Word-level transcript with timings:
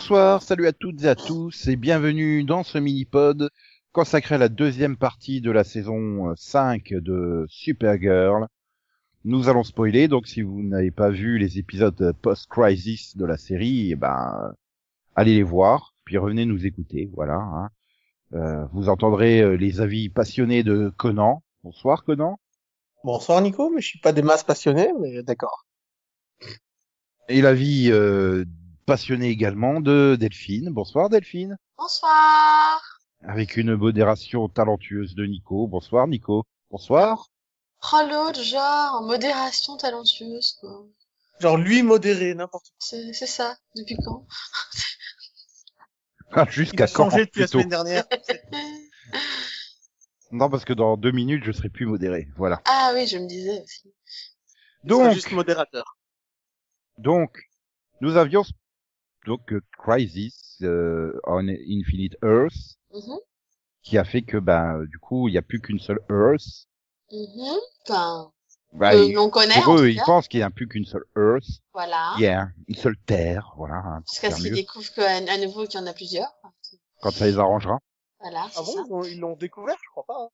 Bonsoir, 0.00 0.42
salut 0.42 0.66
à 0.66 0.72
toutes 0.72 1.04
et 1.04 1.08
à 1.08 1.14
tous 1.14 1.68
et 1.68 1.76
bienvenue 1.76 2.42
dans 2.42 2.62
ce 2.62 2.78
mini-pod 2.78 3.50
consacré 3.92 4.36
à 4.36 4.38
la 4.38 4.48
deuxième 4.48 4.96
partie 4.96 5.42
de 5.42 5.50
la 5.50 5.62
saison 5.62 6.34
5 6.36 6.94
de 6.94 7.44
Supergirl. 7.50 8.46
Nous 9.24 9.50
allons 9.50 9.62
spoiler, 9.62 10.08
donc 10.08 10.26
si 10.26 10.40
vous 10.40 10.62
n'avez 10.62 10.90
pas 10.90 11.10
vu 11.10 11.36
les 11.36 11.58
épisodes 11.58 12.14
post-crisis 12.22 13.14
de 13.18 13.26
la 13.26 13.36
série, 13.36 13.90
eh 13.90 13.94
ben, 13.94 14.54
allez 15.16 15.34
les 15.34 15.42
voir, 15.42 15.94
puis 16.06 16.16
revenez 16.16 16.46
nous 16.46 16.64
écouter, 16.64 17.10
voilà. 17.12 17.36
Hein. 17.36 17.68
Euh, 18.32 18.64
vous 18.72 18.88
entendrez 18.88 19.42
euh, 19.42 19.52
les 19.52 19.82
avis 19.82 20.08
passionnés 20.08 20.62
de 20.62 20.90
Conan. 20.96 21.42
Bonsoir 21.62 22.04
Conan. 22.04 22.40
Bonsoir 23.04 23.42
Nico, 23.42 23.68
mais 23.68 23.82
je 23.82 23.88
suis 23.88 24.00
pas 24.00 24.14
des 24.14 24.22
masses 24.22 24.44
passionnés, 24.44 24.92
mais 24.98 25.22
d'accord. 25.22 25.66
Et 27.28 27.42
l'avis 27.42 27.92
euh, 27.92 28.46
passionné 28.90 29.28
également 29.28 29.80
de 29.80 30.16
Delphine. 30.18 30.70
Bonsoir 30.70 31.10
Delphine. 31.10 31.56
Bonsoir. 31.78 32.82
Avec 33.22 33.56
une 33.56 33.76
modération 33.76 34.48
talentueuse 34.48 35.14
de 35.14 35.26
Nico. 35.26 35.68
Bonsoir 35.68 36.08
Nico. 36.08 36.42
Bonsoir. 36.72 37.28
Oh 37.92 38.00
l'autre, 38.10 38.42
genre, 38.42 39.00
modération 39.02 39.76
talentueuse, 39.76 40.56
quoi. 40.60 40.86
Genre 41.38 41.56
lui 41.56 41.84
modéré, 41.84 42.34
n'importe 42.34 42.70
quoi. 42.70 42.76
C'est, 42.80 43.12
c'est 43.12 43.28
ça. 43.28 43.56
Depuis 43.76 43.96
quand? 44.04 44.26
Ah, 46.32 46.46
Jusqu'à 46.50 46.88
quand 46.88 47.10
changé 47.10 47.26
depuis 47.26 47.42
la 47.42 47.46
semaine 47.46 47.68
dernière. 47.68 48.04
Non, 50.32 50.50
parce 50.50 50.64
que 50.64 50.72
dans 50.72 50.96
deux 50.96 51.12
minutes, 51.12 51.44
je 51.44 51.52
serai 51.52 51.68
plus 51.68 51.86
modéré. 51.86 52.26
Voilà. 52.36 52.60
Ah 52.64 52.90
oui, 52.94 53.06
je 53.06 53.18
me 53.18 53.28
disais 53.28 53.62
aussi. 53.62 53.94
Donc, 54.82 55.12
juste 55.12 55.30
modérateur. 55.30 55.96
donc, 56.98 57.38
nous 58.00 58.16
avions 58.16 58.42
donc 59.26 59.52
euh, 59.52 59.60
Crisis 59.78 60.58
euh, 60.62 61.18
on 61.26 61.46
Infinite 61.48 62.16
Earth, 62.22 62.76
Mhm, 62.92 63.18
qui 63.82 63.98
a 63.98 64.04
fait 64.04 64.22
que 64.22 64.36
ben 64.36 64.84
du 64.84 64.98
coup, 64.98 65.28
il 65.28 65.32
n'y 65.32 65.38
a 65.38 65.42
plus 65.42 65.60
qu'une 65.60 65.78
seule 65.78 66.00
Earth. 66.10 66.66
mhm. 67.12 67.56
Enfin, 67.88 68.32
Bah, 68.72 68.92
que 68.92 69.04
ils- 69.08 69.14
l'on 69.14 69.30
connaît, 69.30 69.56
en 69.58 69.62
pour 69.62 69.78
eux, 69.80 69.88
ils 69.88 70.00
pensent 70.06 70.28
qu'il 70.28 70.38
n'y 70.40 70.44
a 70.44 70.50
plus 70.50 70.68
qu'une 70.68 70.84
seule 70.84 71.04
Earth. 71.16 71.60
Voilà. 71.72 72.12
Il 72.18 72.22
y 72.22 72.26
a 72.28 72.48
une 72.68 72.74
seule 72.76 72.96
Terre, 73.06 73.52
voilà. 73.56 74.00
Jusqu'à 74.10 74.30
ce 74.30 74.42
qu'ils 74.42 74.52
découvrent 74.54 74.92
qu'à 74.94 75.16
à 75.16 75.38
nouveau 75.38 75.66
qu'il 75.66 75.80
y 75.80 75.82
en 75.82 75.86
a 75.86 75.92
plusieurs. 75.92 76.32
quand 77.02 77.10
ça 77.10 77.26
les 77.26 77.38
arrangera. 77.38 77.78
Voilà, 78.20 78.46
Ah 78.54 78.60
bon 78.60 78.64
ça. 78.66 78.82
ils 78.86 78.90
l'ont- 78.90 79.02
Ils 79.04 79.18
l'ont 79.20 79.36
découvert, 79.36 79.76
je 79.82 79.88
crois 79.90 80.04
pas. 80.06 80.22
hein. 80.24 80.28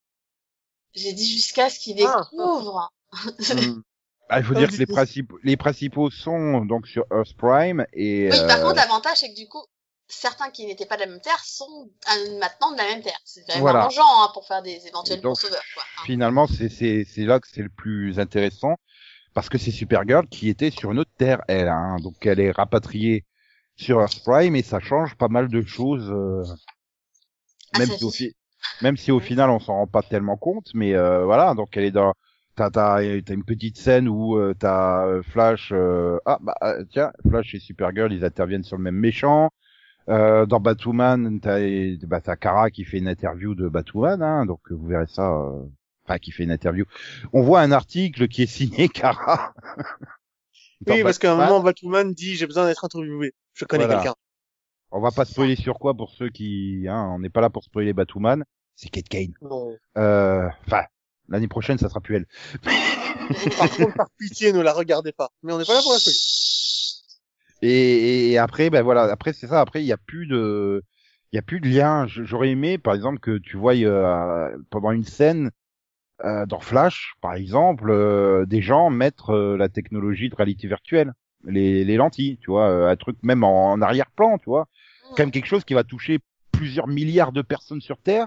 J'ai 0.95 1.13
dit 1.13 1.27
jusqu'à 1.31 1.71
ce 1.71 1.79
qu'ils 1.79 2.03
Ah. 2.05 2.27
découvrent. 2.33 2.91
Hmm. 3.77 3.83
Ah, 4.29 4.39
il 4.41 4.45
faut 4.45 4.55
Comme 4.55 4.55
dire 4.55 4.73
que 4.73 4.79
les 4.79 4.87
principaux, 4.87 5.39
les 5.45 5.57
principaux 5.57 6.11
sont 6.11 6.65
donc 6.65 6.87
sur 6.89 7.05
Earth 7.13 7.35
Prime 7.37 7.87
et 7.93 8.31
Oui, 8.31 8.45
par 8.47 8.61
euh, 8.61 8.63
contre, 8.63 8.77
l'avantage, 8.77 9.19
c'est 9.19 9.31
que 9.31 9.37
du 9.37 9.49
coup, 9.49 9.65
certains 10.09 10.51
qui 10.51 10.65
n'étaient 10.67 10.87
pas 10.87 10.95
de 10.97 11.01
la 11.03 11.07
même 11.07 11.21
terre 11.21 11.43
sont 11.45 11.91
euh, 12.13 12.39
maintenant 12.39 12.71
de 12.73 12.77
la 12.77 12.85
même 12.85 13.03
terre. 13.03 13.19
C'est 13.25 13.45
quand 13.47 13.55
même 13.57 13.67
Voilà. 13.67 13.69
arrangeant 13.69 14.23
hein, 14.23 14.31
pour 14.33 14.47
faire 14.47 14.63
des 14.63 14.87
éventuels 14.87 15.23
Donc, 15.23 15.39
crossovers, 15.39 15.59
quoi. 15.75 15.85
hein. 15.99 16.05
finalement, 16.05 16.47
c'est 16.47 16.69
c'est 16.69 17.05
c'est 17.05 17.25
là 17.25 17.41
que 17.41 17.49
c'est 17.49 17.63
le 17.63 17.69
plus 17.71 18.19
intéressant 18.19 18.77
parce 19.35 19.49
que 19.51 19.59
c'est 19.59 19.73
Supergirl 19.73 20.29
qui 20.29 20.49
était 20.51 20.71
sur 20.71 20.93
une 20.93 21.01
autre 21.01 21.13
terre, 21.19 21.43
elle, 21.49 21.69
hein, 21.69 21.97
donc 22.03 22.27
elle 22.27 22.41
est 22.41 22.53
rapatriée 22.53 23.27
sur 23.77 24.01
Earth 24.01 24.23
Prime 24.25 24.57
et 24.57 24.63
ça 24.63 24.81
change 24.81 25.17
pas 25.17 25.29
mal 25.29 25.49
de 25.49 25.63
choses, 25.63 26.11
euh, 26.13 26.45
Ah, 27.73 27.79
même 27.79 27.93
si 27.93 28.05
au 28.05 28.11
fi- 28.11 28.35
même 28.81 28.97
si 28.97 29.11
au 29.13 29.21
final 29.21 29.51
on 29.51 29.59
s'en 29.61 29.75
rend 29.75 29.87
pas 29.87 30.03
tellement 30.03 30.37
compte, 30.37 30.71
mais 30.75 30.95
euh, 30.95 31.25
voilà, 31.25 31.55
donc 31.55 31.77
elle 31.77 31.85
est 31.85 31.91
dans 31.91 32.13
T'as, 32.57 32.71
t'as, 32.71 33.01
t'as 33.23 33.35
une 33.35 33.45
petite 33.45 33.77
scène 33.79 34.09
où 34.09 34.37
euh, 34.39 34.55
t'as 34.59 35.07
euh, 35.07 35.23
Flash, 35.23 35.71
euh, 35.73 36.19
ah 36.25 36.39
bah 36.41 36.55
euh, 36.63 36.85
tiens, 36.91 37.13
Flash 37.29 37.55
et 37.55 37.59
Supergirl, 37.61 38.13
ils 38.13 38.25
interviennent 38.25 38.65
sur 38.65 38.77
le 38.79 38.83
même 38.83 38.97
méchant. 38.97 39.51
Euh, 40.09 40.47
dans 40.47 40.61
Batwoman, 40.61 41.41
t'as, 41.41 41.59
bah, 42.07 42.21
t'as 42.21 42.37
Kara 42.37 42.71
qui 42.71 42.85
fait 42.85 42.99
une 42.99 43.09
interview 43.09 43.55
de 43.55 43.69
Batwoman, 43.69 44.23
hein, 44.23 44.47
donc 44.47 44.61
vous 44.71 44.87
verrez 44.87 45.07
ça. 45.09 45.31
euh, 45.33 45.65
Enfin, 46.09 46.19
qui 46.19 46.31
fait 46.31 46.45
une 46.45 46.53
interview. 46.53 46.85
On 47.33 47.43
voit 47.43 47.61
un 47.63 47.73
article 47.73 48.29
qui 48.29 48.43
est 48.45 48.47
signé 48.47 48.89
Kara. 48.89 49.53
Oui, 50.87 51.03
parce 51.03 51.19
qu'à 51.19 51.33
un 51.33 51.37
moment, 51.37 51.61
Batwoman 51.61 52.13
dit, 52.13 52.37
j'ai 52.37 52.47
besoin 52.47 52.67
d'être 52.67 52.85
interviewé. 52.85 53.35
Je 53.55 53.65
connais 53.65 53.87
Voilà. 53.87 54.01
quelqu'un. 54.03 54.15
On 54.93 55.01
va 55.01 55.11
pas 55.11 55.25
spoiler 55.25 55.57
sur 55.57 55.79
quoi 55.81 55.95
pour 55.95 56.11
ceux 56.11 56.29
qui, 56.29 56.87
hein, 56.89 57.11
on 57.13 57.19
n'est 57.19 57.29
pas 57.29 57.41
là 57.41 57.51
pour 57.51 57.65
spoiler 57.65 57.93
Batwoman. 57.93 58.45
C'est 58.77 58.89
Kate 58.89 59.09
Kane. 59.09 59.33
Euh, 59.99 60.49
Enfin, 60.67 60.85
l'année 61.29 61.49
prochaine, 61.49 61.79
ça 61.79 61.89
sera 61.89 62.01
plus 62.01 62.17
elle. 62.17 62.27
Par 63.59 63.71
contre, 63.71 63.95
par 63.95 64.09
pitié, 64.19 64.53
ne 64.53 64.61
la 64.61 64.73
regardez 64.73 65.13
pas. 65.13 65.31
Mais 65.43 65.53
on 65.53 65.59
n'est 65.59 65.65
pas 65.65 65.75
là 65.75 65.81
pour 65.83 65.93
la 65.93 65.99
spoiler. 65.99 66.17
Et, 67.63 68.31
et 68.31 68.39
après, 68.39 68.71
ben 68.71 68.83
voilà, 68.83 69.05
après 69.05 69.33
c'est 69.33 69.47
ça. 69.47 69.61
Après, 69.61 69.83
il 69.83 69.87
y 69.87 69.93
a 69.93 69.97
plus 69.97 70.27
de, 70.27 70.85
il 71.33 71.37
y 71.37 71.39
a 71.39 71.43
plus 71.43 71.61
de 71.61 71.69
lien. 71.69 72.07
J'aurais 72.07 72.51
aimé, 72.51 72.79
par 72.79 72.95
exemple, 72.95 73.19
que 73.19 73.39
tu 73.39 73.57
voyes 73.57 73.87
euh, 73.87 74.57
pendant 74.71 74.93
une 74.93 75.05
scène 75.05 75.51
euh, 76.25 76.47
dans 76.47 76.61
Flash, 76.61 77.15
par 77.21 77.35
exemple, 77.35 77.91
euh, 77.91 78.47
des 78.47 78.63
gens 78.63 78.91
mettre 78.91 79.35
la 79.59 79.69
technologie 79.69 80.29
de 80.29 80.35
réalité 80.35 80.69
virtuelle, 80.69 81.13
les, 81.45 81.85
les 81.85 81.97
lentilles, 81.97 82.39
tu 82.39 82.51
vois, 82.51 82.91
un 82.91 82.97
truc 82.97 83.17
même 83.23 83.45
en, 83.45 83.73
en 83.73 83.83
arrière-plan, 83.83 84.39
tu 84.39 84.47
vois, 84.47 84.69
quand 85.11 85.21
même 85.21 85.31
quelque 85.31 85.47
chose 85.47 85.65
qui 85.65 85.75
va 85.75 85.85
toucher 85.85 86.21
plusieurs 86.53 86.87
milliards 86.87 87.33
de 87.33 87.43
personnes 87.43 87.81
sur 87.81 87.99
Terre. 87.99 88.27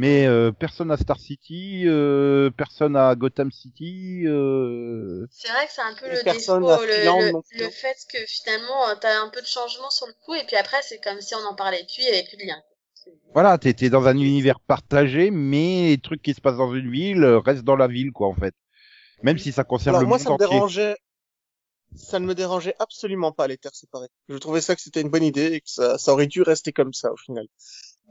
Mais 0.00 0.26
euh, 0.26 0.50
personne 0.50 0.90
à 0.90 0.96
Star 0.96 1.18
City, 1.20 1.82
euh, 1.86 2.50
personne 2.50 2.96
à 2.96 3.14
Gotham 3.14 3.50
City. 3.50 4.22
Euh... 4.24 5.26
C'est 5.30 5.48
vrai 5.48 5.66
que 5.66 5.72
c'est 5.72 5.82
un 5.82 5.94
peu 5.94 6.06
Et 6.06 6.16
le 6.16 6.22
personne 6.24 6.62
défaut, 6.62 6.84
le, 6.86 7.32
le, 7.32 7.64
le 7.64 7.70
fait 7.70 7.96
que 8.12 8.18
finalement 8.26 8.88
euh, 8.88 8.94
t'as 9.00 9.20
un 9.20 9.28
peu 9.28 9.42
de 9.42 9.46
changement 9.46 9.90
sur 9.90 10.06
le 10.06 10.14
coup 10.24 10.34
et 10.34 10.44
puis 10.46 10.56
après 10.56 10.80
c'est 10.82 11.00
comme 11.00 11.20
si 11.20 11.34
on 11.34 11.44
en 11.46 11.54
parlait 11.54 11.84
plus, 11.84 11.98
il 11.98 12.04
y 12.04 12.08
avait 12.08 12.24
plus 12.24 12.38
de 12.38 12.46
lien. 12.46 12.60
Voilà, 13.34 13.58
t'es 13.58 13.90
dans 13.90 14.06
un 14.06 14.16
univers 14.16 14.60
partagé, 14.60 15.30
mais 15.30 15.88
les 15.88 15.98
trucs 15.98 16.22
qui 16.22 16.34
se 16.34 16.40
passent 16.40 16.56
dans 16.56 16.74
une 16.74 16.90
ville 16.90 17.22
euh, 17.22 17.38
restent 17.38 17.64
dans 17.64 17.76
la 17.76 17.88
ville, 17.88 18.12
quoi, 18.12 18.28
en 18.28 18.34
fait. 18.34 18.54
Même 19.22 19.38
si 19.38 19.52
ça 19.52 19.64
concerne 19.64 19.96
Alors 19.96 20.02
le 20.02 20.08
moi, 20.08 20.18
monde 20.18 20.24
ça 20.24 20.30
me 20.30 20.34
entier. 20.34 20.46
dérangeait. 20.46 20.96
Ça 21.96 22.20
ne 22.20 22.26
me 22.26 22.34
dérangeait 22.34 22.74
absolument 22.78 23.32
pas 23.32 23.48
les 23.48 23.58
terres 23.58 23.74
séparées. 23.74 24.08
Je 24.28 24.36
trouvais 24.38 24.60
ça 24.60 24.76
que 24.76 24.80
c'était 24.80 25.00
une 25.00 25.10
bonne 25.10 25.24
idée 25.24 25.54
et 25.54 25.60
que 25.60 25.68
ça, 25.68 25.98
ça 25.98 26.12
aurait 26.12 26.28
dû 26.28 26.42
rester 26.42 26.72
comme 26.72 26.92
ça 26.92 27.12
au 27.12 27.16
final. 27.16 27.46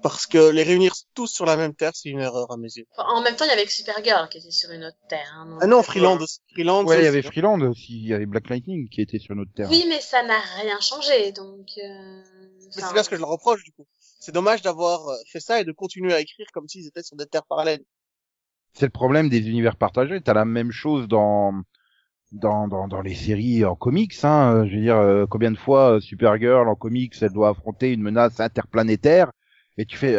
Parce 0.02 0.28
que 0.28 0.50
les 0.52 0.64
réunir 0.64 0.94
tous 1.14 1.28
sur 1.28 1.46
la 1.46 1.58
même 1.58 1.76
terre, 1.76 1.92
c'est 1.94 2.10
une 2.10 2.20
erreur 2.22 2.52
à 2.52 2.58
mes 2.58 2.70
yeux. 2.70 2.86
Enfin, 2.96 3.10
en 3.10 3.22
même 3.22 3.36
temps, 3.36 3.44
il 3.46 3.50
y 3.50 3.52
avait 3.52 3.66
que 3.66 3.72
Supergirl 3.72 4.30
qui 4.30 4.38
était 4.38 4.52
sur 4.52 4.72
une 4.72 4.86
autre 4.86 4.98
terre. 5.10 5.34
hein, 5.36 5.58
Ah 5.62 5.68
non, 5.68 5.84
Freeland, 5.84 6.18
aussi. 6.22 6.40
Freeland. 6.54 6.86
Ouais, 6.86 7.00
il 7.00 7.04
y 7.04 7.08
avait. 7.08 7.22
Freeland 7.22 7.60
aussi, 7.62 7.98
il 7.98 8.08
y 8.08 8.14
avait 8.14 8.26
Black 8.26 8.50
Lightning 8.50 8.88
qui 8.90 9.02
était 9.02 9.20
sur 9.20 9.36
notre 9.36 9.52
terre. 9.54 9.68
Oui, 9.70 9.86
mais 9.90 10.00
ça 10.00 10.24
n'a 10.24 10.40
rien 10.62 10.80
changé, 10.80 11.32
donc. 11.34 11.68
Euh... 11.84 12.22
Mais 12.66 12.72
c'est 12.72 12.84
enfin, 12.84 12.94
bien 12.94 13.04
ce 13.04 13.10
que 13.10 13.16
je 13.16 13.22
leur 13.22 13.30
reproche 13.30 13.64
du 13.64 13.72
coup. 13.72 13.88
C'est 14.20 14.32
dommage 14.32 14.62
d'avoir 14.62 15.08
euh, 15.10 15.16
fait 15.32 15.40
ça 15.40 15.60
et 15.60 15.64
de 15.66 15.72
continuer 15.72 16.14
à 16.14 16.20
écrire 16.22 16.46
comme 16.54 16.68
s'ils 16.68 16.86
étaient 16.88 17.04
sur 17.04 17.18
des 17.18 17.26
terres 17.26 17.46
parallèles. 17.46 17.84
C'est 18.74 18.86
le 18.86 18.92
problème 18.92 19.28
des 19.28 19.50
univers 19.50 19.76
partagés. 19.76 20.22
T'as 20.22 20.34
la 20.34 20.46
même 20.46 20.72
chose 20.72 21.08
dans 21.08 21.54
dans 22.32 22.68
dans, 22.68 22.88
dans 22.88 23.02
les 23.02 23.16
séries 23.16 23.66
en 23.66 23.76
comics. 23.76 24.14
Hein. 24.24 24.66
Je 24.68 24.76
veux 24.76 24.82
dire, 24.82 24.98
euh, 24.98 25.26
combien 25.28 25.52
de 25.52 25.58
fois 25.58 25.96
euh, 25.96 26.00
Supergirl 26.00 26.70
en 26.70 26.76
comics, 26.76 27.16
elle 27.22 27.34
doit 27.34 27.50
affronter 27.50 27.92
une 27.92 28.02
menace 28.02 28.40
interplanétaire? 28.40 29.32
Et 29.80 29.86
tu 29.86 29.98
fais, 29.98 30.14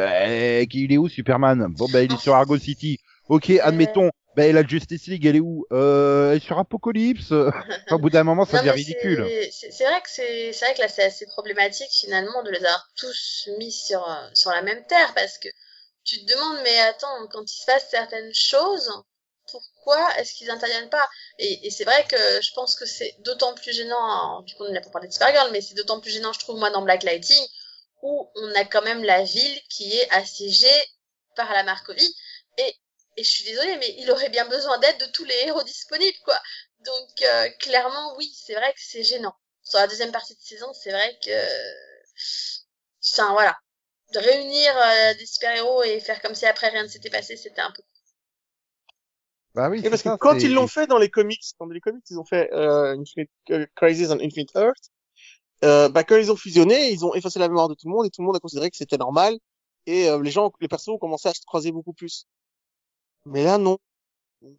eh, 0.62 0.66
il 0.72 0.92
est 0.92 0.96
où 0.96 1.08
Superman? 1.08 1.66
Bon 1.76 1.86
ben 1.92 2.04
il 2.04 2.12
est 2.12 2.20
sur 2.20 2.34
Argo 2.34 2.58
City. 2.58 2.98
Ok, 3.28 3.50
admettons. 3.62 4.10
Ben 4.36 4.54
la 4.54 4.64
Justice 4.66 5.06
League, 5.08 5.26
elle 5.26 5.36
est 5.36 5.40
où? 5.40 5.66
Euh, 5.72 6.30
Elle 6.30 6.36
est 6.38 6.40
sur 6.40 6.58
Apocalypse. 6.58 7.32
Enfin, 7.32 7.96
au 7.96 7.98
bout 7.98 8.10
d'un 8.10 8.22
moment, 8.24 8.44
ça 8.44 8.58
non, 8.58 8.62
devient 8.62 8.70
mais 8.70 8.94
ridicule. 8.94 9.50
C'est 9.50 9.84
vrai 9.84 10.00
que 10.02 10.08
c'est 10.08 10.52
c'est 10.52 10.64
vrai 10.64 10.74
que 10.74 10.80
là 10.80 10.88
c'est 10.88 11.02
assez 11.02 11.26
problématique 11.26 11.90
finalement 11.90 12.42
de 12.42 12.50
les 12.50 12.64
avoir 12.64 12.88
tous 12.96 13.48
mis 13.58 13.70
sur 13.72 14.08
euh, 14.08 14.28
sur 14.34 14.50
la 14.50 14.62
même 14.62 14.84
terre 14.86 15.12
parce 15.14 15.36
que 15.38 15.48
tu 16.04 16.24
te 16.24 16.32
demandes 16.32 16.60
mais 16.64 16.78
attends 16.80 17.26
quand 17.30 17.42
il 17.42 17.60
se 17.60 17.66
passe 17.66 17.86
certaines 17.90 18.32
choses 18.34 18.90
pourquoi 19.50 20.16
est-ce 20.18 20.34
qu'ils 20.34 20.50
interviennent 20.50 20.88
pas? 20.88 21.08
Et, 21.38 21.66
et 21.66 21.70
c'est 21.70 21.84
vrai 21.84 22.04
que 22.08 22.16
je 22.40 22.52
pense 22.54 22.76
que 22.76 22.86
c'est 22.86 23.16
d'autant 23.24 23.52
plus 23.54 23.72
gênant 23.74 24.42
du 24.42 24.54
coup 24.54 24.64
on 24.64 24.72
n'a 24.72 24.80
pas 24.80 24.90
parlé 24.90 25.08
de 25.08 25.12
Supergirl 25.12 25.50
mais 25.52 25.60
c'est 25.60 25.74
d'autant 25.74 26.00
plus 26.00 26.12
gênant 26.12 26.32
je 26.32 26.38
trouve 26.38 26.58
moi 26.58 26.70
dans 26.70 26.82
Black 26.82 27.02
Lightning 27.02 27.44
où 28.02 28.30
on 28.34 28.54
a 28.54 28.64
quand 28.64 28.82
même 28.82 29.04
la 29.04 29.22
ville 29.22 29.60
qui 29.68 29.96
est 29.96 30.10
assiégée 30.10 30.82
par 31.36 31.52
la 31.52 31.62
Markovie 31.62 32.14
et 32.58 32.74
et 33.16 33.24
je 33.24 33.30
suis 33.30 33.44
désolée 33.44 33.76
mais 33.78 33.94
il 33.98 34.10
aurait 34.10 34.28
bien 34.30 34.48
besoin 34.48 34.78
d'aide 34.78 34.98
de 34.98 35.06
tous 35.12 35.24
les 35.24 35.34
héros 35.46 35.62
disponibles 35.64 36.18
quoi 36.24 36.40
donc 36.84 37.22
euh, 37.22 37.48
clairement 37.58 38.16
oui 38.16 38.32
c'est 38.34 38.54
vrai 38.54 38.72
que 38.72 38.80
c'est 38.80 39.02
gênant 39.02 39.34
sur 39.62 39.78
la 39.78 39.88
deuxième 39.88 40.12
partie 40.12 40.34
de 40.34 40.40
saison 40.40 40.72
c'est 40.72 40.90
vrai 40.90 41.18
que 41.24 41.30
enfin 43.04 43.32
voilà 43.32 43.56
de 44.14 44.18
réunir 44.18 44.76
euh, 44.76 45.14
des 45.14 45.26
super 45.26 45.56
héros 45.56 45.82
et 45.82 46.00
faire 46.00 46.20
comme 46.22 46.34
si 46.34 46.46
après 46.46 46.68
rien 46.68 46.84
ne 46.84 46.88
s'était 46.88 47.10
passé 47.10 47.36
c'était 47.36 47.60
un 47.60 47.72
peu 47.72 47.82
Bah 49.54 49.68
oui. 49.68 49.84
Et 49.84 49.90
parce 49.90 50.02
que 50.02 50.16
quand 50.16 50.38
ils 50.38 50.54
l'ont 50.54 50.68
fait 50.68 50.86
dans 50.86 50.98
les 50.98 51.10
comics, 51.10 51.42
dans 51.58 51.66
les 51.66 51.80
comics, 51.80 52.04
ils 52.08 52.18
ont 52.18 52.24
fait 52.24 52.52
euh, 52.52 52.96
Infinite, 52.96 53.30
euh, 53.50 53.66
Crisis 53.74 54.10
on 54.10 54.20
Infinite 54.20 54.50
Earth. 54.54 54.90
Euh, 55.64 55.88
bah 55.88 56.04
quand 56.04 56.16
ils 56.16 56.30
ont 56.32 56.36
fusionné, 56.36 56.90
ils 56.90 57.04
ont 57.04 57.14
effacé 57.14 57.38
la 57.38 57.48
mémoire 57.48 57.68
de 57.68 57.74
tout 57.74 57.86
le 57.86 57.92
monde 57.92 58.06
et 58.06 58.10
tout 58.10 58.22
le 58.22 58.26
monde 58.26 58.36
a 58.36 58.40
considéré 58.40 58.70
que 58.70 58.76
c'était 58.76 58.96
normal. 58.96 59.34
Et 59.86 60.08
euh, 60.08 60.20
les 60.22 60.30
gens, 60.30 60.52
les 60.60 60.68
persos 60.68 60.88
ont 60.88 60.98
commencé 60.98 61.28
à 61.28 61.34
se 61.34 61.40
croiser 61.46 61.72
beaucoup 61.72 61.92
plus. 61.92 62.26
Mais 63.26 63.44
là, 63.44 63.58
non. 63.58 63.78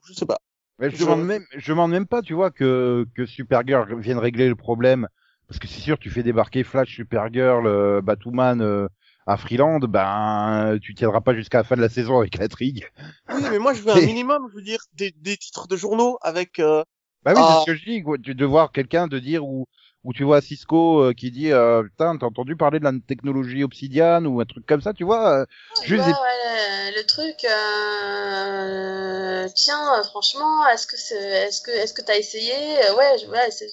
Je 0.07 0.13
sais 0.13 0.25
pas. 0.25 0.38
Mais 0.80 0.89
je 0.89 0.95
Je- 0.95 1.03
demande 1.03 1.24
même, 1.25 1.45
je 1.56 1.71
demande 1.71 1.92
même 1.92 2.07
pas, 2.07 2.21
tu 2.21 2.33
vois, 2.33 2.51
que, 2.51 3.06
que 3.15 3.25
Supergirl 3.25 4.00
vienne 4.00 4.18
régler 4.19 4.48
le 4.48 4.56
problème. 4.56 5.07
Parce 5.48 5.59
que 5.59 5.68
c'est 5.68 5.81
sûr, 5.81 5.98
tu 6.00 6.09
fais 6.09 6.24
débarquer 6.24 6.63
Flash, 6.63 6.95
Supergirl, 6.95 7.65
euh, 7.68 8.01
Batwoman 8.01 8.62
euh, 8.62 8.88
à 9.27 9.38
Freeland, 9.38 9.80
ben 9.80 10.77
tu 10.81 10.95
tiendras 10.95 11.21
pas 11.21 11.33
jusqu'à 11.36 11.59
la 11.59 11.63
fin 11.63 11.75
de 11.75 11.81
la 11.81 11.89
saison 11.89 12.19
avec 12.19 12.38
l'intrigue. 12.38 12.88
Oui, 13.33 13.42
mais 13.51 13.59
moi 13.59 13.74
je 13.74 13.81
veux 13.81 13.92
un 13.92 13.95
minimum, 14.06 14.47
je 14.50 14.56
veux 14.56 14.62
dire 14.63 14.80
des, 14.94 15.12
des 15.18 15.38
titres 15.38 15.68
de 15.68 15.75
journaux 15.75 16.18
avec. 16.21 16.57
Euh... 16.59 16.83
Bah 17.24 17.33
oui, 17.36 17.42
Ah. 17.44 17.56
c'est 17.65 17.71
ce 17.71 17.75
que 17.77 17.77
je 17.83 17.86
dis. 17.86 18.01
Quoi. 18.01 18.18
De 18.18 18.45
voir 18.45 18.71
quelqu'un 18.71 19.07
de 19.07 19.19
dire 19.19 19.45
où 19.45 19.68
où 20.03 20.13
tu 20.13 20.24
vois 20.24 20.42
Cisco 20.42 21.03
euh, 21.03 21.13
qui 21.13 21.31
dit 21.31 21.51
euh, 21.51 21.83
putain 21.83 22.18
t'as 22.18 22.25
entendu 22.27 22.56
parler 22.56 22.80
de 22.80 22.83
la 22.83 22.92
technologie 23.07 23.63
Obsidian 23.63 24.25
ou 24.25 24.39
un 24.42 24.45
truc 24.45 24.65
comme 24.65 24.81
ça, 24.81 24.94
tu 24.94 25.03
vois. 25.03 25.42
euh, 25.42 25.45
Juste 25.83 26.06
des- 26.06 26.12
ouais, 26.12 26.92
le 26.95 27.06
truc, 27.06 27.44
euh, 27.45 29.48
tiens, 29.56 30.00
euh, 30.00 30.03
franchement, 30.03 30.68
est-ce 30.69 30.88
que 30.88 30.98
c'est, 30.98 31.15
est-ce 31.48 31.62
que, 31.62 31.71
est-ce 31.71 31.94
que 31.94 32.01
t'as 32.01 32.18
essayé? 32.18 32.53
Euh, 32.86 32.95
Ouais, 32.95 33.18
je- 33.19 33.27
ouais, 33.27 33.51
c'est, 33.51 33.68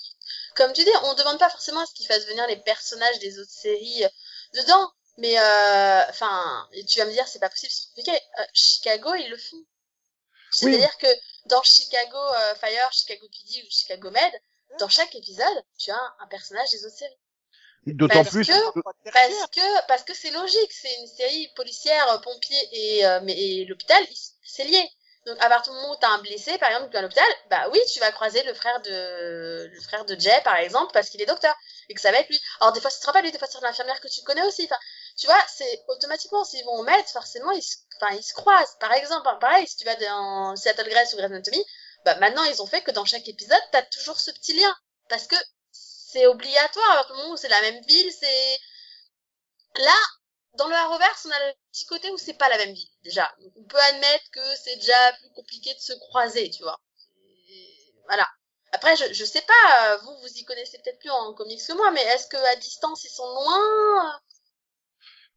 comme 0.56 0.72
tu 0.72 0.84
dis, 0.84 0.90
on 1.04 1.14
demande 1.14 1.38
pas 1.38 1.50
forcément 1.50 1.80
à 1.80 1.86
ce 1.86 1.94
qu'ils 1.94 2.06
fassent 2.06 2.26
venir 2.26 2.46
les 2.46 2.56
personnages 2.56 3.18
des 3.20 3.38
autres 3.38 3.50
séries 3.50 4.04
dedans, 4.54 4.90
mais 5.18 5.36
enfin, 6.10 6.66
tu 6.88 6.98
vas 6.98 7.06
me 7.06 7.12
dire, 7.12 7.26
c'est 7.26 7.38
pas 7.40 7.48
possible, 7.50 7.72
c'est 7.72 7.88
compliqué. 7.88 8.18
Chicago, 8.52 9.14
ils 9.14 9.28
le 9.30 9.36
font. 9.36 9.56
Oui. 10.62 10.72
C'est-à-dire 10.72 10.96
que 10.98 11.06
dans 11.46 11.62
Chicago 11.62 12.18
Fire, 12.60 12.88
Chicago 12.92 13.26
PD 13.28 13.62
ou 13.66 13.70
Chicago 13.70 14.10
Med, 14.10 14.32
dans 14.78 14.88
chaque 14.88 15.14
épisode, 15.14 15.64
tu 15.78 15.90
as 15.90 16.14
un 16.20 16.26
personnage 16.28 16.70
des 16.70 16.84
autres 16.84 16.96
séries. 16.96 17.18
D'autant 17.94 18.14
plus. 18.30 18.44
que- 18.52 18.52
Parce 19.12 19.32
que 19.50 19.86
parce 19.86 20.02
que 20.02 20.14
c'est 20.14 20.30
logique, 20.30 20.72
c'est 20.72 20.94
une 21.00 21.06
série 21.06 21.48
policière, 21.56 22.10
euh, 22.12 22.18
pompier 22.18 22.58
et 22.72 23.06
euh, 23.06 23.20
mais 23.22 23.38
et 23.38 23.64
l'hôpital, 23.66 24.04
c'est 24.42 24.64
lié. 24.64 24.90
Donc 25.26 25.36
à 25.40 25.48
partir 25.48 25.72
du 25.72 25.78
moment 25.78 25.92
où 25.92 25.96
t'as 26.00 26.08
un 26.08 26.18
blessé, 26.18 26.56
par 26.58 26.70
exemple, 26.70 26.96
à 26.96 27.02
l'hôpital, 27.02 27.24
bah 27.50 27.68
oui, 27.70 27.78
tu 27.92 28.00
vas 28.00 28.10
croiser 28.12 28.42
le 28.44 28.54
frère 28.54 28.80
de 28.82 29.70
le 29.72 29.80
frère 29.80 30.04
de 30.04 30.18
Jay, 30.18 30.40
par 30.42 30.56
exemple, 30.56 30.90
parce 30.92 31.10
qu'il 31.10 31.20
est 31.22 31.26
docteur 31.26 31.54
et 31.88 31.94
que 31.94 32.00
ça 32.00 32.10
va 32.12 32.18
être 32.18 32.28
lui. 32.28 32.40
Alors 32.60 32.72
des 32.72 32.80
fois 32.80 32.90
ce 32.90 33.00
sera 33.00 33.12
pas 33.12 33.20
lui, 33.22 33.30
des 33.32 33.38
fois 33.38 33.48
c'est 33.50 33.60
l'infirmière 33.60 34.00
que 34.00 34.08
tu 34.08 34.22
connais 34.22 34.42
aussi. 34.42 34.64
Enfin, 34.64 34.78
tu 35.16 35.26
vois, 35.26 35.40
c'est 35.48 35.84
automatiquement 35.88 36.44
s'ils 36.44 36.64
vont 36.64 36.78
au 36.78 36.82
mettre, 36.82 37.10
forcément 37.10 37.50
ils, 37.52 37.62
se- 37.62 37.76
enfin 38.00 38.14
ils 38.16 38.22
se 38.22 38.32
croisent. 38.34 38.76
Par 38.80 38.92
exemple, 38.92 39.28
hein, 39.28 39.38
pareil, 39.40 39.66
si 39.66 39.76
tu 39.76 39.84
vas 39.84 39.96
dans 39.96 40.56
Seattle 40.56 40.88
Grace 40.88 41.12
ou 41.12 41.16
Grey's 41.16 41.30
Anatomy, 41.30 41.64
bah 42.04 42.16
maintenant 42.20 42.44
ils 42.44 42.62
ont 42.62 42.66
fait 42.66 42.82
que 42.82 42.90
dans 42.90 43.04
chaque 43.04 43.28
épisode 43.28 43.60
t'as 43.72 43.82
toujours 43.82 44.18
ce 44.20 44.30
petit 44.30 44.54
lien 44.54 44.74
parce 45.08 45.26
que 45.26 45.36
c'est 45.72 46.26
obligatoire 46.26 46.90
à 46.92 46.94
partir 46.96 47.14
du 47.16 47.20
moment 47.22 47.34
où 47.34 47.36
c'est 47.36 47.48
la 47.48 47.60
même 47.62 47.82
ville, 47.84 48.12
c'est 48.12 48.58
Là, 49.76 49.94
dans 50.58 50.68
le 50.68 50.74
Arrowverse, 50.74 51.26
on 51.26 51.30
a 51.30 51.46
le 51.46 51.52
petit 51.72 51.86
côté 51.86 52.10
où 52.10 52.18
c'est 52.18 52.34
pas 52.34 52.48
la 52.48 52.56
même 52.58 52.74
ville, 52.74 52.88
déjà. 53.02 53.30
Donc, 53.40 53.52
on 53.56 53.64
peut 53.64 53.78
admettre 53.78 54.30
que 54.32 54.40
c'est 54.62 54.76
déjà 54.76 55.12
plus 55.20 55.30
compliqué 55.34 55.72
de 55.74 55.78
se 55.80 55.92
croiser, 55.94 56.50
tu 56.50 56.62
vois. 56.62 56.80
Et 57.50 57.94
Voilà. 58.06 58.26
Après, 58.72 58.96
je, 58.96 59.12
je 59.14 59.24
sais 59.24 59.42
pas, 59.42 59.92
euh, 59.94 59.98
vous, 59.98 60.16
vous 60.20 60.28
y 60.36 60.44
connaissez 60.44 60.78
peut-être 60.78 60.98
plus 60.98 61.10
en 61.10 61.32
comics 61.34 61.60
que 61.66 61.72
moi, 61.74 61.90
mais 61.92 62.02
est-ce 62.02 62.26
que 62.26 62.36
à 62.36 62.56
distance, 62.56 63.04
ils 63.04 63.08
sont 63.10 63.26
loin? 63.26 64.20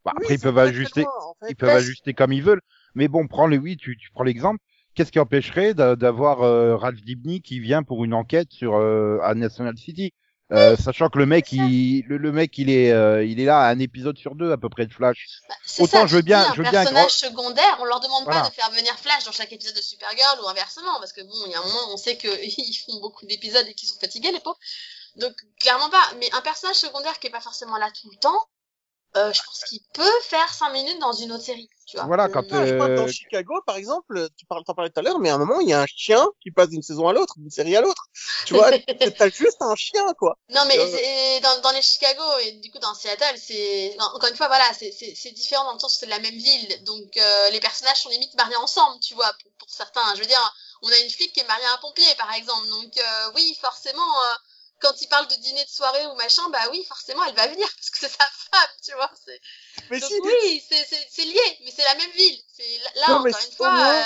Bah, 0.03 0.11
Oui, 0.17 0.23
après 0.23 0.35
ils 0.35 0.39
peuvent 0.39 0.57
ajuster. 0.57 1.01
loin, 1.01 1.25
en 1.25 1.35
fait. 1.39 1.45
Ils 1.51 1.55
peuvent 1.55 1.69
Parce- 1.69 1.83
ajuster 1.83 2.13
comme 2.13 2.33
ils 2.33 2.43
veulent. 2.43 2.61
Mais 2.95 3.07
bon, 3.07 3.27
prends 3.27 3.47
les 3.47 3.57
oui, 3.57 3.77
tu, 3.77 3.97
tu 3.97 4.11
prends 4.11 4.23
l'exemple. 4.23 4.61
Qu'est-ce 4.95 5.11
qui 5.11 5.19
empêcherait 5.19 5.73
d'a- 5.73 5.95
d'avoir 5.95 6.41
euh, 6.41 6.75
Ralph 6.75 7.01
Dibny 7.01 7.41
qui 7.41 7.59
vient 7.59 7.83
pour 7.83 8.03
une 8.03 8.13
enquête 8.13 8.51
sur 8.51 8.75
euh, 8.75 9.19
à 9.23 9.33
National 9.35 9.77
City, 9.77 10.13
Euh, 10.53 10.75
sachant 10.75 11.07
que 11.07 11.17
le 11.17 11.25
mec, 11.25 11.53
il, 11.53 12.03
le, 12.09 12.17
le 12.17 12.31
mec, 12.33 12.57
il 12.57 12.69
est, 12.69 12.91
euh, 12.91 13.23
il 13.23 13.39
est 13.39 13.45
là 13.45 13.61
à 13.61 13.69
un 13.69 13.79
épisode 13.79 14.17
sur 14.17 14.35
deux 14.35 14.51
à 14.51 14.57
peu 14.57 14.67
près 14.67 14.85
de 14.85 14.91
Flash. 14.93 15.27
Bah, 15.47 15.55
Autant 15.79 15.99
ça, 16.01 16.07
je 16.07 16.15
veux 16.17 16.21
bien- 16.23 16.43
je 16.51 16.57
veux 16.61 16.69
bien 16.69 16.81
un 16.81 16.83
personnage 16.83 17.11
secondaire, 17.11 17.77
on 17.79 17.85
leur 17.85 18.01
demande 18.01 18.25
Voilà. 18.25 18.41
pas 18.41 18.49
de 18.49 18.53
faire 18.53 18.69
venir 18.71 18.91
Flash 18.99 19.23
dans 19.23 19.31
chaque 19.31 19.53
épisode 19.53 19.77
de 19.77 19.81
Supergirl 19.81 20.41
ou 20.43 20.49
inversement, 20.49 20.99
parce 20.99 21.13
que 21.13 21.21
bon, 21.21 21.39
il 21.45 21.51
y 21.53 21.55
a 21.55 21.59
un 21.61 21.63
moment, 21.63 21.93
on 21.93 21.95
sait 21.95 22.17
qu'ils 22.17 22.27
font 22.85 22.99
beaucoup 22.99 23.25
d'épisodes 23.27 23.65
et 23.65 23.73
qu'ils 23.73 23.87
sont 23.87 23.97
fatigués, 24.01 24.33
les 24.33 24.41
pauvres. 24.41 24.59
Donc, 25.15 25.31
clairement 25.61 25.89
pas. 25.89 26.03
Mais 26.19 26.27
un 26.33 26.41
personnage 26.41 26.75
secondaire 26.75 27.17
qui 27.19 27.27
est 27.27 27.31
pas 27.31 27.39
forcément 27.39 27.77
là 27.77 27.89
tout 28.01 28.09
le 28.11 28.17
temps, 28.17 28.39
euh, 29.17 29.33
je 29.33 29.41
pense 29.43 29.63
qu'il 29.65 29.81
peut 29.93 30.21
faire 30.23 30.53
5 30.53 30.71
minutes 30.71 30.99
dans 30.99 31.13
une 31.13 31.31
autre 31.31 31.43
série, 31.43 31.69
tu 31.85 31.97
vois. 31.97 32.07
Voilà, 32.07 32.29
Euh, 32.29 32.29
quand 32.29 32.51
non, 32.51 32.65
je 32.65 32.73
crois 32.73 32.89
que 32.89 32.95
dans 32.95 33.05
euh, 33.05 33.07
Chicago, 33.07 33.61
par 33.67 33.75
exemple, 33.75 34.27
tu 34.37 34.45
parles, 34.47 34.63
t'en 34.63 34.73
parlais 34.73 34.89
tout 34.89 34.99
à 34.99 35.03
l'heure, 35.03 35.19
mais 35.19 35.29
à 35.29 35.35
un 35.35 35.37
moment, 35.37 35.59
il 35.59 35.69
y 35.69 35.73
a 35.73 35.81
un 35.81 35.85
chien 35.85 36.25
qui 36.41 36.49
passe 36.49 36.69
d'une 36.69 36.81
saison 36.81 37.07
à 37.07 37.13
l'autre, 37.13 37.35
d'une 37.37 37.51
série 37.51 37.75
à 37.75 37.81
l'autre. 37.81 38.07
Tu 38.43 38.53
vois, 38.55 38.71
t'as 39.17 39.29
juste 39.29 39.61
un 39.61 39.75
chien, 39.75 40.05
quoi. 40.17 40.37
Non, 40.49 40.65
mais 40.67 40.77
Euh, 40.79 40.87
c'est- 40.87 41.39
dans, 41.39 41.61
dans 41.61 41.71
les 41.71 41.81
Chicago 41.81 42.21
et 42.41 42.51
du 42.53 42.69
coup 42.71 42.79
dans 42.79 42.93
Seattle, 42.93 43.37
c'est 43.37 43.95
en- 43.99 44.15
encore 44.15 44.29
une 44.29 44.35
fois 44.35 44.47
voilà, 44.47 44.69
c'est 44.77 44.91
c'est 44.91 45.15
c'est 45.15 45.31
différent 45.31 45.63
dans 45.63 45.73
le 45.73 45.79
sens 45.79 45.95
où 45.95 45.99
c'est 45.99 46.07
la 46.07 46.19
même 46.19 46.35
ville, 46.37 46.83
donc 46.83 47.15
euh, 47.17 47.49
les 47.51 47.61
personnages 47.61 48.01
sont 48.01 48.09
limite 48.09 48.33
mariés 48.35 48.57
ensemble, 48.57 48.99
tu 48.99 49.13
vois, 49.13 49.31
pour, 49.41 49.51
pour 49.59 49.69
certains. 49.69 50.13
Je 50.15 50.19
veux 50.19 50.25
dire, 50.27 50.53
on 50.81 50.89
a 50.91 50.97
une 50.97 51.09
flic 51.09 51.31
qui 51.33 51.39
est 51.39 51.47
mariée 51.47 51.65
à 51.67 51.73
un 51.75 51.77
pompier, 51.77 52.13
par 52.17 52.33
exemple, 52.33 52.67
donc 52.67 52.97
euh, 52.97 53.31
oui, 53.35 53.57
forcément, 53.61 54.21
euh, 54.23 54.35
quand 54.81 55.01
il 55.01 55.07
parle 55.07 55.27
de 55.27 55.35
dîner 55.35 55.63
de 55.63 55.69
soirée 55.69 56.05
ou 56.07 56.15
machin, 56.15 56.47
bah 56.49 56.67
oui, 56.71 56.83
forcément, 56.85 57.23
elle 57.25 57.35
va 57.35 57.47
venir 57.47 57.67
parce 57.75 57.89
que 57.89 57.99
c'est 57.99 58.09
sa 58.09 58.25
femme, 58.51 58.69
tu 58.83 58.93
vois. 58.93 59.11
Mais 59.89 59.99
Donc 59.99 60.09
si, 60.09 60.19
oui, 60.19 60.63
c'est 60.69 61.25
lié, 61.25 61.57
mais 61.63 61.71
c'est 61.75 61.83
la 61.83 61.95
même 61.95 62.11
ville. 62.11 62.39
C'est 62.53 62.77
là 62.95 63.09
Non, 63.09 63.15
encore 63.19 63.41
une 63.45 63.55
fois. 63.55 63.67
euh, 63.77 64.03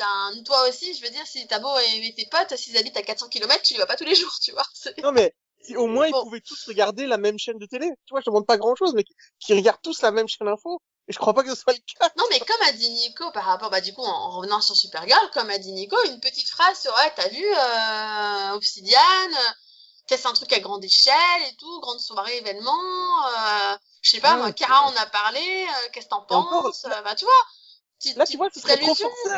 un- 0.00 0.42
toi 0.44 0.68
aussi, 0.68 0.94
je 0.94 1.02
veux 1.02 1.10
dire, 1.10 1.26
si 1.26 1.46
t'as 1.48 1.58
beau 1.58 1.76
aimer 1.78 2.14
tes 2.14 2.26
potes, 2.26 2.56
s'ils 2.56 2.76
habitent 2.76 2.96
à 2.96 3.02
400 3.02 3.28
km, 3.28 3.62
tu 3.62 3.74
les 3.74 3.78
vois 3.78 3.86
pas 3.86 3.96
tous 3.96 4.04
les 4.04 4.14
jours, 4.14 4.36
tu 4.40 4.52
vois. 4.52 4.64
non, 5.02 5.12
mais 5.12 5.34
au 5.76 5.86
moins 5.86 6.06
ils 6.06 6.12
pouvaient 6.12 6.40
tous 6.40 6.64
regarder 6.66 7.06
la 7.06 7.18
même 7.18 7.38
chaîne 7.38 7.58
de 7.58 7.66
télé. 7.66 7.88
Tu 8.06 8.12
vois, 8.12 8.20
je 8.20 8.26
demande 8.26 8.46
pas 8.46 8.58
grand 8.58 8.76
chose, 8.76 8.94
mais 8.94 9.04
qui- 9.04 9.14
qui 9.40 9.54
regardent 9.54 9.82
tous 9.82 10.00
la 10.02 10.10
même 10.12 10.28
chaîne 10.28 10.48
info. 10.48 10.80
Et 11.08 11.12
je 11.12 11.18
crois 11.18 11.32
pas 11.34 11.42
que 11.42 11.50
ce 11.50 11.56
soit 11.56 11.72
le 11.72 11.78
cas. 11.98 12.10
Non, 12.16 12.24
mais 12.30 12.38
comme 12.38 12.68
a 12.68 12.72
dit 12.72 12.88
Nico 12.90 13.30
par 13.32 13.44
rapport, 13.44 13.70
bah 13.70 13.80
du 13.80 13.92
coup, 13.94 14.02
en, 14.02 14.08
en 14.12 14.30
revenant 14.38 14.60
sur 14.60 14.76
Supergirl, 14.76 15.30
comme 15.32 15.50
a 15.50 15.58
dit 15.58 15.72
Nico, 15.72 15.96
une 16.04 16.20
petite 16.20 16.48
phrase 16.50 16.78
sur, 16.80 16.92
ouais, 16.92 17.12
t'as 17.16 17.28
vu, 17.28 17.44
euh, 17.44 18.54
Obsidian, 18.54 18.98
c'est 20.16 20.26
un 20.26 20.32
truc 20.32 20.52
à 20.52 20.60
grande 20.60 20.84
échelle 20.84 21.42
et 21.48 21.56
tout, 21.56 21.80
grande 21.80 22.00
soirée, 22.00 22.38
événement, 22.38 23.26
euh, 23.26 23.76
je 24.02 24.10
sais 24.10 24.20
pas, 24.20 24.34
Ouais, 24.34 24.42
moi, 24.42 24.52
Kara 24.52 24.84
en 24.86 24.96
a 24.96 25.06
parlé, 25.06 25.66
euh, 25.68 25.88
qu'est-ce 25.92 26.06
que 26.06 26.10
t'en 26.10 26.22
penses, 26.22 26.84
euh, 26.84 27.02
bah 27.02 27.14
tu 27.14 27.24
vois, 27.24 28.14
Là, 28.16 28.26
tu 28.26 28.36
vois, 28.36 28.48
ce 28.54 28.60
serait 28.60 28.78
trop 28.78 28.94
forcé. 28.94 29.28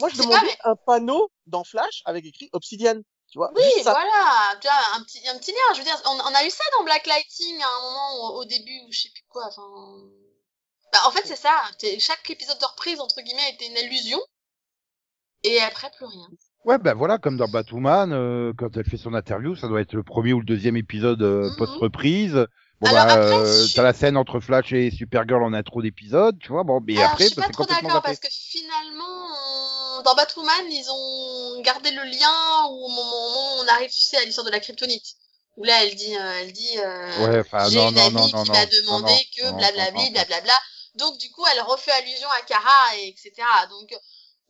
Moi, 0.00 0.08
je 0.08 0.16
demandais 0.22 0.56
un 0.62 0.76
panneau 0.76 1.30
dans 1.46 1.64
Flash 1.64 2.02
avec 2.04 2.24
écrit 2.24 2.48
Obsidian. 2.52 3.00
Tu 3.30 3.36
vois, 3.36 3.50
Oui, 3.54 3.82
ça. 3.82 3.90
voilà, 3.90 4.56
tu 4.60 4.68
vois, 4.68 4.96
un 4.96 5.02
petit, 5.02 5.28
un 5.28 5.36
petit 5.36 5.50
lien. 5.50 5.74
Je 5.74 5.78
veux 5.78 5.84
dire, 5.84 6.00
on, 6.06 6.10
on 6.18 6.34
a 6.34 6.46
eu 6.46 6.50
ça 6.50 6.64
dans 6.78 6.84
Black 6.84 7.06
Lighting 7.06 7.60
à 7.60 7.68
un 7.68 7.82
moment 7.82 8.14
au, 8.14 8.40
au 8.40 8.44
début, 8.44 8.80
ou 8.86 8.92
je 8.92 9.00
sais 9.00 9.10
plus 9.10 9.24
quoi. 9.28 9.44
Enfin, 9.48 9.68
bah, 10.92 11.00
en 11.06 11.10
fait, 11.10 11.26
c'est 11.26 11.36
ça. 11.36 11.52
Chaque 11.98 12.30
épisode 12.30 12.58
de 12.58 12.64
reprise 12.64 13.00
entre 13.00 13.20
guillemets 13.20 13.50
était 13.50 13.66
une 13.66 13.76
allusion, 13.76 14.20
et 15.42 15.60
après 15.60 15.90
plus 15.90 16.06
rien. 16.06 16.28
Ouais, 16.64 16.78
ben 16.78 16.94
voilà, 16.94 17.18
comme 17.18 17.36
dans 17.36 17.48
Batwoman, 17.48 18.12
euh, 18.12 18.52
quand 18.56 18.76
elle 18.76 18.84
fait 18.84 18.96
son 18.96 19.14
interview, 19.14 19.54
ça 19.56 19.68
doit 19.68 19.80
être 19.80 19.94
le 19.94 20.02
premier 20.02 20.32
ou 20.32 20.40
le 20.40 20.44
deuxième 20.46 20.76
épisode 20.76 21.22
euh, 21.22 21.50
Mhm. 21.50 21.56
post-reprise. 21.56 22.46
Bon, 22.80 22.88
Alors 22.88 23.06
bah, 23.06 23.12
après, 23.14 23.36
euh, 23.36 23.66
je- 23.66 23.74
t'as 23.74 23.82
la 23.82 23.92
scène 23.92 24.16
entre 24.16 24.40
Flash 24.40 24.72
et 24.72 24.90
Supergirl 24.90 25.42
en 25.42 25.52
intro 25.52 25.82
d'épisode, 25.82 26.38
tu 26.38 26.48
vois. 26.52 26.62
Bon, 26.64 26.80
mais 26.80 26.94
Alors, 26.96 27.10
après, 27.12 27.24
je 27.24 27.26
suis 27.28 27.36
bah, 27.36 27.46
pas 27.46 27.52
trop 27.52 27.64
d'accord 27.64 28.02
parce 28.02 28.18
que 28.20 28.28
finalement, 28.30 29.26
on- 29.98 30.02
dans 30.02 30.14
Batwoman, 30.14 30.64
ils 30.70 30.86
ont 30.90 31.60
gardé 31.62 31.90
le 31.90 32.02
lien 32.04 32.64
au 32.70 32.88
moment 32.88 33.58
où 33.58 33.64
on 33.64 33.68
arrive, 33.68 33.90
tu 33.90 33.98
sais, 34.00 34.16
à 34.18 34.24
l'histoire 34.24 34.46
de 34.46 34.50
la 34.52 34.60
kryptonite. 34.60 35.14
Où 35.56 35.64
là, 35.64 35.84
elle 35.84 35.94
dit, 35.96 36.16
euh, 36.16 36.32
elle 36.40 36.52
dit, 36.52 36.78
euh, 36.78 37.26
Ouais, 37.26 37.42
j'ai 37.70 37.88
une 37.88 37.98
non, 37.98 38.10
amie 38.20 38.32
non, 38.32 38.44
qui 38.44 38.50
m'a 38.50 38.66
demandé 38.66 39.12
que 39.36 39.42
non. 39.50 39.58
blablabla. 40.12 40.54
Donc, 40.94 41.18
du 41.18 41.30
coup, 41.30 41.44
elle 41.52 41.60
refait 41.62 41.90
allusion 41.92 42.28
à 42.38 42.42
Kara, 42.42 42.96
et 42.98 43.08
etc. 43.08 43.66
Donc, 43.70 43.92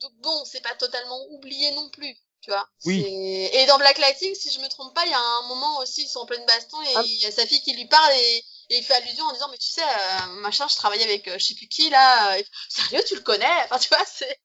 donc 0.00 0.12
bon, 0.22 0.44
c'est 0.44 0.62
pas 0.62 0.74
totalement 0.74 1.20
oublié 1.30 1.70
non 1.72 1.88
plus, 1.90 2.14
tu 2.40 2.50
vois. 2.50 2.68
Oui. 2.84 3.04
Et 3.52 3.66
dans 3.66 3.78
Black 3.78 3.98
Lighting, 3.98 4.34
si 4.34 4.50
je 4.50 4.60
me 4.60 4.68
trompe 4.68 4.94
pas, 4.94 5.04
il 5.06 5.10
y 5.10 5.14
a 5.14 5.20
un 5.20 5.48
moment 5.48 5.78
aussi, 5.78 6.02
ils 6.02 6.08
sont 6.08 6.20
en 6.20 6.26
pleine 6.26 6.46
baston, 6.46 6.80
et 6.82 6.94
Ah. 6.96 7.02
il 7.04 7.18
y 7.20 7.26
a 7.26 7.30
sa 7.30 7.46
fille 7.46 7.60
qui 7.62 7.74
lui 7.74 7.86
parle, 7.86 8.12
et, 8.14 8.44
et 8.70 8.78
il 8.78 8.84
fait 8.84 8.94
allusion 8.94 9.24
en 9.24 9.32
disant, 9.32 9.48
mais 9.50 9.58
tu 9.58 9.68
sais, 9.68 9.82
euh, 9.82 10.26
machin, 10.40 10.66
je 10.68 10.76
travaillais 10.76 11.04
avec 11.04 11.26
euh, 11.28 11.38
je 11.38 11.46
sais 11.46 11.54
plus 11.54 11.68
qui, 11.68 11.90
là, 11.90 12.36
euh, 12.38 12.42
sérieux, 12.68 13.02
tu 13.06 13.14
le 13.14 13.22
connais? 13.22 13.46
Enfin, 13.64 13.78
tu 13.78 13.88
vois, 13.88 14.04
c'est, 14.06 14.40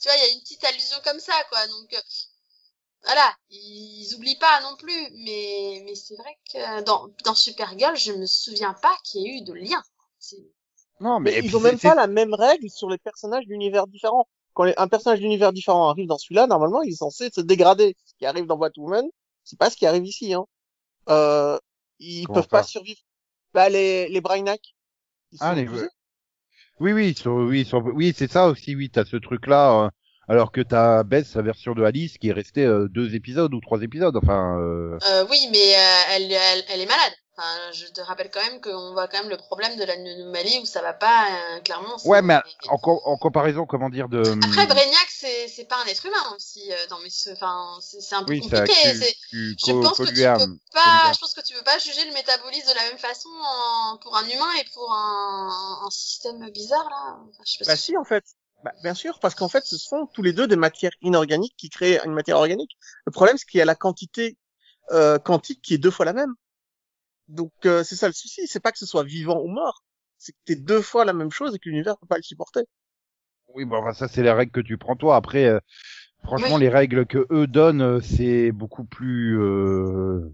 tu 0.00 0.08
vois, 0.08 0.16
il 0.16 0.22
y 0.22 0.26
a 0.26 0.32
une 0.32 0.40
petite 0.40 0.64
allusion 0.64 0.96
comme 1.04 1.20
ça, 1.20 1.34
quoi. 1.50 1.66
Donc, 1.68 1.92
euh, 1.94 2.00
voilà, 3.04 3.34
ils 3.50 4.12
oublient 4.16 4.38
pas 4.38 4.60
non 4.62 4.76
plus, 4.76 5.08
mais, 5.24 5.82
mais 5.84 5.94
c'est 5.94 6.16
vrai 6.16 6.36
que 6.52 6.82
dans, 6.82 7.08
dans 7.24 7.34
Supergirl, 7.34 7.96
je 7.96 8.12
me 8.12 8.26
souviens 8.26 8.74
pas 8.74 8.96
qu'il 9.04 9.22
y 9.22 9.26
ait 9.26 9.38
eu 9.38 9.42
de 9.42 9.52
lien. 9.52 9.82
Non, 11.00 11.20
mais, 11.20 11.30
Mais 11.30 11.46
ils 11.46 11.56
ont 11.56 11.60
même 11.60 11.78
pas 11.78 11.94
la 11.94 12.08
même 12.08 12.34
règle 12.34 12.68
sur 12.68 12.90
les 12.90 12.98
personnages 12.98 13.46
d'univers 13.46 13.86
différents. 13.86 14.28
Quand 14.58 14.64
les- 14.64 14.74
un 14.76 14.88
personnage 14.88 15.20
d'univers 15.20 15.52
différent 15.52 15.88
arrive 15.88 16.08
dans 16.08 16.18
celui-là, 16.18 16.48
normalement, 16.48 16.82
il 16.82 16.90
est 16.92 16.96
censé 16.96 17.30
se 17.32 17.40
dégrader. 17.40 17.94
Ce 18.04 18.14
qui 18.18 18.26
arrive 18.26 18.46
dans 18.46 18.56
Batwoman, 18.58 19.04
c'est 19.44 19.56
pas 19.56 19.70
ce 19.70 19.76
qui 19.76 19.86
arrive 19.86 20.04
ici. 20.04 20.34
Hein. 20.34 20.46
Euh, 21.08 21.56
ils 22.00 22.26
Comment 22.26 22.40
peuvent 22.40 22.48
pas 22.48 22.64
survivre. 22.64 22.98
Bah, 23.54 23.68
les, 23.68 24.08
les 24.08 24.20
Brainiac. 24.20 24.60
Ils 25.30 25.38
Ah, 25.40 25.54
les-. 25.54 25.68
Oui, 26.80 26.92
oui, 26.92 27.14
sur- 27.14 27.34
oui, 27.34 27.64
sur- 27.64 27.84
oui, 27.84 28.12
c'est 28.16 28.28
ça 28.28 28.48
aussi, 28.48 28.74
oui, 28.74 28.90
t'as 28.90 29.04
ce 29.04 29.16
truc-là, 29.16 29.84
euh, 29.84 29.90
alors 30.26 30.50
que 30.50 30.60
t'as 30.60 31.04
Beth, 31.04 31.26
sa 31.26 31.40
version 31.40 31.74
de 31.74 31.84
Alice, 31.84 32.18
qui 32.18 32.30
est 32.30 32.32
restée 32.32 32.64
euh, 32.64 32.88
deux 32.88 33.14
épisodes 33.14 33.54
ou 33.54 33.60
trois 33.60 33.82
épisodes, 33.82 34.16
enfin, 34.16 34.58
euh, 34.58 34.98
Euh, 35.08 35.24
oui, 35.30 35.38
mais 35.52 35.76
euh, 35.76 36.02
elle, 36.16 36.32
elle, 36.32 36.64
elle 36.68 36.80
est 36.80 36.86
malade. 36.86 37.12
Enfin, 37.38 37.72
je 37.72 37.86
te 37.86 38.00
rappelle 38.00 38.30
quand 38.32 38.42
même 38.42 38.60
qu'on 38.60 38.92
voit 38.94 39.06
quand 39.06 39.20
même 39.20 39.28
le 39.30 39.36
problème 39.36 39.76
de 39.76 39.84
l'anomalie 39.84 40.58
où 40.60 40.66
ça 40.66 40.82
va 40.82 40.92
pas, 40.92 41.26
euh, 41.30 41.60
clairement. 41.60 41.96
Ouais, 42.04 42.20
mais 42.20 42.40
en, 42.68 42.78
co- 42.78 43.00
en 43.04 43.16
comparaison, 43.16 43.64
comment 43.64 43.90
dire, 43.90 44.08
de... 44.08 44.22
Après, 44.42 44.66
Brainiac, 44.66 45.06
c'est 45.08 45.46
c'est 45.46 45.66
pas 45.66 45.76
un 45.76 45.86
être 45.86 46.04
humain 46.04 46.34
aussi. 46.34 46.72
euh, 46.72 46.76
dans 46.90 46.98
mes, 46.98 47.10
enfin, 47.32 47.78
c'est 47.80 48.00
c'est 48.00 48.16
un 48.16 48.24
peu 48.24 48.32
oui, 48.32 48.40
compliqué. 48.40 48.72
c'est- 48.72 49.14
cu- 49.30 49.56
Je 49.56 49.72
pense 49.72 49.98
que 49.98 50.06
tu 50.06 50.12
peux 50.14 50.58
pas, 50.72 51.12
je 51.12 51.18
pense 51.20 51.32
que 51.32 51.40
tu 51.42 51.54
peux 51.54 51.62
pas 51.62 51.78
juger 51.78 52.04
le 52.06 52.12
métabolisme 52.12 52.70
de 52.70 52.74
la 52.74 52.82
même 52.88 52.98
façon 52.98 53.28
en- 53.40 53.98
pour 53.98 54.16
un 54.16 54.28
humain 54.28 54.52
et 54.60 54.64
pour 54.74 54.92
un, 54.92 55.78
un 55.86 55.90
système 55.90 56.50
bizarre 56.50 56.88
là. 56.90 57.18
Enfin, 57.28 57.42
je 57.46 57.52
sais 57.52 57.58
pas 57.60 57.70
Bah 57.70 57.76
si- 57.76 57.82
si, 57.84 57.96
en 57.96 58.04
fait. 58.04 58.24
Bah, 58.64 58.72
bien 58.82 58.94
sûr, 58.94 59.20
parce 59.20 59.36
qu'en 59.36 59.48
fait, 59.48 59.64
ce 59.64 59.78
sont 59.78 60.06
tous 60.12 60.22
les 60.22 60.32
deux 60.32 60.48
des 60.48 60.56
matières 60.56 60.90
inorganiques 61.02 61.54
qui 61.56 61.70
créent 61.70 62.00
une 62.04 62.12
matière 62.12 62.38
organique. 62.38 62.76
Le 63.06 63.12
problème, 63.12 63.38
c'est 63.38 63.46
qu'il 63.46 63.58
y 63.58 63.62
a 63.62 63.64
la 63.64 63.76
quantité 63.76 64.36
euh, 64.90 65.18
quantique 65.18 65.62
qui 65.62 65.74
est 65.74 65.78
deux 65.78 65.92
fois 65.92 66.04
la 66.04 66.12
même. 66.12 66.34
Donc 67.28 67.52
euh, 67.66 67.84
c'est 67.84 67.96
ça 67.96 68.06
le 68.08 68.12
souci. 68.14 68.46
C'est 68.46 68.60
pas 68.60 68.72
que 68.72 68.78
ce 68.78 68.86
soit 68.86 69.04
vivant 69.04 69.40
ou 69.40 69.48
mort. 69.48 69.84
C'est 70.18 70.32
que 70.32 70.38
t'es 70.44 70.56
deux 70.56 70.82
fois 70.82 71.04
la 71.04 71.12
même 71.12 71.30
chose 71.30 71.54
et 71.54 71.58
que 71.58 71.68
l'univers 71.68 71.96
peut 71.98 72.06
pas 72.06 72.16
le 72.16 72.22
supporter. 72.22 72.64
Oui, 73.54 73.64
bon, 73.64 73.76
enfin, 73.78 73.92
ça, 73.92 74.08
c'est 74.08 74.22
les 74.22 74.30
règles 74.30 74.52
que 74.52 74.60
tu 74.60 74.76
prends 74.78 74.96
toi. 74.96 75.16
Après, 75.16 75.46
euh, 75.46 75.58
franchement, 76.24 76.56
Oui. 76.56 76.62
les 76.62 76.68
règles 76.68 77.06
que 77.06 77.26
eux 77.30 77.46
donnent, 77.46 77.82
euh, 77.82 78.00
c'est 78.00 78.52
beaucoup 78.52 78.84
plus 78.84 79.40
euh, 79.40 80.32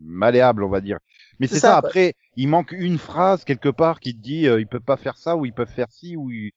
malléable, 0.00 0.64
on 0.64 0.70
va 0.70 0.80
dire. 0.82 0.98
Mais 1.40 1.48
C'est 1.48 1.60
ça, 1.60 1.76
ça, 1.76 1.76
après, 1.76 2.14
il 2.36 2.48
manque 2.48 2.72
une 2.72 2.98
phrase 2.98 3.44
quelque 3.44 3.68
part 3.70 4.00
qui 4.00 4.14
te 4.16 4.22
dit 4.22 4.48
euh, 4.48 4.60
ils 4.60 4.68
peuvent 4.68 4.82
pas 4.82 4.96
faire 4.98 5.18
ça 5.18 5.36
ou 5.36 5.46
ils 5.46 5.54
peuvent 5.54 5.70
faire 5.72 5.90
ci 5.92 6.16
ou 6.16 6.30
ils- 6.32 6.52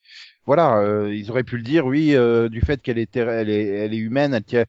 voilà, 0.46 0.78
euh, 0.80 1.14
ils 1.16 1.32
auraient 1.32 1.44
pu 1.44 1.58
le 1.58 1.64
dire 1.64 1.86
oui 1.88 2.16
euh, 2.16 2.50
du 2.50 2.62
fait 2.62 2.82
qu'elle 2.82 2.98
est 3.00 3.16
elle 3.18 3.50
est 3.50 3.68
elle 3.68 3.94
est 3.94 3.98
humaine, 3.98 4.34
elle 4.34 4.44
tient 4.44 4.66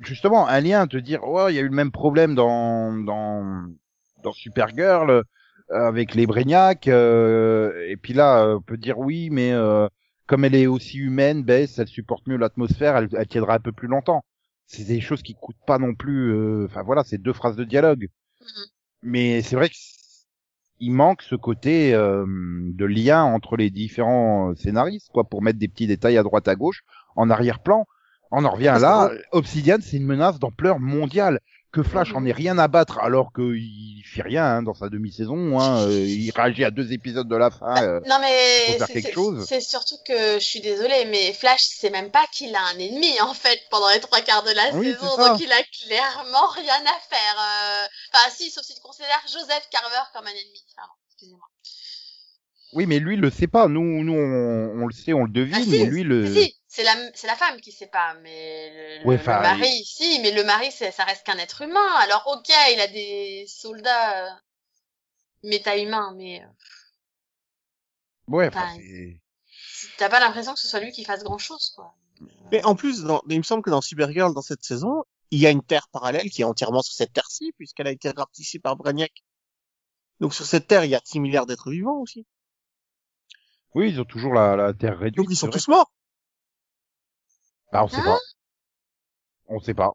justement 0.00 0.48
un 0.48 0.60
lien 0.60 0.86
te 0.86 0.96
dire 0.98 1.24
ouais, 1.28 1.52
il 1.52 1.56
y 1.56 1.58
a 1.58 1.62
eu 1.62 1.68
le 1.68 1.74
même 1.74 1.92
problème 1.92 2.34
dans 2.34 2.92
dans 2.94 3.68
dans 4.22 4.32
Supergirl 4.32 5.10
euh, 5.10 5.22
avec 5.70 6.14
les 6.14 6.26
Brainiacs 6.26 6.88
euh, 6.88 7.86
et 7.88 7.96
puis 7.96 8.12
là 8.14 8.44
euh, 8.44 8.56
on 8.56 8.62
peut 8.62 8.76
dire 8.76 8.98
oui 8.98 9.28
mais 9.30 9.52
euh, 9.52 9.86
comme 10.26 10.44
elle 10.44 10.54
est 10.54 10.66
aussi 10.66 10.98
humaine, 10.98 11.42
Bess, 11.42 11.78
elle 11.78 11.88
supporte 11.88 12.26
mieux 12.26 12.36
l'atmosphère, 12.36 12.96
elle, 12.96 13.08
elle 13.16 13.26
tiendra 13.28 13.54
un 13.54 13.60
peu 13.60 13.72
plus 13.72 13.88
longtemps. 13.88 14.24
C'est 14.66 14.84
des 14.84 15.00
choses 15.00 15.22
qui 15.22 15.34
coûtent 15.34 15.56
pas 15.66 15.78
non 15.78 15.94
plus. 15.94 16.32
euh, 16.34 16.66
Enfin 16.66 16.82
voilà, 16.82 17.02
c'est 17.02 17.16
deux 17.16 17.32
phrases 17.32 17.56
de 17.56 17.64
dialogue. 17.64 18.08
Mhm. 18.42 18.64
Mais 19.02 19.40
c'est 19.42 19.56
vrai 19.56 19.70
qu'il 19.70 20.92
manque 20.92 21.22
ce 21.22 21.34
côté 21.34 21.94
euh, 21.94 22.24
de 22.26 22.84
lien 22.84 23.22
entre 23.24 23.56
les 23.56 23.70
différents 23.70 24.54
scénaristes, 24.54 25.08
quoi, 25.12 25.24
pour 25.24 25.42
mettre 25.42 25.58
des 25.58 25.68
petits 25.68 25.86
détails 25.86 26.18
à 26.18 26.22
droite 26.22 26.48
à 26.48 26.54
gauche, 26.56 26.82
en 27.16 27.30
arrière-plan. 27.30 27.86
On 28.30 28.44
en 28.44 28.50
revient 28.50 28.76
là. 28.80 29.10
Obsidian, 29.32 29.78
c'est 29.80 29.96
une 29.96 30.06
menace 30.06 30.38
d'ampleur 30.38 30.78
mondiale. 30.78 31.40
Que 31.70 31.82
Flash 31.82 32.14
en 32.14 32.24
ait 32.24 32.32
rien 32.32 32.56
à 32.58 32.66
battre, 32.66 32.98
alors 32.98 33.30
qu'il 33.34 34.02
fait 34.06 34.22
rien 34.22 34.42
hein, 34.44 34.62
dans 34.62 34.72
sa 34.72 34.88
demi-saison. 34.88 35.60
Hein, 35.60 35.82
euh, 35.86 36.06
il 36.06 36.30
réagit 36.30 36.64
à 36.64 36.70
deux 36.70 36.92
épisodes 36.94 37.28
de 37.28 37.36
la 37.36 37.50
fin. 37.50 37.76
euh, 37.82 38.00
Non 38.08 38.18
mais 38.20 38.78
c'est- 39.46 39.60
surtout 39.60 39.96
que 40.06 40.34
je 40.38 40.44
suis 40.44 40.60
désolée, 40.62 41.04
mais 41.10 41.32
Flash 41.34 41.60
c'est 41.62 41.90
même 41.90 42.10
pas 42.10 42.24
qu'il 42.32 42.54
a 42.54 42.62
un 42.74 42.78
ennemi 42.78 43.20
en 43.20 43.34
fait 43.34 43.60
pendant 43.70 43.90
les 43.90 44.00
trois 44.00 44.22
quarts 44.22 44.44
de 44.44 44.52
la 44.52 44.74
Oui, 44.76 44.86
saison, 44.94 45.14
donc 45.16 45.40
il 45.40 45.52
a 45.52 45.62
clairement 45.84 46.48
rien 46.54 46.72
à 46.74 46.98
faire. 47.10 47.36
euh. 47.38 47.86
Enfin 48.14 48.30
si, 48.34 48.50
sauf 48.50 48.64
si 48.64 48.74
tu 48.74 48.80
considères 48.80 49.22
Joseph 49.30 49.68
Carver 49.70 50.08
comme 50.14 50.26
un 50.26 50.30
ennemi. 50.30 50.64
Excusez-moi. 51.10 51.46
Oui, 52.74 52.84
mais 52.86 52.98
lui, 52.98 53.14
il 53.14 53.20
le 53.20 53.30
sait 53.30 53.46
pas. 53.46 53.66
Nous, 53.66 54.04
nous, 54.04 54.12
on, 54.12 54.82
on 54.82 54.86
le 54.86 54.92
sait, 54.92 55.14
on 55.14 55.24
le 55.24 55.30
devine, 55.30 55.56
Ah, 55.58 55.62
si, 55.64 55.70
mais 55.70 55.84
lui, 55.86 56.02
le. 56.02 56.26
Si, 56.34 56.54
c'est 56.78 56.84
la 56.84 56.94
c'est 57.12 57.26
la 57.26 57.34
femme 57.34 57.60
qui 57.60 57.72
sait 57.72 57.88
pas, 57.88 58.14
mais 58.22 59.02
le, 59.04 59.16
mari, 59.26 59.84
si, 59.84 60.20
mais 60.20 60.30
le 60.30 60.44
mari 60.44 60.70
c'est 60.70 60.92
ça 60.92 61.02
reste 61.02 61.26
qu'un 61.26 61.36
être 61.38 61.62
humain. 61.62 61.90
Alors 62.02 62.22
ok, 62.26 62.48
il 62.72 62.80
a 62.80 62.86
des 62.86 63.46
soldats 63.48 64.26
euh, 64.26 64.30
méta-humains, 65.42 66.14
mais 66.16 66.40
euh, 66.40 66.46
Ouais, 68.28 68.46
enfin, 68.46 68.76
t'as 69.96 70.08
pas 70.08 70.20
l'impression 70.20 70.54
que 70.54 70.60
ce 70.60 70.68
soit 70.68 70.78
lui 70.78 70.92
qui 70.92 71.04
fasse 71.04 71.24
grand 71.24 71.38
chose 71.38 71.72
quoi. 71.74 71.96
Mais 72.52 72.64
en 72.64 72.76
plus, 72.76 73.02
dans, 73.02 73.22
il 73.28 73.38
me 73.38 73.42
semble 73.42 73.64
que 73.64 73.70
dans 73.70 73.80
Supergirl, 73.80 74.32
dans 74.32 74.42
cette 74.42 74.62
saison, 74.62 75.02
il 75.32 75.40
y 75.40 75.48
a 75.48 75.50
une 75.50 75.62
Terre 75.62 75.88
parallèle 75.88 76.30
qui 76.30 76.42
est 76.42 76.44
entièrement 76.44 76.82
sur 76.82 76.94
cette 76.94 77.12
Terre-ci, 77.12 77.52
puisqu'elle 77.56 77.88
a 77.88 77.92
été 77.92 78.10
rapetissée 78.10 78.60
par 78.60 78.76
Brainiac. 78.76 79.24
Donc 80.20 80.32
sur 80.32 80.44
cette 80.44 80.68
Terre, 80.68 80.84
il 80.84 80.90
y 80.90 80.94
a 80.94 81.00
6 81.02 81.18
milliards 81.18 81.46
d'êtres 81.46 81.70
vivants 81.70 81.98
aussi. 81.98 82.24
Oui, 83.74 83.90
ils 83.90 84.00
ont 84.00 84.04
toujours 84.04 84.32
la, 84.32 84.54
la 84.54 84.72
terre 84.74 84.98
réduite. 84.98 85.16
Donc 85.16 85.26
ils 85.30 85.36
sont 85.36 85.46
vrai. 85.48 85.58
tous 85.58 85.68
morts. 85.68 85.90
Bah, 87.72 87.84
on 87.84 87.88
sait 87.88 87.96
Hein? 87.98 88.04
Pas. 88.04 88.18
On 89.48 89.60
sait 89.60 89.74
pas. 89.74 89.92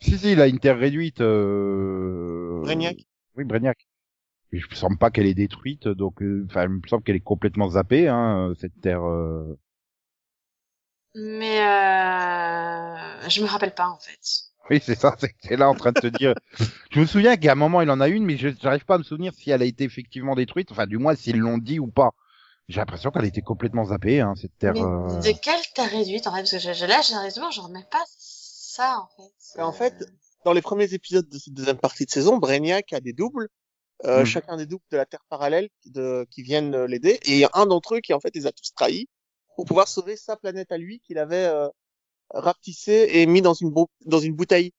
Si, 0.00 0.18
si, 0.18 0.32
il 0.32 0.40
a 0.40 0.46
une 0.46 0.58
terre 0.58 0.78
réduite. 0.78 1.20
Euh... 1.20 2.62
Oui. 2.64 2.76
Mais 4.52 4.58
je 4.60 4.68
me 4.70 4.74
semble 4.74 4.98
pas 4.98 5.10
qu'elle 5.10 5.26
est 5.26 5.34
détruite, 5.34 5.88
donc, 5.88 6.22
euh, 6.22 6.46
enfin, 6.48 6.64
il 6.64 6.68
me 6.68 6.80
semble 6.88 7.02
qu'elle 7.02 7.16
est 7.16 7.20
complètement 7.20 7.68
zappée, 7.70 8.08
hein, 8.08 8.52
cette 8.58 8.80
terre. 8.80 9.04
euh. 9.04 9.58
Mais 11.14 11.60
euh, 11.60 13.28
je 13.28 13.40
me 13.42 13.46
rappelle 13.46 13.74
pas 13.74 13.88
en 13.88 13.98
fait. 13.98 14.18
Oui, 14.68 14.80
c'est 14.82 14.94
ça, 14.94 15.16
c'est 15.40 15.56
là 15.56 15.68
en 15.68 15.74
train 15.74 15.92
de 15.92 16.00
te 16.00 16.06
dire. 16.08 16.34
je 16.90 17.00
me 17.00 17.06
souviens 17.06 17.36
qu'à 17.36 17.52
un 17.52 17.54
moment 17.56 17.82
il 17.82 17.90
en 17.90 18.00
a 18.00 18.08
une, 18.08 18.24
mais 18.24 18.36
je 18.36 18.48
j'arrive 18.60 18.84
pas 18.84 18.96
à 18.96 18.98
me 18.98 19.02
souvenir 19.04 19.32
si 19.34 19.50
elle 19.50 19.62
a 19.62 19.64
été 19.64 19.84
effectivement 19.84 20.34
détruite, 20.34 20.72
enfin, 20.72 20.86
du 20.86 20.98
moins 20.98 21.14
s'ils 21.14 21.38
l'ont 21.38 21.58
dit 21.58 21.78
ou 21.80 21.86
pas. 21.86 22.12
J'ai 22.68 22.80
l'impression 22.80 23.10
qu'elle 23.10 23.24
a 23.24 23.28
été 23.28 23.42
complètement 23.42 23.84
zappée, 23.86 24.20
hein, 24.20 24.34
cette 24.40 24.56
terre. 24.58 24.72
Mais 24.74 24.80
euh. 24.82 25.20
de 25.20 25.38
quelle 25.40 25.60
terre 25.74 25.90
réduite 25.90 26.26
en 26.26 26.32
fait? 26.32 26.38
Parce 26.40 26.50
que 26.50 26.58
je, 26.58 26.72
je, 26.72 26.84
là, 26.86 27.02
sérieusement, 27.02 27.50
je 27.50 27.60
remets 27.60 27.86
pas 27.90 28.02
ça 28.08 28.98
en 29.00 29.08
fait. 29.16 29.32
Mais 29.56 29.62
en 29.62 29.72
fait, 29.72 30.04
dans 30.44 30.52
les 30.52 30.62
premiers 30.62 30.92
épisodes 30.92 31.28
de 31.28 31.38
cette 31.38 31.54
deuxième 31.54 31.78
partie 31.78 32.04
de 32.06 32.10
saison, 32.10 32.38
Brainiac 32.38 32.92
a 32.92 33.00
des 33.00 33.12
doubles, 33.12 33.48
euh, 34.04 34.20
Mhm. 34.20 34.26
chacun 34.26 34.56
des 34.56 34.66
doubles 34.66 34.84
de 34.90 34.96
la 34.96 35.06
Terre 35.06 35.24
parallèle 35.28 35.68
qui, 35.82 35.90
de, 35.90 36.26
qui 36.30 36.42
viennent 36.42 36.74
euh, 36.74 36.86
l'aider, 36.86 37.18
et 37.24 37.32
il 37.32 37.38
y 37.38 37.44
a 37.44 37.50
un 37.54 37.66
d'entre 37.66 37.94
eux 37.94 38.00
qui 38.00 38.12
en 38.12 38.20
fait 38.20 38.34
les 38.34 38.46
a 38.46 38.52
tous 38.52 38.72
trahis 38.74 39.08
pour 39.54 39.64
pouvoir 39.64 39.86
sauver 39.88 40.16
sa 40.16 40.36
planète 40.36 40.72
à 40.72 40.76
lui 40.78 41.00
qu'il 41.00 41.18
avait 41.18 41.46
euh, 41.46 41.68
rapetissée 42.30 43.08
et 43.12 43.26
mis 43.26 43.42
dans 43.42 43.54
une, 43.54 43.70
bou- 43.70 43.88
dans 44.04 44.18
une 44.18 44.34
bouteille. 44.34 44.72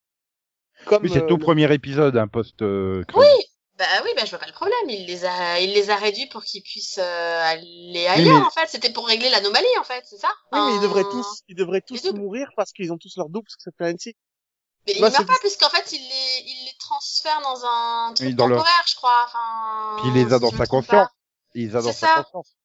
Comme, 0.85 1.03
Oui, 1.03 1.09
c'est 1.11 1.23
euh, 1.23 1.27
tout 1.27 1.37
le- 1.37 1.43
premier 1.43 1.73
épisode, 1.73 2.15
un 2.17 2.27
post. 2.27 2.61
euh, 2.61 3.03
Oui, 3.15 3.25
bah 3.77 3.85
oui, 4.03 4.09
bah 4.15 4.23
je 4.25 4.29
vois 4.31 4.39
pas 4.39 4.47
le 4.47 4.53
problème. 4.53 4.89
Il 4.89 5.05
les 5.05 5.23
a, 5.25 5.59
il 5.59 5.73
les 5.73 5.89
a 5.89 5.95
réduits 5.95 6.27
pour 6.27 6.43
qu'ils 6.43 6.63
puissent 6.63 6.99
euh, 7.01 7.41
aller 7.43 8.07
ailleurs 8.07 8.39
mais- 8.39 8.45
en 8.45 8.49
fait. 8.49 8.67
C'était 8.67 8.91
pour 8.91 9.07
régler 9.07 9.29
l'anomalie 9.29 9.65
en 9.79 9.83
fait, 9.83 10.03
c'est 10.05 10.17
ça? 10.17 10.29
Oui, 10.51 10.59
mais 10.65 10.75
ils 10.77 10.81
devraient 10.81 11.03
tous, 11.03 11.41
ils 11.47 11.55
devraient 11.55 11.81
tous 11.81 12.03
mourir 12.13 12.49
parce 12.55 12.71
qu'ils 12.73 12.91
ont 12.91 12.97
tous 12.97 13.15
leur 13.17 13.29
double 13.29 13.49
sur 13.49 13.61
cette 13.61 13.75
planète-ci. 13.75 14.15
Mais 14.87 14.93
ils 14.93 14.99
Moi, 14.99 15.09
meurent 15.09 15.25
pas 15.25 15.33
puisqu'en 15.41 15.69
fait, 15.69 15.91
il 15.91 15.99
les, 16.01 16.49
il 16.51 16.65
les 16.65 16.73
transfère 16.79 17.41
dans 17.41 17.65
un 17.65 18.13
truc 18.13 18.29
Oui, 18.29 18.35
dans 18.35 18.47
leur- 18.47 18.59
temporaire, 18.59 18.85
je 18.87 18.95
crois. 18.95 19.25
Enfin. 19.27 19.97
Puis 20.01 20.07
il 20.09 20.13
les 20.25 20.33
a 20.33 20.37
si 20.37 20.41
dans 20.41 20.51
sa 20.51 20.65
conscience. 20.65 21.07
pas. 21.07 21.11
Ils 21.55 21.75
adorent 21.75 21.93
C'est 21.93 21.99
sa 22.05 22.07
ça. 22.07 22.23
conscience. 22.23 22.55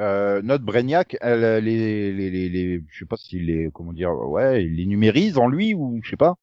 Euh, 0.00 0.40
notre 0.42 0.64
Brainiac, 0.64 1.16
elle, 1.20 1.44
elle, 1.44 1.64
les, 1.64 2.12
les, 2.12 2.30
les, 2.30 2.48
les, 2.48 2.80
je 2.90 2.98
sais 3.00 3.04
pas 3.04 3.16
s'il 3.18 3.44
les, 3.46 3.68
comment 3.72 3.92
dire, 3.92 4.10
ouais, 4.10 4.64
il 4.64 4.76
les 4.76 4.86
numérise 4.86 5.36
en 5.36 5.48
lui 5.48 5.74
ou 5.74 6.00
je 6.02 6.10
sais 6.10 6.16
pas. 6.16 6.34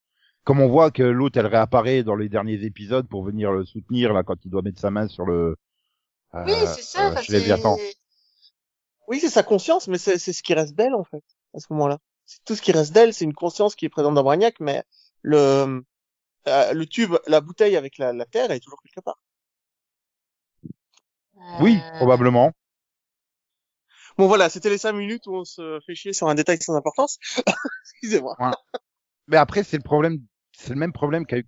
Comme 0.49 0.61
on 0.61 0.67
voit 0.67 0.89
que 0.89 1.03
l'autre, 1.03 1.37
elle 1.37 1.45
réapparaît 1.45 2.01
dans 2.01 2.15
les 2.15 2.27
derniers 2.27 2.63
épisodes 2.65 3.07
pour 3.07 3.23
venir 3.23 3.51
le 3.51 3.65
soutenir 3.65 4.13
là 4.13 4.23
quand 4.23 4.43
il 4.45 4.49
doit 4.49 4.63
mettre 4.63 4.81
sa 4.81 4.89
main 4.89 5.07
sur 5.07 5.23
le. 5.27 5.55
euh, 6.33 6.43
Oui, 6.43 6.53
c'est 6.73 6.81
ça. 6.81 7.11
euh, 7.11 7.21
c'est- 7.21 7.95
Oui, 9.07 9.19
c'est 9.19 9.29
sa 9.29 9.43
conscience, 9.43 9.87
mais 9.87 9.99
c'est 9.99 10.17
c'est 10.17 10.33
ce 10.33 10.41
qui 10.41 10.55
reste 10.55 10.73
d'elle 10.73 10.95
en 10.95 11.03
fait 11.03 11.21
à 11.53 11.59
ce 11.59 11.67
moment-là. 11.69 11.99
C'est 12.25 12.43
tout 12.45 12.55
ce 12.55 12.63
qui 12.63 12.71
reste 12.71 12.93
d'elle, 12.93 13.13
c'est 13.13 13.25
une 13.25 13.35
conscience 13.35 13.75
qui 13.75 13.85
est 13.85 13.89
présente 13.89 14.15
dans 14.15 14.23
Brainiac, 14.23 14.59
mais 14.59 14.83
le 15.21 15.83
euh, 16.47 16.73
le 16.73 16.85
tube, 16.87 17.13
la 17.27 17.41
bouteille 17.41 17.75
avec 17.75 17.99
la, 17.99 18.11
la 18.11 18.25
terre, 18.25 18.45
elle 18.49 18.57
est 18.57 18.59
toujours 18.59 18.81
quelque 18.81 19.03
part. 19.05 19.19
Oui, 21.61 21.77
Euh, 21.77 21.97
probablement. 21.97 22.53
Bon 24.17 24.25
voilà, 24.25 24.49
c'était 24.49 24.71
les 24.71 24.79
cinq 24.79 24.93
minutes 24.93 25.27
où 25.27 25.35
on 25.35 25.45
se 25.45 25.79
fait 25.85 25.93
chier 25.93 26.11
sur 26.13 26.27
un 26.27 26.33
détail 26.33 26.57
sans 26.59 26.73
importance. 26.75 27.19
Excusez-moi. 27.93 28.35
Mais 29.27 29.37
après, 29.37 29.63
c'est 29.63 29.77
le 29.77 29.83
problème, 29.83 30.17
c'est 30.59 30.73
le 30.73 30.79
même 30.79 30.93
problème 30.93 31.25
qu'a 31.25 31.37
eu- 31.37 31.47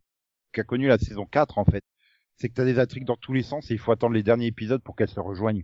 qu'a 0.53 0.63
connu 0.63 0.88
la 0.88 0.98
saison 0.98 1.25
4 1.25 1.58
en 1.58 1.65
fait. 1.65 1.84
C'est 2.38 2.50
que 2.50 2.53
t'as 2.53 2.65
des 2.65 2.80
intrigues 2.80 3.06
dans 3.06 3.18
tous 3.18 3.34
les 3.34 3.44
sens 3.44 3.70
et 3.70 3.74
il 3.75 3.80
faut 3.80 3.91
attendre 3.91 4.13
les 4.15 4.24
derniers 4.24 4.48
épisodes 4.48 4.82
pour 4.82 4.96
qu'elles 4.96 5.10
se 5.10 5.20
rejoignent. 5.20 5.63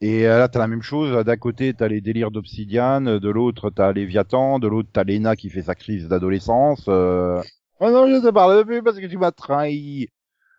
Et 0.00 0.26
euh, 0.26 0.38
là, 0.38 0.48
t'as 0.48 0.58
la 0.58 0.66
même 0.66 0.82
chose. 0.82 1.24
D'un 1.24 1.36
côté, 1.36 1.72
t'as 1.72 1.88
les 1.88 2.00
délires 2.00 2.30
d'Obsidian, 2.30 3.00
de 3.00 3.28
l'autre, 3.30 3.70
t'as 3.70 3.92
Léviathan, 3.92 4.58
de 4.58 4.68
l'autre, 4.68 4.88
t'as 4.92 5.04
Lena 5.04 5.36
qui 5.36 5.48
fait 5.48 5.62
sa 5.62 5.74
crise 5.74 6.08
d'adolescence. 6.08 6.84
Euh... 6.88 7.40
Oh 7.80 7.90
non, 7.90 8.06
je 8.06 8.20
te 8.26 8.30
parle 8.30 8.64
plus 8.66 8.82
parce 8.82 8.98
que 8.98 9.06
tu 9.06 9.16
m'as 9.16 9.32
trahi. 9.32 10.08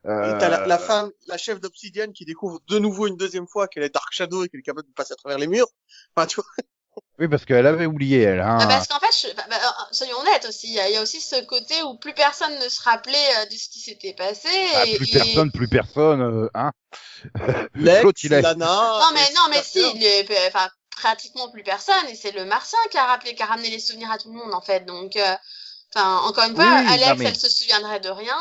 Euh... 0.06 0.36
Et 0.36 0.40
t'as 0.40 0.50
la, 0.50 0.66
la 0.66 0.78
femme, 0.78 1.12
la 1.28 1.38
chef 1.38 1.60
d'Obsidian 1.60 2.12
qui 2.14 2.26
découvre 2.26 2.60
de 2.68 2.80
nouveau 2.80 3.08
une 3.08 3.18
deuxième 3.18 3.48
fois 3.48 3.68
qu'elle 3.68 3.84
est 3.84 3.94
Dark 3.94 4.08
Shadow 4.12 4.44
et 4.44 4.50
qu'elle 4.50 4.62
est 4.62 4.64
capable 4.64 4.88
de 4.88 4.94
passer 4.94 5.14
à 5.14 5.18
travers 5.18 5.38
les 5.38 5.48
murs. 5.48 5.68
Enfin, 6.16 6.26
tu 6.28 6.36
vois. 6.36 6.46
Oui, 7.20 7.28
parce 7.28 7.46
qu'elle 7.46 7.66
avait 7.66 7.86
oublié, 7.88 8.22
elle. 8.22 8.42
Hein. 8.42 8.58
Bah, 8.60 8.68
parce 8.68 8.88
qu'en 8.88 9.00
fait, 9.00 9.28
je- 9.28 9.34
bah, 9.36 9.44
bah, 9.50 9.56
euh, 9.56 9.84
soyons 9.92 10.18
honnêtes 10.20 10.46
aussi, 10.48 10.68
il 10.68 10.74
y, 10.74 10.80
a 10.80 10.88
il 10.90 10.94
y 10.94 10.98
a 10.98 11.02
aussi 11.02 11.20
ce 11.20 11.44
côté 11.46 11.82
où 11.84 11.96
plus 11.98 12.14
personne 12.14 12.54
ne 12.64 12.70
se 12.70 12.82
rappelait 12.84 13.18
euh, 13.40 13.46
de 13.46 13.52
ce 13.56 13.70
qui 13.70 13.80
s'était 13.80 14.14
passé. 14.14 14.50
Ah, 14.76 14.86
et, 14.86 14.98
plus 14.98 15.10
et- 15.10 15.20
personne, 15.20 15.52
plus 15.52 15.68
personne, 15.68 16.22
euh, 16.22 16.50
hein. 16.54 16.72
Lex, 17.76 18.04
L'autre, 18.04 18.20
il 18.24 18.34
a- 18.34 18.42
Lana. 18.42 18.66
Non 18.66 19.10
mais 19.14 19.34
non 19.36 19.42
mais 19.50 19.64
si, 19.64 19.80
il 19.96 20.04
est- 20.04 20.28
enfin 20.48 20.70
pratiquement 20.96 21.50
plus 21.50 21.64
personne 21.64 22.08
et 22.10 22.16
c'est 22.16 22.32
le 22.32 22.46
Martien 22.46 22.80
qui 22.92 22.98
a 22.98 23.06
rappelé, 23.06 23.36
qui 23.36 23.44
a 23.44 23.46
ramené 23.48 23.70
les 23.70 23.80
souvenirs 23.80 24.12
à 24.12 24.18
tout 24.18 24.32
le 24.32 24.38
monde 24.38 24.54
en 24.54 24.62
fait. 24.62 24.86
Donc, 24.86 25.16
euh, 25.16 25.36
enfin 25.96 26.18
encore 26.28 26.46
une 26.46 26.56
fois, 26.56 26.66
Oui, 26.66 26.86
Alex, 26.88 27.18
mais- 27.20 27.26
elle 27.26 27.36
se 27.36 27.50
souviendrait 27.50 28.00
de 28.00 28.10
rien. 28.10 28.38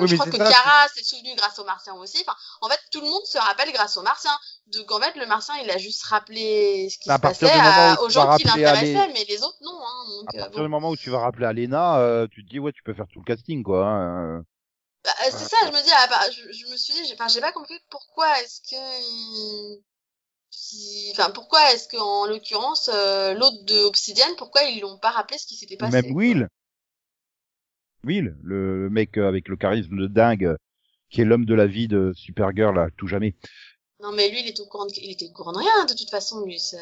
Oui, 0.00 0.08
je 0.08 0.14
crois 0.16 0.26
que 0.26 0.36
ça, 0.36 0.50
Kara 0.50 0.88
s'est 0.88 1.04
souvenu 1.04 1.34
grâce 1.36 1.58
aux 1.58 1.64
Martiens 1.64 1.94
aussi. 1.94 2.22
Enfin, 2.26 2.36
en 2.60 2.68
fait, 2.68 2.78
tout 2.90 3.00
le 3.00 3.08
monde 3.08 3.24
se 3.24 3.38
rappelle 3.38 3.72
grâce 3.72 3.96
aux 3.96 4.02
Martiens. 4.02 4.36
Donc 4.68 4.90
en 4.90 5.00
fait, 5.00 5.14
le 5.16 5.26
Martien, 5.26 5.54
il 5.62 5.70
a 5.70 5.78
juste 5.78 6.02
rappelé 6.04 6.88
ce 6.90 6.98
qui 6.98 7.10
À 7.10 7.16
se 7.16 7.20
passait 7.20 7.50
à- 7.50 8.00
aux 8.00 8.08
gens 8.10 8.36
qui 8.36 8.44
l'intéressaient, 8.44 9.08
mais 9.12 9.24
les 9.28 9.42
autres 9.42 9.58
non. 9.62 9.78
Hein, 9.80 10.04
donc, 10.08 10.34
À 10.34 10.36
euh, 10.36 10.40
partir 10.40 10.58
bon. 10.58 10.62
du 10.64 10.68
moment 10.70 10.90
où 10.90 10.96
tu 10.96 11.10
vas 11.10 11.20
rappeler 11.20 11.46
Alena, 11.46 11.98
euh, 11.98 12.26
tu 12.30 12.44
te 12.44 12.50
dis 12.50 12.58
ouais, 12.58 12.72
tu 12.72 12.82
peux 12.82 12.94
faire 12.94 13.06
tout 13.12 13.18
le 13.20 13.24
casting 13.24 13.62
quoi. 13.62 13.86
hein. 13.86 14.44
Bah, 15.04 15.10
euh, 15.26 15.30
c'est 15.32 15.48
ça, 15.48 15.56
je 15.62 15.72
me 15.72 15.82
dis, 15.82 15.90
ah, 15.92 16.06
bah, 16.08 16.30
je, 16.30 16.52
je 16.52 16.66
me 16.70 16.76
suis 16.76 16.94
dit, 16.94 17.04
j'ai 17.04 17.16
pas 17.40 17.50
compris 17.52 17.74
pourquoi 17.90 18.38
est-ce 18.40 18.60
que, 18.70 19.82
enfin, 21.12 21.30
pourquoi 21.30 21.60
est-ce 21.72 21.88
que, 21.88 21.96
en 21.96 22.26
l'occurrence, 22.26 22.90
euh, 22.92 23.34
l'autre 23.34 23.62
de 23.64 23.78
Obsidian, 23.84 24.26
pourquoi 24.38 24.62
ils 24.64 24.80
l'ont 24.80 24.98
pas 24.98 25.10
rappelé 25.10 25.38
ce 25.38 25.46
qui 25.46 25.56
s'était 25.56 25.76
passé. 25.76 26.02
même. 26.02 26.14
Will. 26.14 26.48
Will, 28.04 28.36
le, 28.42 28.84
le 28.84 28.90
mec 28.90 29.16
euh, 29.16 29.28
avec 29.28 29.48
le 29.48 29.56
charisme 29.56 29.96
de 29.96 30.06
dingue, 30.08 30.44
euh, 30.44 30.56
qui 31.10 31.20
est 31.20 31.24
l'homme 31.24 31.44
de 31.44 31.54
la 31.54 31.66
vie 31.66 31.88
de 31.88 32.12
Supergirl 32.16 32.78
à 32.78 32.88
tout 32.96 33.06
jamais. 33.06 33.36
Non, 34.00 34.10
mais 34.10 34.28
lui, 34.30 34.40
il 34.40 34.48
était 34.48 34.60
au 34.60 34.66
courant 34.66 34.86
de, 34.86 34.92
il 34.96 35.12
était 35.12 35.26
au 35.26 35.32
courant 35.32 35.52
de 35.52 35.58
rien, 35.58 35.84
de 35.84 35.94
toute 35.94 36.10
façon, 36.10 36.44
lui, 36.44 36.58
ça, 36.58 36.76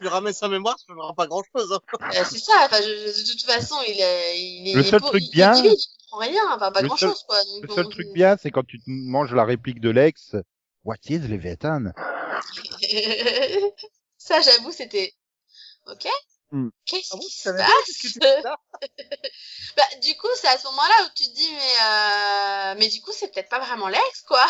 tu 0.00 0.06
ramènes 0.06 0.32
sa 0.32 0.46
mémoire, 0.48 0.78
ça 0.78 0.92
ne 0.92 0.96
fera 0.96 1.12
pas 1.14 1.26
grand 1.26 1.42
chose. 1.56 1.72
Hein. 1.72 1.80
Euh, 2.14 2.22
c'est 2.30 2.38
ça, 2.38 2.52
enfin, 2.66 2.76
je- 2.80 3.12
je- 3.12 3.22
de 3.24 3.30
toute 3.32 3.42
façon, 3.42 3.74
il 3.88 4.00
est, 4.00 4.40
il 4.40 4.68
est, 4.68 4.74
Le 4.74 4.80
il 4.82 4.86
est 4.86 4.90
seul 4.90 5.00
beau- 5.00 5.08
truc 5.08 5.22
il- 5.24 5.30
bien- 5.32 5.54
il, 5.56 5.64
il 5.72 5.86
comprend 6.10 6.18
rien, 6.18 6.42
enfin, 6.54 6.70
pas 6.70 6.82
Le 6.82 6.86
grand 6.88 6.96
seul- 6.96 7.08
chose, 7.08 7.24
quoi. 7.26 7.38
Donc, 7.42 7.68
Le 7.68 7.74
seul 7.74 7.88
truc 7.88 8.06
bien, 8.14 8.36
c'est 8.40 8.52
quand 8.52 8.64
tu 8.64 8.78
te 8.78 8.84
manges 8.88 9.34
la 9.34 9.44
réplique 9.44 9.80
de 9.80 9.90
Lex. 9.90 10.36
What 10.84 10.96
is 11.08 11.18
Leviathan? 11.20 11.92
ça, 14.18 14.40
j'avoue, 14.40 14.72
c'était, 14.72 15.14
ok. 15.86 16.08
Hmm. 16.50 16.68
Qu'est-ce 16.86 17.08
Ah 17.12 17.16
bon, 17.16 17.22
qui 17.22 17.30
se 17.30 18.18
passe? 18.18 18.48
Bah, 19.76 19.82
du 20.02 20.14
coup, 20.16 20.28
c'est 20.36 20.46
à 20.46 20.58
ce 20.58 20.64
moment-là 20.66 21.04
où 21.04 21.08
tu 21.16 21.24
te 21.24 21.34
dis, 21.34 21.50
mais, 21.50 21.74
euh, 21.82 22.74
mais 22.78 22.88
du 22.88 23.00
coup, 23.00 23.10
c'est 23.12 23.32
peut-être 23.32 23.48
pas 23.48 23.58
vraiment 23.58 23.88
l'ex, 23.88 24.22
quoi. 24.22 24.46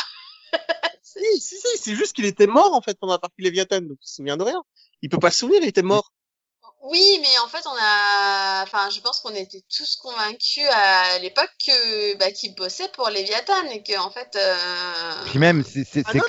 Si, 1.02 1.40
si, 1.40 1.56
si, 1.56 1.78
c'est 1.78 1.94
juste 1.94 2.14
qu'il 2.14 2.24
était 2.24 2.46
mort 2.46 2.74
en 2.74 2.80
fait 2.80 2.98
pendant 2.98 3.14
la 3.14 3.18
partie 3.18 3.42
Léviathan, 3.42 3.80
donc 3.82 3.98
il 4.02 4.08
se 4.08 4.16
souvient 4.16 4.36
de 4.36 4.42
rien. 4.42 4.62
Il 5.02 5.08
peut 5.08 5.18
pas 5.18 5.30
se 5.30 5.40
souvenir, 5.40 5.60
il 5.62 5.68
était 5.68 5.82
mort. 5.82 6.12
Oui, 6.86 7.18
mais 7.22 7.38
en 7.42 7.48
fait, 7.48 7.66
on 7.66 7.74
a, 7.80 8.62
enfin, 8.62 8.90
je 8.90 9.00
pense 9.00 9.20
qu'on 9.20 9.34
était 9.34 9.62
tous 9.74 9.96
convaincus 9.96 10.64
à 10.70 11.18
l'époque 11.18 11.50
que, 11.64 12.16
bah, 12.18 12.30
qu'il 12.30 12.54
bossait 12.54 12.88
pour 12.94 13.08
Léviathan 13.08 13.64
et 13.72 13.82
que, 13.82 13.98
en 13.98 14.10
fait, 14.10 14.36
euh, 14.36 15.24
Puis 15.30 15.38
même, 15.38 15.62
c'est 15.62 15.84
c'est 15.84 16.02
Ah 16.04 16.12
même. 16.12 16.22
que, 16.22 16.26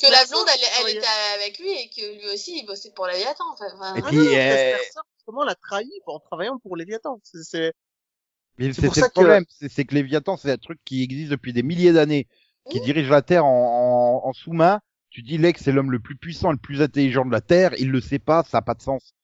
que 0.00 0.12
la 0.12 0.24
blonde, 0.26 0.46
elle, 0.54 0.60
elle 0.86 0.96
était 0.96 1.06
avec 1.34 1.58
lui 1.58 1.70
et 1.72 1.90
que 1.90 2.14
lui 2.20 2.32
aussi, 2.32 2.58
il 2.60 2.64
bossait 2.66 2.92
pour 2.92 3.08
Léviathan, 3.08 3.44
en 3.52 3.56
fait. 3.56 3.72
Enfin, 3.74 3.96
Et 3.96 4.02
Ah 4.04 4.08
puis, 4.08 4.16
non, 4.18 4.24
non, 4.24 4.30
euh, 4.36 4.76
justement, 5.16 5.44
l'a 5.44 5.54
trahi 5.56 5.90
en 6.06 6.20
travaillant 6.20 6.58
pour 6.60 6.76
Léviathan. 6.76 7.20
C'est, 7.24 7.42
c'est... 7.42 7.72
Mais 8.58 8.72
C'est 8.72 8.82
c'est 8.82 8.86
pour 8.86 8.94
ça 8.94 9.00
le 9.02 9.08
que- 9.08 9.12
problème, 9.14 9.44
c'est 9.48 9.68
c'est 9.68 9.84
que 9.84 9.94
Léviathan, 9.94 10.36
c'est 10.36 10.52
un 10.52 10.58
truc 10.58 10.78
qui 10.84 11.02
existe 11.02 11.30
depuis 11.30 11.52
des 11.52 11.62
milliers 11.64 11.92
d'années, 11.92 12.28
qui 12.70 12.80
dirige 12.80 13.08
la 13.10 13.22
Terre 13.22 13.44
en, 13.46 14.22
en, 14.24 14.28
en 14.28 14.32
sous-main. 14.32 14.80
Tu 15.10 15.22
dis 15.22 15.38
Lex 15.38 15.62
c'est 15.62 15.72
l'homme 15.72 15.90
le 15.90 15.98
plus 16.00 16.16
puissant, 16.16 16.52
le 16.52 16.58
plus 16.58 16.82
intelligent 16.82 17.24
de 17.24 17.32
la 17.32 17.40
Terre, 17.40 17.72
il 17.78 17.90
le 17.90 18.00
sait 18.00 18.18
pas, 18.18 18.44
ça 18.44 18.58
a 18.58 18.62
pas 18.62 18.74
de 18.74 18.82
sens. 18.82 19.14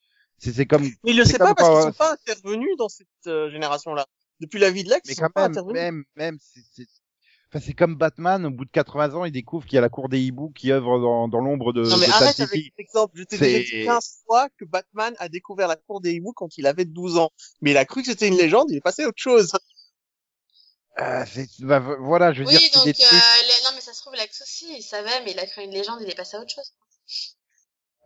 C'est 0.45 0.53
c'est 0.53 0.67
comme, 0.67 0.83
Mais 0.83 1.13
il 1.13 1.17
le 1.17 1.25
sait 1.25 1.39
pas 1.39 1.55
parce 1.55 1.71
qu'ils 1.71 1.93
sont 1.93 1.97
pas 1.99 2.13
intervenus 2.13 2.77
dans 2.77 2.91
cette 2.91 3.07
euh, 3.27 3.51
génération-là. 3.51 4.07
Depuis 4.41 4.59
la 4.59 4.71
vie 4.71 4.85
de 4.85 4.91
Lex, 4.91 5.01
mais 5.07 5.13
ils 5.13 5.17
sont 5.17 5.23
quand 5.23 5.31
pas 5.31 5.43
même, 5.43 5.53
intervenus. 5.53 5.81
même, 5.83 6.05
même, 6.17 6.39
c'est 6.39 6.61
c'est- 6.75 6.89
enfin, 7.49 7.65
c'est 7.65 7.73
comme 7.73 7.95
Batman, 7.97 8.45
au 8.45 8.51
bout 8.51 8.67
de 8.67 8.71
80 8.71 9.15
ans, 9.15 9.25
il 9.25 9.33
découvre 9.33 9.65
qu'il 9.65 9.77
y 9.77 9.79
a 9.79 9.81
la 9.81 9.89
cour 9.89 10.11
des 10.11 10.21
hiboux 10.21 10.51
qui 10.51 10.71
œuvre 10.71 10.99
dans, 10.99 11.29
dans 11.29 11.41
l'ombre 11.41 11.73
de, 11.73 11.83
Non 11.83 11.97
mais 11.97 12.09
de 12.09 12.13
arrête 12.13 12.39
avec 12.41 12.63
cet 12.65 12.79
exemple. 12.79 13.17
Je 13.17 13.23
t'ai 13.23 13.39
dit 13.39 13.85
15 13.87 14.19
fois 14.27 14.49
que 14.59 14.67
Batman 14.67 15.15
a 15.19 15.31
découvert 15.31 15.69
la 15.69 15.77
cour 15.77 16.03
des 16.03 16.13
hiboux 16.13 16.33
quand 16.35 16.59
il 16.59 16.67
avait 16.67 16.85
12 16.85 17.17
ans. 17.17 17.31
Mais 17.63 17.71
il 17.71 17.77
a 17.79 17.87
cru 17.87 18.03
que 18.03 18.09
c'était 18.09 18.29
une 18.29 18.37
légende, 18.37 18.71
il 18.71 18.77
est 18.77 18.83
passé 18.83 19.05
à 19.05 19.09
autre 19.09 19.23
chose. 19.23 19.51
Euh, 21.01 21.25
c'est- 21.27 21.49
bah, 21.61 21.81
voilà, 21.81 22.33
je 22.33 22.41
veux 22.41 22.47
oui, 22.47 22.53
dire, 22.53 22.61
c'est 22.61 22.75
donc, 22.75 22.85
des 22.85 22.91
euh, 22.91 22.95
trucs. 22.95 23.11
les- 23.11 23.65
non, 23.65 23.71
mais 23.75 23.81
ça 23.81 23.93
se 23.93 24.01
trouve, 24.01 24.15
l'ex 24.15 24.43
aussi, 24.43 24.67
il 24.77 24.83
savait, 24.83 25.25
mais 25.25 25.33
il 25.33 25.39
a 25.39 25.47
créé 25.47 25.65
une 25.65 25.73
légende, 25.73 25.99
il 26.03 26.11
est 26.11 26.15
passé 26.15 26.37
à 26.37 26.41
autre 26.41 26.53
chose. 26.55 26.73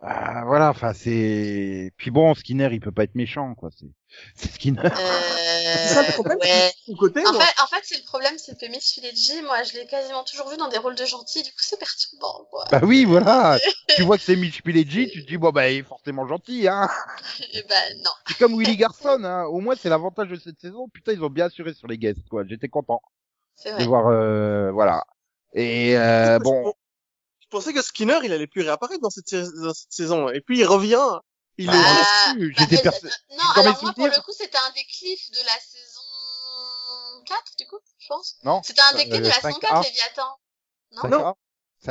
Ah, 0.00 0.44
voilà, 0.46 0.70
enfin 0.70 0.92
c'est. 0.92 1.90
Puis 1.96 2.12
bon, 2.12 2.32
Skinner, 2.34 2.68
il 2.70 2.78
peut 2.80 2.92
pas 2.92 3.02
être 3.02 3.16
méchant, 3.16 3.54
quoi. 3.56 3.70
C'est 3.76 3.86
c'est 4.36 4.52
Skinner. 4.52 4.80
C'est 4.84 5.88
ça 5.94 6.02
le 6.02 6.08
Euh, 6.08 6.12
problème. 6.12 6.38
ouais. 6.40 6.72
Son 6.86 6.94
côté, 6.94 7.26
En 7.26 7.32
fait, 7.32 7.62
en 7.62 7.66
fait, 7.66 7.80
c'est 7.82 7.96
le 7.98 8.04
problème, 8.04 8.34
c'est 8.38 8.56
que 8.58 8.66
Miss 8.70 8.92
Fileggi, 8.94 9.42
moi, 9.42 9.64
je 9.64 9.72
l'ai 9.74 9.86
quasiment 9.86 10.22
toujours 10.22 10.48
vu 10.50 10.56
dans 10.56 10.68
des 10.68 10.78
rôles 10.78 10.94
de 10.94 11.04
gentil, 11.04 11.42
du 11.42 11.50
coup, 11.50 11.56
c'est 11.60 11.78
perturbant, 11.80 12.46
quoi. 12.48 12.64
Bah 12.70 12.80
oui, 12.84 13.04
voilà. 13.06 13.58
tu 13.96 14.02
vois 14.04 14.16
que 14.18 14.22
c'est 14.22 14.36
Mitch 14.36 14.62
Pileggi, 14.62 15.10
tu 15.10 15.24
te 15.24 15.28
dis 15.28 15.36
bon 15.36 15.50
bah 15.50 15.68
il 15.68 15.78
est 15.78 15.82
forcément 15.82 16.26
gentil, 16.28 16.68
hein. 16.68 16.88
Bah, 17.68 17.74
non. 18.04 18.10
C'est 18.28 18.38
comme 18.38 18.56
Willy 18.56 18.76
Garson, 18.76 19.20
hein. 19.24 19.44
Au 19.46 19.58
moins 19.60 19.74
c'est 19.76 19.88
l'avantage 19.88 20.28
de 20.28 20.36
cette 20.36 20.60
saison. 20.60 20.88
Putain, 20.88 21.12
ils 21.12 21.24
ont 21.24 21.28
bien 21.30 21.46
assuré 21.46 21.74
sur 21.74 21.88
les 21.88 21.98
guests, 21.98 22.28
quoi. 22.30 22.44
J'étais 22.46 22.68
content 22.68 23.02
C'est 23.56 23.70
de 23.70 23.74
vrai. 23.74 23.86
voir, 23.86 24.06
euh, 24.06 24.70
voilà. 24.70 25.02
Et 25.54 25.96
euh, 25.98 26.38
bon, 26.38 26.72
Je 27.50 27.56
pensais 27.56 27.72
que 27.72 27.80
Skinner, 27.82 28.18
il 28.24 28.32
allait 28.32 28.46
plus 28.46 28.60
réapparaître 28.60 29.00
dans 29.00 29.08
cette, 29.10 29.34
dans 29.34 29.72
cette 29.72 29.90
saison. 29.92 30.28
Et 30.28 30.40
puis 30.42 30.58
il 30.58 30.64
revient. 30.66 31.18
Il 31.56 31.66
Bah, 31.66 31.72
est- 31.72 31.76
Ah, 31.80 32.34
dessus, 32.34 32.52
bah, 32.52 32.54
j'étais 32.68 32.82
perso- 32.82 33.06
euh, 33.06 33.10
Non, 33.36 33.44
alors 33.56 33.82
moi, 33.82 33.92
pour 33.94 34.06
le 34.06 34.22
coup, 34.22 34.32
c'était 34.36 34.58
un 34.58 34.70
des 34.74 34.84
cliffs 34.84 35.30
de 35.30 35.38
la 35.46 35.58
saison 35.58 37.24
4, 37.26 37.42
du 37.58 37.66
coup, 37.66 37.78
je 37.98 38.06
pense. 38.06 38.36
non. 38.44 38.60
C'était 38.62 38.80
un 38.82 38.92
des 38.92 39.04
cliffs 39.04 39.14
Euh, 39.14 39.18
de 39.20 39.28
la 39.28 39.34
5A. 39.34 39.40
saison 39.48 39.58
4, 39.60 39.84
Léviathan. 39.84 40.36
Non? 40.92 41.08
Non. 41.08 41.34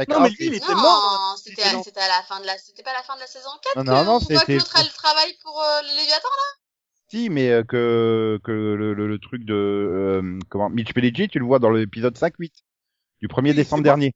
Non, 0.10 0.20
mais 0.20 0.30
lui, 0.30 0.36
il 0.48 0.54
était 0.54 0.74
non, 0.74 0.82
mort. 0.82 1.38
c'était 1.42 1.64
à, 1.64 1.82
c'était 1.84 2.00
à 2.02 2.08
la 2.10 2.22
fin 2.24 2.40
de 2.42 2.46
la, 2.46 2.58
c'était 2.58 2.84
pas 2.84 2.94
la 2.94 3.04
fin 3.04 3.16
de 3.16 3.22
la 3.22 3.28
saison 3.28 3.50
4 3.64 3.76
Non, 3.78 3.84
que 3.84 3.88
non, 3.90 4.04
non, 4.04 4.16
on 4.16 4.20
voit 4.20 4.42
que 4.46 4.52
l'autre, 4.52 4.76
elle 4.80 4.92
travaille 4.92 5.34
pour 5.42 5.62
euh, 5.62 5.82
le 5.82 5.88
Léviathan, 5.96 6.28
là? 6.28 6.62
Si, 7.10 7.30
mais 7.30 7.50
euh, 7.52 7.64
que 7.64 8.38
que 8.44 8.52
le, 8.52 8.94
le, 8.94 9.08
le 9.08 9.20
truc 9.20 9.46
de 9.46 9.54
euh, 9.54 10.40
comment 10.50 10.70
Mitch 10.70 10.94
Pileggi, 10.94 11.30
tu 11.30 11.40
le 11.40 11.46
vois 11.46 11.60
dans 11.60 11.70
l'épisode 11.70 12.18
5-8 12.18 12.52
du 13.22 13.28
1er 13.30 13.50
Oui, 13.52 13.54
décembre 13.56 13.84
dernier. 13.84 14.14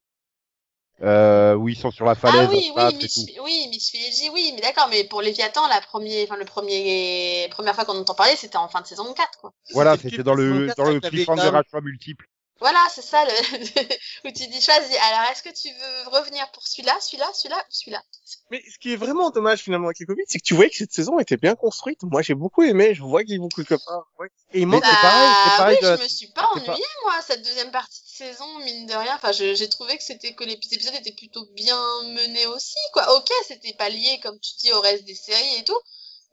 Euh, 1.04 1.56
où 1.56 1.68
ils 1.68 1.76
sont 1.76 1.90
sur 1.90 2.06
la 2.06 2.14
falaise, 2.14 2.48
Ah 2.48 2.50
oui, 2.52 2.72
oui, 2.76 2.96
Miss, 2.96 3.16
tout. 3.16 3.44
oui, 3.44 3.68
Miss 3.70 3.90
Fileggi, 3.90 4.30
oui, 4.30 4.52
mais 4.54 4.62
d'accord, 4.62 4.88
mais 4.90 5.04
pour 5.04 5.22
Léviathan, 5.24 5.68
la 5.68 5.82
première, 5.82 6.26
enfin, 6.26 6.38
le 6.38 6.46
premier, 6.46 7.48
première 7.50 7.74
fois 7.74 7.86
qu'on 7.86 7.98
entend 7.98 8.14
parler, 8.14 8.36
c'était 8.36 8.58
en 8.58 8.68
fin 8.68 8.82
de 8.82 8.88
saison 8.88 9.12
4, 9.12 9.40
quoi. 9.40 9.52
Voilà, 9.74 9.98
C'était 9.98 10.22
dans 10.22 10.36
le 10.36 10.68
4 10.68 10.78
dans 10.78 10.90
le 10.92 11.00
cliffhanger 11.00 11.56
à 11.56 11.64
choix 11.70 11.82
multiple. 11.82 12.28
Voilà, 12.62 12.80
c'est 12.94 13.02
ça, 13.02 13.26
le, 13.26 13.32
où 14.30 14.32
tu 14.32 14.46
dis 14.46 14.62
choisis. 14.62 14.96
Alors, 15.10 15.32
est-ce 15.32 15.42
que 15.42 15.50
tu 15.50 15.68
veux 15.70 16.16
revenir 16.16 16.48
pour 16.52 16.62
celui-là, 16.68 16.96
celui-là, 17.02 17.28
celui-là 17.34 17.58
ou 17.58 17.72
celui-là? 17.72 18.04
Mais 18.52 18.62
ce 18.72 18.78
qui 18.78 18.94
est 18.94 18.98
vraiment 18.98 19.32
dommage 19.32 19.62
finalement 19.62 19.88
avec 19.88 19.98
les 19.98 20.06
Covid, 20.06 20.22
c'est 20.28 20.38
que 20.38 20.44
tu 20.44 20.54
voyais 20.54 20.70
que 20.70 20.76
cette 20.78 20.94
saison 20.94 21.18
était 21.18 21.38
bien 21.38 21.56
construite. 21.56 22.04
Moi, 22.04 22.22
j'ai 22.22 22.36
beaucoup 22.36 22.62
aimé. 22.62 22.94
Je 22.94 23.02
vois 23.02 23.24
qu'il 23.24 23.34
y 23.34 23.38
a 23.38 23.40
beaucoup 23.40 23.64
de 23.64 23.68
copains. 23.68 24.04
Ouais. 24.20 24.28
Et 24.54 24.62
il 24.62 24.68
manque. 24.68 24.86
c'est 24.86 24.92
pareil, 24.92 25.30
c'est 25.44 25.58
pareil 25.58 25.78
oui, 25.82 25.90
de 25.90 25.96
je 25.98 26.04
me 26.04 26.08
suis 26.08 26.28
pas 26.28 26.48
ennuyée, 26.54 26.86
moi, 27.04 27.14
cette 27.26 27.42
deuxième 27.42 27.72
partie 27.72 28.04
de 28.04 28.08
saison, 28.22 28.60
mine 28.60 28.86
de 28.86 28.94
rien. 28.94 29.16
Enfin, 29.16 29.32
j'ai 29.32 29.70
trouvé 29.70 29.98
que 29.98 30.04
c'était, 30.04 30.34
que 30.34 30.44
les 30.44 30.54
épisodes 30.54 30.96
étaient 30.96 31.16
plutôt 31.16 31.46
bien 31.56 31.80
menés 32.04 32.46
aussi, 32.48 32.78
quoi. 32.94 33.18
Ok, 33.18 33.30
c'était 33.48 33.74
pas 33.74 33.90
lié, 33.90 34.20
comme 34.22 34.40
tu 34.40 34.52
dis, 34.60 34.72
au 34.74 34.82
reste 34.82 35.06
des 35.06 35.16
séries 35.16 35.60
et 35.60 35.64
tout. 35.64 35.80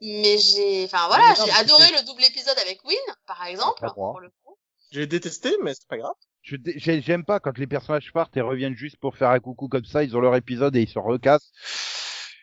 Mais 0.01 0.39
j'ai, 0.39 0.85
enfin 0.85 1.09
voilà, 1.09 1.35
j'ai 1.35 1.51
adoré 1.53 1.87
le 1.97 2.07
double 2.07 2.25
épisode 2.25 2.59
avec 2.59 2.85
Win, 2.85 2.97
par 3.27 3.45
exemple, 3.47 3.83
moi. 3.83 3.93
pour 4.13 4.21
le 4.21 4.31
coup. 4.45 4.57
J'ai 4.93 5.07
détesté, 5.07 5.51
mais 5.63 5.75
c'est 5.75 5.89
pas 5.89 5.99
grave. 5.99 6.15
Je 6.43 6.57
J'aime 6.77 7.25
pas 7.25 7.41
quand 7.41 7.59
les 7.59 7.67
personnages 7.67 8.13
partent 8.13 8.37
et 8.37 8.41
reviennent 8.41 8.77
juste 8.77 8.97
pour 8.97 9.17
faire 9.17 9.31
un 9.31 9.41
coucou 9.41 9.69
comme 9.69 9.85
ça, 9.85 10.05
ils 10.05 10.17
ont 10.17 10.21
leur 10.21 10.37
épisode 10.37 10.77
et 10.77 10.83
ils 10.83 10.89
se 10.89 10.99
recassent. 10.99 11.51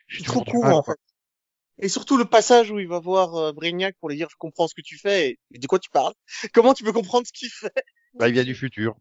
Je 0.07 0.15
suis 0.15 0.23
trop 0.23 0.63
en 0.63 0.83
fait. 0.83 0.99
Et 1.79 1.89
surtout 1.89 2.17
le 2.17 2.25
passage 2.25 2.71
où 2.71 2.79
il 2.79 2.87
va 2.87 2.99
voir 2.99 3.35
euh, 3.35 3.51
Brainiac 3.51 3.97
pour 3.99 4.09
lui 4.09 4.15
dire 4.15 4.29
je 4.29 4.37
comprends 4.37 4.67
ce 4.67 4.75
que 4.75 4.81
tu 4.81 4.97
fais. 4.97 5.29
Et, 5.29 5.39
mais 5.51 5.59
de 5.59 5.67
quoi 5.67 5.79
tu 5.79 5.89
parles 5.89 6.13
Comment 6.53 6.73
tu 6.73 6.83
peux 6.83 6.93
comprendre 6.93 7.25
ce 7.25 7.33
qu'il 7.33 7.49
fait? 7.49 7.73
Bah, 8.13 8.27
il 8.29 8.33
vient 8.33 8.43
du 8.43 8.55
futur. 8.55 8.95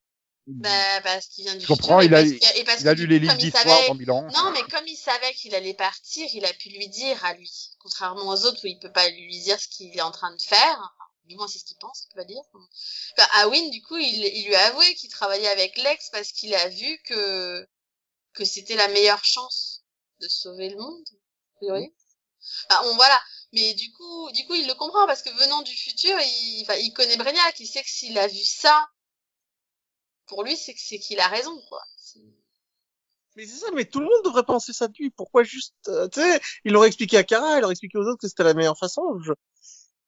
Bah, 0.47 1.01
parce 1.03 1.27
qu'il 1.29 1.45
vient 1.45 1.55
du 1.55 1.63
Je 1.63 1.67
comprends, 1.67 2.01
futur. 2.01 2.13
il 2.13 2.15
a- 2.15 2.21
et 2.21 2.39
parce 2.39 2.53
que- 2.53 2.59
et 2.59 2.65
parce 2.65 2.81
Il 2.83 2.89
a 2.89 2.95
que 2.95 3.01
lu 3.01 3.07
les 3.07 3.19
livres 3.19 3.35
d'histoire 3.35 3.65
savait- 3.65 3.89
dans 3.89 3.95
Milan. 3.95 4.29
Non, 4.35 4.51
mais 4.53 4.63
comme 4.65 4.87
il 4.87 4.97
savait 4.97 5.33
qu'il 5.35 5.55
allait 5.55 5.73
partir, 5.75 6.29
il 6.35 6.45
a 6.45 6.53
pu 6.53 6.69
lui 6.69 6.89
dire 6.89 7.25
à 7.25 7.33
lui. 7.35 7.71
Contrairement 7.79 8.29
aux 8.29 8.45
autres 8.45 8.61
où 8.65 8.67
il 8.67 8.79
peut 8.79 8.93
pas 8.93 9.09
lui 9.09 9.41
dire 9.41 9.59
ce 9.59 9.69
qu'il 9.69 9.97
est 9.97 10.03
en 10.03 10.11
train 10.11 10.35
de 10.35 10.43
faire. 10.43 10.77
Enfin, 10.79 10.91
du 11.25 11.37
moins, 11.37 11.49
c'est 11.49 11.59
ce 11.59 11.65
qu'il 11.65 11.79
pense, 11.79 12.03
il 12.05 12.09
peut 12.15 12.21
pas 12.21 12.25
dire. 12.27 12.43
Enfin, 12.53 13.29
à 13.37 13.49
Win, 13.49 13.71
du 13.71 13.83
coup, 13.83 13.97
il, 13.97 14.23
il 14.37 14.45
lui 14.47 14.55
a 14.55 14.67
avoué 14.67 14.95
qu'il 14.97 15.09
travaillait 15.11 15.49
avec 15.49 15.79
Lex 15.79 16.11
parce 16.11 16.31
qu'il 16.33 16.55
a 16.55 16.69
vu 16.69 16.99
que, 17.07 17.67
que 18.35 18.45
c'était 18.45 18.77
la 18.77 18.89
meilleure 18.89 19.25
chance 19.25 19.83
de 20.21 20.29
sauver 20.29 20.69
le 20.69 20.77
monde. 20.77 21.05
a 21.09 21.57
priori. 21.57 21.95
Enfin, 22.69 22.83
on, 22.91 22.95
voilà. 22.97 23.19
Mais 23.55 23.73
du 23.73 23.91
coup, 23.93 24.31
du 24.33 24.45
coup, 24.47 24.55
il 24.55 24.67
le 24.67 24.75
comprend 24.75 25.07
parce 25.07 25.23
que 25.23 25.31
venant 25.31 25.63
du 25.63 25.75
futur, 25.75 26.19
il, 26.21 26.63
enfin, 26.67 26.75
il 26.75 26.93
connaît 26.93 27.17
Brainiac, 27.17 27.59
il 27.61 27.67
sait 27.67 27.83
que 27.83 27.89
s'il 27.89 28.19
a 28.19 28.27
vu 28.27 28.45
ça, 28.45 28.87
pour 30.27 30.45
lui, 30.45 30.57
c'est 30.57 30.75
qu'il 30.75 31.21
a 31.21 31.29
raison, 31.29 31.61
quoi. 31.69 31.83
Mais 33.37 33.47
c'est 33.47 33.59
ça, 33.59 33.67
mais 33.75 33.85
tout 33.85 33.99
le 33.99 34.07
monde 34.07 34.25
devrait 34.25 34.45
penser 34.45 34.73
ça 34.73 34.87
de 34.87 34.95
lui. 34.99 35.11
Pourquoi 35.11 35.43
juste, 35.43 35.75
euh, 35.89 36.09
tu 36.09 36.21
sais, 36.21 36.41
il 36.65 36.73
l'aurait 36.73 36.89
expliqué 36.89 37.17
à 37.17 37.25
Kara, 37.25 37.59
il 37.59 37.65
aurait 37.65 37.73
expliqué 37.73 37.99
aux 37.99 38.05
autres 38.05 38.21
que 38.21 38.29
c'était 38.29 38.45
la 38.45 38.55
meilleure 38.55 38.79
façon. 38.79 39.03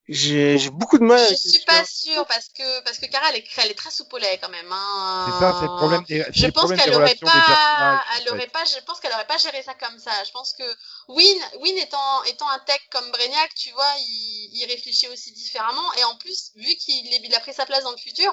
J'ai, 0.09 0.71
beaucoup 0.71 0.99
de 0.99 1.05
mal. 1.05 1.27
Je 1.31 1.35
suis 1.35 1.65
pas 1.65 1.85
sûre 1.85 2.25
parce 2.27 2.49
que 2.51 2.85
parce 2.85 2.99
que 2.99 3.07
Kara 3.07 3.31
elle 3.31 3.39
est, 3.39 3.45
elle 3.57 3.73
est 3.73 3.75
très 3.75 3.91
lait 4.21 4.39
quand 4.41 4.49
même. 4.49 4.71
Hein. 4.71 5.27
C'est 5.27 5.41
ça, 5.41 5.57
c'est 5.59 5.67
le 5.67 5.77
problème 5.77 6.05
des, 6.05 6.25
Je 6.33 6.47
pense 6.47 6.73
qu'elle 6.73 6.95
aurait 6.95 7.17
pas, 7.17 8.05
elle 8.17 8.29
aurait 8.31 8.47
pas, 8.47 8.65
je 8.65 8.85
pense 8.85 9.01
qu'elle 9.01 9.13
aurait 9.13 9.27
pas 9.27 9.39
géré 9.39 9.65
ça 9.65 9.75
comme 9.75 9.99
ça. 9.99 10.13
Je 10.25 10.31
pense 10.31 10.53
que 10.53 10.63
Win, 11.09 11.39
Win 11.61 11.77
étant 11.79 12.23
étant 12.25 12.49
un 12.51 12.61
tech 12.61 12.81
comme 12.93 13.11
Brainiac, 13.11 13.53
tu 13.57 13.73
vois, 13.73 13.93
il, 13.99 14.51
il 14.53 14.67
réfléchit 14.71 15.09
aussi 15.09 15.33
différemment 15.33 15.93
et 15.95 16.05
en 16.05 16.17
plus 16.19 16.53
vu 16.55 16.77
qu'il 16.77 17.13
il 17.13 17.35
a 17.35 17.41
pris 17.41 17.53
sa 17.53 17.67
place 17.67 17.83
dans 17.83 17.91
le 17.91 17.97
futur, 17.97 18.33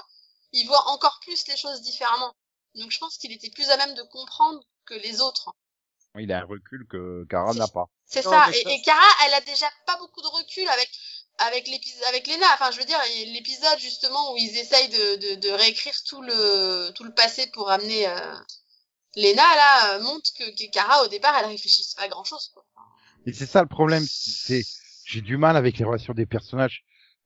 il 0.53 0.67
voit 0.67 0.87
encore 0.89 1.19
plus 1.21 1.45
les 1.47 1.57
choses 1.57 1.81
différemment. 1.81 2.33
Donc 2.75 2.91
je 2.91 2.99
pense 2.99 3.17
qu'il 3.17 3.31
était 3.31 3.49
plus 3.49 3.69
à 3.69 3.77
même 3.77 3.93
de 3.95 4.03
comprendre 4.03 4.61
que 4.85 4.93
les 4.95 5.21
autres. 5.21 5.53
Il 6.19 6.31
a 6.31 6.39
un 6.39 6.45
recul 6.45 6.87
que 6.87 7.25
Kara 7.29 7.53
n'a 7.53 7.67
pas. 7.67 7.89
C'est 8.05 8.21
ça. 8.21 8.45
Et, 8.53 8.73
et 8.73 8.81
Kara, 8.83 9.05
elle 9.25 9.33
a 9.33 9.41
déjà 9.41 9.67
pas 9.87 9.97
beaucoup 9.97 10.21
de 10.21 10.27
recul 10.27 10.67
avec 10.67 10.89
avec 11.39 11.67
l'épisode 11.67 12.03
avec 12.09 12.27
Lena. 12.27 12.45
Enfin, 12.53 12.69
je 12.71 12.77
veux 12.79 12.85
dire, 12.85 12.99
l'épisode 13.33 13.79
justement 13.79 14.33
où 14.33 14.37
ils 14.37 14.57
essayent 14.57 14.89
de, 14.89 15.15
de, 15.15 15.35
de 15.35 15.49
réécrire 15.49 15.95
tout 16.07 16.21
le 16.21 16.91
tout 16.93 17.03
le 17.03 17.13
passé 17.13 17.47
pour 17.47 17.71
amener 17.71 18.07
euh, 18.07 18.35
Lena 19.15 19.55
là 19.55 19.95
euh, 19.95 20.03
montre 20.03 20.29
que, 20.37 20.43
que 20.51 20.71
Kara 20.71 21.03
au 21.03 21.07
départ, 21.07 21.35
elle 21.39 21.47
réfléchisse 21.47 21.95
pas 21.95 22.03
à 22.03 22.07
grand 22.07 22.23
chose. 22.23 22.51
Quoi. 22.53 22.63
Et 23.25 23.33
c'est 23.33 23.47
ça 23.47 23.61
le 23.61 23.67
problème, 23.67 24.05
c'est 24.07 24.63
j'ai 25.05 25.21
du 25.21 25.37
mal 25.37 25.57
avec 25.57 25.77
les 25.77 25.85
relations 25.85 26.13
des 26.13 26.25
personnages. 26.25 26.83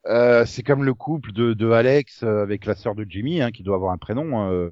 Euh, 0.08 0.46
c'est 0.46 0.64
comme 0.64 0.84
le 0.84 0.94
couple 0.94 1.32
de, 1.34 1.54
de 1.54 1.72
Alex 1.72 2.24
euh, 2.24 2.42
avec 2.44 2.66
la 2.66 2.76
sœur 2.76 2.96
de 2.96 3.06
Jimmy, 3.08 3.42
hein, 3.42 3.52
qui 3.52 3.64
doit 3.64 3.76
avoir 3.76 3.92
un 3.92 3.98
prénom. 3.98 4.50
Euh, 4.52 4.70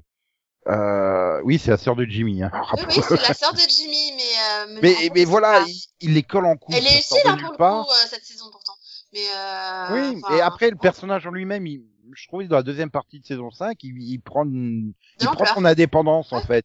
euh, 0.68 1.40
oui, 1.44 1.58
c'est 1.58 1.70
la 1.70 1.76
sœur 1.76 1.94
de 1.94 2.04
Jimmy. 2.04 2.42
Hein, 2.42 2.50
Oui, 2.54 2.82
oui, 2.88 3.02
c'est 3.08 3.20
la 3.28 3.34
sœur 3.34 3.52
de 3.52 3.58
Jimmy, 3.68 4.12
mais 4.16 4.22
euh, 4.22 4.80
mais 4.82 5.10
mais 5.14 5.24
voilà, 5.24 5.62
il, 5.68 5.76
il 6.00 6.14
les 6.14 6.22
colle 6.22 6.46
en 6.46 6.56
couple. 6.56 6.76
Elle 6.78 6.86
est 6.86 6.98
utile 6.98 7.18
hein, 7.26 7.36
pour 7.40 7.52
le 7.52 7.56
part. 7.56 7.84
coup 7.84 7.90
euh, 7.92 8.06
cette 8.08 8.24
saison 8.24 8.46
pourtant. 8.50 8.72
Mais 9.12 9.20
euh, 9.36 9.86
Oui, 9.92 10.20
enfin, 10.24 10.36
et 10.36 10.40
après 10.40 10.70
le 10.70 10.76
personnage 10.76 11.26
en 11.26 11.30
lui-même, 11.30 11.66
il, 11.66 11.82
je 12.14 12.26
trouve 12.26 12.44
dans 12.48 12.56
la 12.56 12.62
deuxième 12.64 12.90
partie 12.90 13.20
de 13.20 13.26
saison 13.26 13.50
5, 13.50 13.76
il, 13.84 13.96
il 14.02 14.18
prend 14.20 14.44
une- 14.44 14.92
il 15.20 15.26
prend 15.26 15.44
son 15.54 15.64
indépendance 15.64 16.32
en 16.32 16.40
fait. 16.40 16.64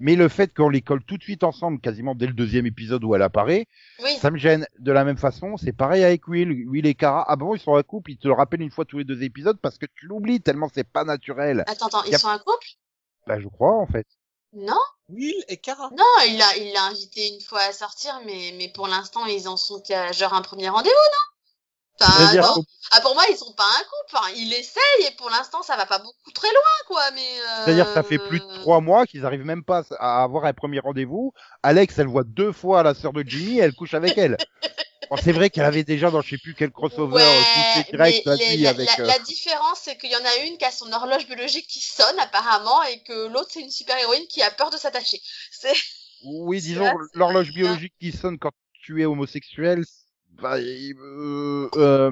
Mais 0.00 0.16
le 0.16 0.28
fait 0.28 0.52
qu'on 0.52 0.68
les 0.68 0.82
colle 0.82 1.02
tout 1.04 1.16
de 1.16 1.22
suite 1.22 1.44
ensemble, 1.44 1.80
quasiment 1.80 2.14
dès 2.14 2.26
le 2.26 2.32
deuxième 2.32 2.66
épisode 2.66 3.04
où 3.04 3.14
elle 3.14 3.22
apparaît, 3.22 3.66
Oui. 4.02 4.16
ça 4.20 4.30
me 4.30 4.36
gêne. 4.38 4.66
De 4.80 4.90
la 4.92 5.04
même 5.04 5.16
façon, 5.16 5.56
c'est 5.56 5.72
pareil 5.72 6.02
avec 6.02 6.26
Will. 6.26 6.68
Will 6.68 6.86
et 6.86 6.94
Kara, 6.94 7.24
ah 7.28 7.36
bon, 7.36 7.54
ils 7.54 7.60
sont 7.60 7.76
un 7.76 7.82
couple, 7.82 8.10
ils 8.10 8.18
te 8.18 8.26
le 8.26 8.34
rappellent 8.34 8.62
une 8.62 8.70
fois 8.72 8.84
tous 8.84 8.98
les 8.98 9.04
deux 9.04 9.22
épisodes 9.22 9.58
parce 9.60 9.78
que 9.78 9.86
tu 9.94 10.06
l'oublies 10.06 10.40
tellement 10.40 10.68
c'est 10.74 10.84
pas 10.88 11.04
naturel. 11.04 11.62
Attends, 11.66 11.86
attends, 11.86 12.02
ils 12.04 12.14
a- 12.14 12.18
sont 12.18 12.28
un 12.28 12.38
couple? 12.38 12.66
Bah 13.26 13.38
je 13.40 13.48
crois 13.48 13.72
en 13.78 13.86
fait. 13.86 14.06
Non, 14.52 14.78
Will 15.08 15.34
et 15.48 15.56
Kara. 15.56 15.90
non, 15.90 16.04
il 16.28 16.38
l'a, 16.38 16.56
il 16.58 16.72
l'a 16.72 16.84
invité 16.84 17.28
une 17.34 17.40
fois 17.40 17.60
à 17.60 17.72
sortir, 17.72 18.20
mais 18.26 18.52
mais 18.58 18.70
pour 18.74 18.86
l'instant 18.88 19.24
ils 19.26 19.48
en 19.48 19.56
sont 19.56 19.80
qu'à 19.80 20.12
genre 20.12 20.34
un 20.34 20.42
premier 20.42 20.68
rendez-vous, 20.68 20.90
non? 20.94 21.33
Enfin, 22.00 22.12
C'est-à-dire 22.18 22.42
non. 22.42 22.54
qu'au- 22.54 22.64
ah 22.92 23.00
pour 23.00 23.14
moi 23.14 23.24
ils 23.30 23.36
sont 23.36 23.52
pas 23.52 23.64
un 23.64 23.82
couple. 23.82 24.16
Enfin, 24.16 24.26
il 24.36 24.52
essaye 24.52 25.06
et 25.06 25.14
pour 25.16 25.30
l'instant 25.30 25.62
ça 25.62 25.76
va 25.76 25.86
pas 25.86 25.98
beaucoup 25.98 26.30
très 26.32 26.48
loin, 26.48 26.86
quoi. 26.88 27.10
Mais 27.12 27.20
euh... 27.40 27.64
C'est-à-dire 27.64 27.88
ça 27.94 28.02
fait 28.02 28.18
plus 28.18 28.40
de 28.40 28.54
trois 28.60 28.80
mois 28.80 29.06
qu'ils 29.06 29.24
arrivent 29.24 29.44
même 29.44 29.64
pas 29.64 29.82
à 29.98 30.22
avoir 30.24 30.44
un 30.44 30.52
premier 30.52 30.80
rendez-vous. 30.80 31.32
Alex, 31.62 31.98
elle 31.98 32.08
voit 32.08 32.24
deux 32.24 32.52
fois 32.52 32.82
la 32.82 32.94
sœur 32.94 33.12
de 33.12 33.22
Jimmy, 33.26 33.58
elle 33.58 33.74
couche 33.74 33.94
avec 33.94 34.18
elle. 34.18 34.36
Bon, 35.10 35.18
c'est 35.22 35.32
vrai 35.32 35.50
qu'elle 35.50 35.66
avait 35.66 35.84
déjà 35.84 36.10
dans 36.10 36.22
je 36.22 36.30
sais 36.30 36.38
plus 36.38 36.54
quel 36.54 36.70
crossover 36.70 37.12
Ouais, 37.16 37.22
euh, 37.22 37.82
tous 37.84 37.90
direct 37.92 38.24
la 38.24 38.36
la, 38.36 38.70
avec. 38.70 38.88
la- 38.96 39.04
euh, 39.04 39.06
la 39.06 39.18
différence, 39.18 39.80
c'est 39.82 39.98
qu'il 39.98 40.10
y 40.10 40.16
en 40.16 40.24
a 40.24 40.36
une 40.46 40.56
qui 40.56 40.64
a 40.64 40.70
son 40.70 40.90
horloge 40.90 41.26
biologique 41.26 41.66
qui 41.66 41.80
sonne 41.80 42.18
apparemment 42.18 42.82
et 42.84 43.02
que 43.02 43.26
l'autre 43.28 43.50
c'est 43.52 43.60
une 43.60 43.70
super 43.70 43.98
héroïne 43.98 44.26
qui 44.28 44.40
a 44.40 44.50
peur 44.50 44.70
de 44.70 44.78
s'attacher. 44.78 45.20
C'est 45.52 45.74
Oui, 46.24 46.58
disons, 46.62 46.90
l'horloge 47.12 47.52
biologique 47.52 47.92
qui 48.00 48.12
sonne 48.12 48.38
quand 48.38 48.52
tu 48.82 49.02
es 49.02 49.04
homosexuel, 49.04 49.84
bah, 50.40 50.56
euh, 50.58 51.68
euh, 51.76 52.10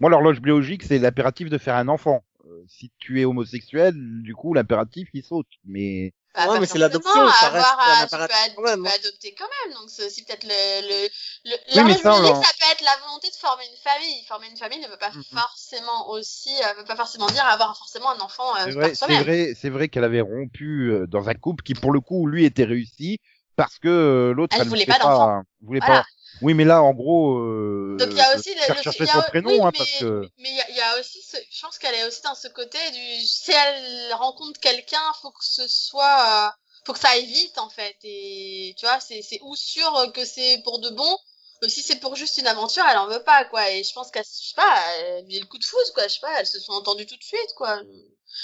moi, 0.00 0.10
l'horloge 0.10 0.40
biologique, 0.40 0.82
c'est 0.84 0.98
l'impératif 0.98 1.50
de 1.50 1.58
faire 1.58 1.76
un 1.76 1.88
enfant. 1.88 2.24
Euh, 2.46 2.64
si 2.68 2.92
tu 2.98 3.20
es 3.20 3.24
homosexuel, 3.24 3.94
du 4.22 4.34
coup, 4.34 4.54
l'impératif, 4.54 5.08
il 5.14 5.22
saute. 5.24 5.48
Mais 5.64 6.12
Bah, 6.34 6.46
Ouais, 6.46 6.52
pas 6.54 6.60
mais 6.60 6.66
c'est 6.66 6.78
l'adoption, 6.78 7.32
ça 7.32 7.48
reste 7.48 7.68
un 7.86 8.06
tu 8.06 8.18
peux, 8.26 8.32
ad- 8.32 8.52
tu 8.64 8.78
peux 8.82 8.88
hein. 8.88 8.92
adopter 8.94 9.34
quand 9.34 9.48
même, 9.64 9.74
donc 9.74 9.90
c'est 9.90 10.06
aussi 10.06 10.24
peut-être 10.24 10.44
le, 10.44 10.50
le, 10.92 11.08
le 11.44 11.56
mais 11.84 11.94
l'horloge 11.94 12.02
ça, 12.02 12.10
l'en- 12.22 12.34
ça 12.34 12.52
peut 12.60 12.66
être 12.72 12.82
la 12.82 12.96
volonté 12.98 13.30
de 13.30 13.34
former 13.36 13.64
une 13.66 13.76
famille. 13.78 14.24
Former 14.26 14.48
une 14.48 14.56
famille 14.56 14.80
ne 14.80 14.88
veut 14.88 14.98
pas 14.98 15.10
Mhm. 15.12 15.24
forcément 15.32 16.10
aussi, 16.10 16.50
euh, 16.62 16.74
veut 16.74 16.84
pas 16.84 16.96
forcément 16.96 17.26
dire 17.26 17.44
avoir 17.46 17.76
forcément 17.76 18.10
un 18.10 18.20
enfant 18.20 18.54
euh, 18.56 18.66
c'est 18.66 18.72
vrai, 18.72 18.94
c'est 18.94 19.14
vrai, 19.14 19.52
c'est 19.54 19.70
vrai 19.70 19.88
qu'elle 19.88 20.04
avait 20.04 20.20
rompu 20.20 20.90
euh, 20.90 21.06
dans 21.06 21.28
un 21.28 21.34
couple 21.34 21.62
qui, 21.64 21.74
pour 21.74 21.92
le 21.92 22.00
coup, 22.00 22.26
lui, 22.26 22.44
était 22.44 22.64
réussi 22.64 23.18
parce 23.56 23.78
que 23.78 23.88
euh, 23.88 24.32
l'autre, 24.34 24.56
Elle 24.56 24.64
ne 24.64 24.68
voulait 24.68 24.84
voulait 24.84 24.86
pas 24.86 24.98
d'enfant. 24.98 25.30
voulait 25.60 25.80
Voilà. 25.80 26.02
pas. 26.02 26.04
Oui, 26.42 26.54
mais 26.54 26.64
là, 26.64 26.82
en 26.82 26.92
gros, 26.94 27.38
euh, 27.38 27.96
Donc 27.98 28.08
il 28.12 28.16
y 28.16 28.20
a 28.20 28.34
aussi 28.36 28.54
le, 28.54 28.60
chercher 28.60 28.90
il 29.00 29.06
y 29.06 29.10
a- 29.10 29.12
son 29.12 29.22
prénom, 29.22 29.50
oui, 29.50 29.60
hein, 29.62 29.70
mais, 29.72 29.78
parce 29.78 29.90
que. 29.90 30.28
mais 30.38 30.48
il 30.50 30.56
y 30.56 30.60
a, 30.60 30.70
il 30.70 30.76
y 30.76 30.80
a 30.80 30.98
aussi 31.00 31.20
ce, 31.22 31.36
je 31.50 31.60
pense 31.62 31.78
qu'elle 31.78 31.94
est 31.94 32.06
aussi 32.06 32.22
dans 32.22 32.34
ce 32.34 32.48
côté 32.48 32.78
du 32.92 33.26
si 33.26 33.50
elle 33.52 34.12
rencontre 34.14 34.60
quelqu'un, 34.60 35.00
faut 35.20 35.30
que 35.30 35.44
ce 35.44 35.66
soit 35.66 36.48
euh, 36.48 36.50
faut 36.86 36.92
que 36.92 36.98
ça 37.00 37.08
aille 37.10 37.26
vite 37.26 37.58
en 37.58 37.68
fait. 37.70 37.96
Et 38.04 38.74
tu 38.78 38.86
vois 38.86 39.00
c'est 39.00 39.22
c'est 39.22 39.40
ou 39.42 39.56
sûr 39.56 40.12
que 40.14 40.24
c'est 40.24 40.60
pour 40.64 40.78
de 40.80 40.90
bon 40.90 41.18
ou 41.62 41.68
si 41.68 41.82
c'est 41.82 41.98
pour 41.98 42.14
juste 42.14 42.38
une 42.38 42.46
aventure 42.46 42.84
elle 42.88 42.98
en 42.98 43.08
veut 43.08 43.22
pas 43.24 43.44
quoi. 43.46 43.70
Et 43.72 43.82
je 43.82 43.92
pense 43.92 44.10
qu'elle 44.10 44.24
je 44.24 44.48
sais 44.48 44.54
pas 44.54 44.80
elle 44.98 45.24
a 45.24 45.36
eu 45.36 45.40
le 45.40 45.46
coup 45.46 45.58
de 45.58 45.64
foudre 45.64 45.92
quoi. 45.94 46.06
Je 46.06 46.14
sais 46.14 46.20
pas 46.20 46.38
elles 46.40 46.46
se 46.46 46.60
sont 46.60 46.72
entendues 46.72 47.06
tout 47.06 47.16
de 47.16 47.24
suite 47.24 47.52
quoi. 47.56 47.80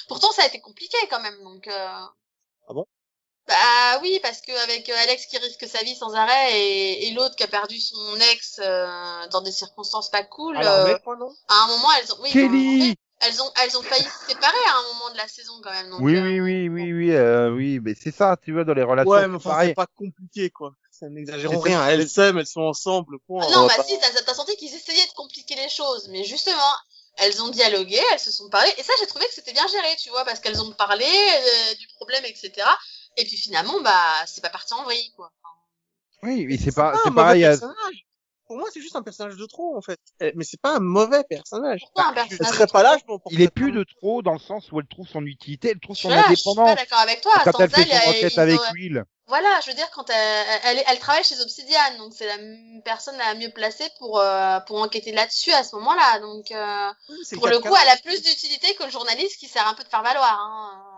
Pourtant 0.09 0.33
ça 0.33 0.43
a 0.43 0.47
été 0.47 0.61
compliqué 0.61 0.97
quand 1.11 1.21
même 1.21 1.41
donc 1.45 1.69
euh... 1.69 1.73
Ah 2.69 2.73
bon? 2.73 2.87
Bah 3.47 3.99
oui 4.03 4.19
parce 4.23 4.41
que 4.41 4.53
avec 4.65 4.89
euh, 4.89 4.95
Alex 5.03 5.27
qui 5.27 5.37
risque 5.39 5.67
sa 5.69 5.83
vie 5.83 5.95
sans 5.95 6.15
arrêt 6.15 6.59
et, 6.61 7.09
et 7.09 7.11
l'autre 7.13 7.37
qui 7.37 7.43
a 7.43 7.47
perdu 7.49 7.79
son 7.81 8.17
ex 8.33 8.61
euh, 8.63 9.27
dans 9.29 9.43
des 9.43 9.53
circonstances 9.53 10.11
pas 10.11 10.23
cool 10.25 10.57
Alors, 10.57 10.73
euh, 10.87 10.93
mais 10.95 10.99
quoi, 11.01 11.17
non 11.17 11.31
à 11.49 11.65
un 11.65 11.67
moment 11.69 11.89
elles 12.01 12.13
ont 12.13 12.17
oui, 12.23 12.31
Kelly 12.31 12.97
elles 13.21 13.43
ont 13.43 13.51
elles 13.63 13.77
ont 13.77 13.83
failli 13.83 14.03
se 14.05 14.27
séparer 14.33 14.57
à 14.69 14.79
un 14.79 14.83
moment 14.95 15.11
de 15.11 15.17
la 15.17 15.29
saison 15.29 15.55
quand 15.63 15.71
même 15.73 15.91
donc, 15.91 16.01
Oui, 16.01 16.17
euh, 16.17 16.23
oui, 16.23 16.41
oui, 16.41 16.69
oui, 16.69 16.93
oui, 16.93 17.13
euh, 17.13 17.51
oui, 17.51 17.81
mais 17.83 17.95
c'est 17.95 18.15
ça, 18.15 18.37
tu 18.43 18.53
vois, 18.53 18.65
dans 18.65 18.75
les 18.75 18.83
relations. 18.83 19.11
Ouais, 19.11 19.27
mais 19.29 19.39
c'est 19.39 19.47
enfin, 19.47 19.51
pareil. 19.51 19.69
c'est 19.71 19.75
pas 19.75 19.87
compliqué, 19.87 20.51
quoi. 20.51 20.75
Ça 20.91 21.09
n'exagérons 21.09 21.63
C'est- 21.63 21.69
rien. 21.71 21.87
Elles 21.89 22.09
s'aiment, 22.09 22.39
elles 22.39 22.47
sont 22.47 22.63
ensemble, 22.63 23.19
point. 23.21 23.43
Ah 23.45 23.47
On 23.51 23.61
non, 23.61 23.67
bah 23.67 23.75
pas- 23.77 23.85
si, 23.85 23.99
t'as 23.99 24.11
t'as 24.11 24.35
senti 24.35 24.57
qu'ils 24.57 24.75
essayaient 24.75 25.07
de 25.07 25.13
compliquer 25.13 25.55
les 25.55 25.69
choses, 25.71 26.09
mais 26.09 26.25
justement, 26.25 26.73
elles 27.17 27.41
ont 27.43 27.49
dialogué, 27.49 27.99
elles 28.13 28.19
se 28.19 28.33
sont 28.33 28.51
parlé, 28.51 28.71
et 28.77 28.83
ça, 28.83 28.93
j'ai 29.01 29.07
trouvé 29.07 29.25
que 29.27 29.33
c'était 29.35 29.53
bien 29.53 29.67
géré, 29.69 29.97
tu 30.03 30.11
vois, 30.11 30.25
parce 30.25 30.41
qu'elles 30.41 30.61
ont 30.61 30.73
parlé 30.73 31.07
euh, 31.07 31.75
du 31.77 31.87
problème, 31.97 32.25
etc. 32.27 32.53
Et 33.17 33.25
puis 33.25 33.37
finalement, 33.37 33.81
bah, 33.83 34.25
c'est 34.27 34.41
pas 34.43 34.51
parti 34.51 34.75
en 34.75 34.83
vrille, 34.85 35.13
quoi. 35.17 35.31
Oui, 36.23 36.47
mais 36.47 36.57
c'est 36.57 36.65
C'est 36.67 36.75
pas, 36.75 36.95
c'est 37.05 37.11
mauvais 37.11 37.23
pareil. 37.23 37.45
à- 37.45 37.49
personnage. 37.51 38.07
Pour 38.47 38.59
moi, 38.59 38.69
c'est 38.73 38.81
juste 38.83 38.95
un 38.97 39.03
personnage 39.03 39.37
de 39.37 39.47
trop, 39.47 39.75
en 39.77 39.81
fait. 39.81 39.99
Eh, 40.21 40.33
Mais 40.35 40.45
c'est 40.45 40.61
pas 40.61 40.77
un 40.77 40.81
mauvais 40.81 41.25
personnage. 41.25 41.81
Pourquoi 41.81 42.05
un 42.07 42.11
Je 42.11 42.15
personnage 42.15 42.53
serais 42.55 42.67
de 42.67 42.73
pas 42.73 42.83
là, 42.83 42.97
je 43.01 43.11
m'en 43.11 43.19
Il 43.31 43.41
est 43.41 43.49
plus 43.51 43.73
de 43.73 43.85
trop 43.85 44.21
dans 44.21 44.35
le 44.35 44.39
sens 44.39 44.71
où 44.71 44.81
elle 44.81 44.87
trouve 44.87 45.09
son 45.09 45.25
utilité, 45.25 45.71
elle 45.71 45.81
trouve 45.81 45.97
Je 45.97 46.03
son 46.03 46.09
là, 46.11 46.25
je 46.29 46.35
suis 46.35 46.45
pas 46.45 46.51
indépendance. 46.51 46.77
d'accord 46.77 46.99
avec 46.99 47.21
toi. 47.23 47.33
Quand 47.45 47.53
sans 47.53 47.61
elle 47.61 47.71
fait 47.71 47.89
elle, 48.21 48.31
son 48.31 48.41
avec 48.41 48.61
Will. 48.75 49.05
Voilà, 49.27 49.49
je 49.65 49.71
veux 49.71 49.77
dire, 49.77 49.91
quand 49.93 50.11
elle, 50.11 50.47
elle, 50.65 50.85
elle 50.87 50.99
travaille 50.99 51.25
chez 51.25 51.41
Obsidian, 51.41 51.79
donc 51.97 52.13
c'est 52.15 52.27
la 52.27 52.37
personne 52.85 53.17
la 53.17 53.35
mieux 53.35 53.51
placée 53.51 53.89
pour, 53.99 54.19
euh, 54.21 54.61
pour 54.61 54.77
enquêter 54.83 55.13
là-dessus 55.13 55.53
à 55.53 55.65
ce 55.65 55.75
moment-là. 55.77 56.21
Donc, 56.21 56.51
euh, 56.51 56.91
Oui, 57.09 57.17
pour 57.39 57.49
le 57.49 57.59
coup, 57.61 57.75
elle 57.83 57.89
a 57.89 57.97
plus 57.97 58.23
d'utilité 58.23 58.75
que 58.75 58.85
le 58.85 58.91
journaliste 58.91 59.39
qui 59.41 59.49
sert 59.49 59.67
un 59.67 59.73
peu 59.73 59.83
de 59.83 59.89
faire 59.89 60.03
valoir. 60.03 60.39
Hein. 60.39 60.94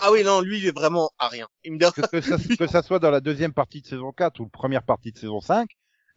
Ah 0.00 0.10
oui, 0.12 0.24
non, 0.24 0.40
lui, 0.40 0.58
il 0.58 0.66
est 0.66 0.76
vraiment 0.76 1.10
à 1.18 1.28
rien. 1.28 1.48
Il 1.64 1.72
me 1.72 1.78
dit, 1.78 1.92
Que, 1.92 2.02
que, 2.02 2.20
ça, 2.20 2.36
que 2.58 2.66
ça 2.66 2.82
soit 2.82 2.98
dans 2.98 3.10
la 3.10 3.20
deuxième 3.20 3.52
partie 3.52 3.82
de 3.82 3.86
saison 3.86 4.12
4 4.12 4.40
ou 4.40 4.44
la 4.44 4.50
première 4.50 4.82
partie 4.82 5.12
de 5.12 5.18
saison 5.18 5.40
5, 5.40 5.68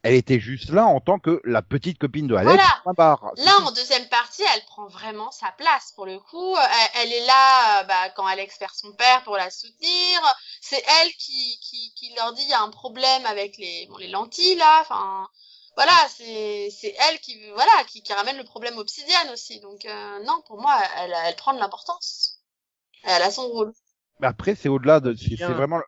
elle 0.03 0.15
était 0.15 0.39
juste 0.39 0.71
là 0.71 0.85
en 0.85 0.99
tant 0.99 1.19
que 1.19 1.41
la 1.43 1.61
petite 1.61 1.99
copine 1.99 2.27
de 2.27 2.35
Alex. 2.35 2.55
Voilà. 2.55 2.93
barre. 2.97 3.31
Là, 3.37 3.59
en 3.61 3.71
deuxième 3.71 4.07
partie, 4.09 4.41
elle 4.55 4.65
prend 4.65 4.87
vraiment 4.87 5.29
sa 5.31 5.51
place 5.57 5.91
pour 5.95 6.05
le 6.07 6.19
coup. 6.19 6.55
Elle, 6.57 7.03
elle 7.03 7.13
est 7.13 7.25
là 7.25 7.81
euh, 7.81 7.83
bah, 7.83 8.09
quand 8.15 8.25
Alex 8.25 8.57
perd 8.57 8.73
son 8.73 8.91
père 8.93 9.23
pour 9.23 9.37
la 9.37 9.51
soutenir. 9.51 10.19
C'est 10.59 10.83
elle 11.01 11.11
qui, 11.13 11.59
qui, 11.61 11.93
qui 11.95 12.13
leur 12.15 12.33
dit 12.33 12.41
il 12.41 12.49
y 12.49 12.53
a 12.53 12.61
un 12.61 12.71
problème 12.71 13.25
avec 13.27 13.57
les, 13.57 13.85
bon, 13.87 13.97
les 13.97 14.07
lentilles 14.07 14.55
là. 14.55 14.81
Enfin, 14.81 15.27
voilà, 15.75 15.93
c'est 16.09 16.69
c'est 16.71 16.95
elle 17.09 17.19
qui 17.19 17.39
voilà 17.51 17.83
qui, 17.87 18.01
qui 18.01 18.11
ramène 18.13 18.37
le 18.37 18.43
problème 18.43 18.77
obsidienne 18.79 19.29
aussi. 19.31 19.59
Donc 19.59 19.85
euh, 19.85 20.23
non, 20.23 20.41
pour 20.47 20.59
moi, 20.59 20.75
elle, 20.97 21.15
elle 21.25 21.35
prend 21.35 21.53
de 21.53 21.59
l'importance. 21.59 22.20
Elle 23.03 23.21
a 23.21 23.31
son 23.31 23.47
rôle. 23.47 23.71
Mais 24.19 24.27
après, 24.27 24.55
c'est 24.55 24.69
au-delà 24.69 24.99
de, 24.99 25.13
c'est 25.15 25.35
vraiment 25.53 25.79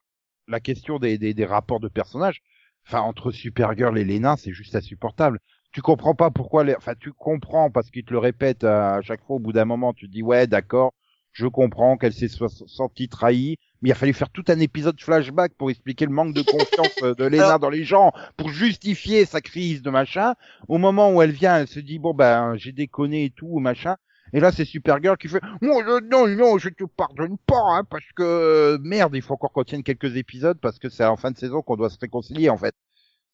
la 0.47 0.59
question 0.59 0.99
des, 0.99 1.17
des, 1.17 1.33
des 1.33 1.45
rapports 1.45 1.79
de 1.79 1.87
personnages. 1.87 2.41
Enfin, 2.87 2.99
entre 3.01 3.31
Supergirl 3.31 3.97
et 3.97 4.03
Lena, 4.03 4.35
c'est 4.37 4.51
juste 4.53 4.75
insupportable. 4.75 5.39
Tu 5.71 5.81
comprends 5.81 6.15
pas 6.15 6.31
pourquoi 6.31 6.63
les, 6.63 6.75
enfin, 6.75 6.93
tu 6.99 7.13
comprends 7.13 7.71
parce 7.71 7.89
qu'ils 7.89 8.03
te 8.03 8.11
le 8.11 8.19
répètent 8.19 8.63
à 8.63 9.01
chaque 9.01 9.23
fois 9.25 9.37
au 9.37 9.39
bout 9.39 9.53
d'un 9.53 9.65
moment, 9.65 9.93
tu 9.93 10.07
te 10.07 10.11
dis, 10.11 10.21
ouais, 10.21 10.47
d'accord, 10.47 10.93
je 11.31 11.47
comprends 11.47 11.97
qu'elle 11.97 12.13
s'est 12.13 12.27
so- 12.27 12.47
sentie 12.47 13.07
trahie, 13.09 13.57
mais 13.81 13.89
il 13.89 13.91
a 13.91 13.95
fallu 13.95 14.13
faire 14.13 14.29
tout 14.29 14.43
un 14.49 14.59
épisode 14.59 14.99
flashback 14.99 15.53
pour 15.55 15.71
expliquer 15.71 16.05
le 16.05 16.11
manque 16.11 16.33
de 16.35 16.41
confiance 16.41 16.93
euh, 17.03 17.15
de 17.15 17.23
Lena 17.25 17.45
Alors- 17.45 17.59
dans 17.59 17.69
les 17.69 17.83
gens, 17.85 18.11
pour 18.37 18.49
justifier 18.49 19.25
sa 19.25 19.41
crise 19.41 19.81
de 19.81 19.89
machin. 19.89 20.35
Au 20.67 20.77
moment 20.77 21.11
où 21.11 21.21
elle 21.21 21.31
vient, 21.31 21.57
elle 21.57 21.67
se 21.67 21.79
dit, 21.79 21.97
bon, 21.99 22.13
ben, 22.13 22.55
j'ai 22.57 22.71
déconné 22.71 23.25
et 23.25 23.29
tout, 23.31 23.59
machin. 23.59 23.95
Et 24.33 24.39
là, 24.39 24.51
c'est 24.51 24.65
Supergirl 24.65 25.17
qui 25.17 25.27
fait 25.27 25.41
non, 25.61 25.83
non, 25.83 25.99
non, 26.01 26.27
non, 26.27 26.57
je 26.57 26.69
te 26.69 26.83
pardonne 26.83 27.37
pas, 27.45 27.61
hein, 27.61 27.83
parce 27.83 28.05
que 28.15 28.77
merde, 28.81 29.15
il 29.15 29.21
faut 29.21 29.35
encore 29.35 29.51
qu'on 29.51 29.63
tienne 29.63 29.83
quelques 29.83 30.15
épisodes 30.15 30.57
parce 30.59 30.79
que 30.79 30.89
c'est 30.89 31.05
en 31.05 31.17
fin 31.17 31.31
de 31.31 31.37
saison 31.37 31.61
qu'on 31.61 31.75
doit 31.75 31.89
se 31.91 31.99
réconcilier 31.99 32.49
en 32.49 32.57
fait. 32.57 32.73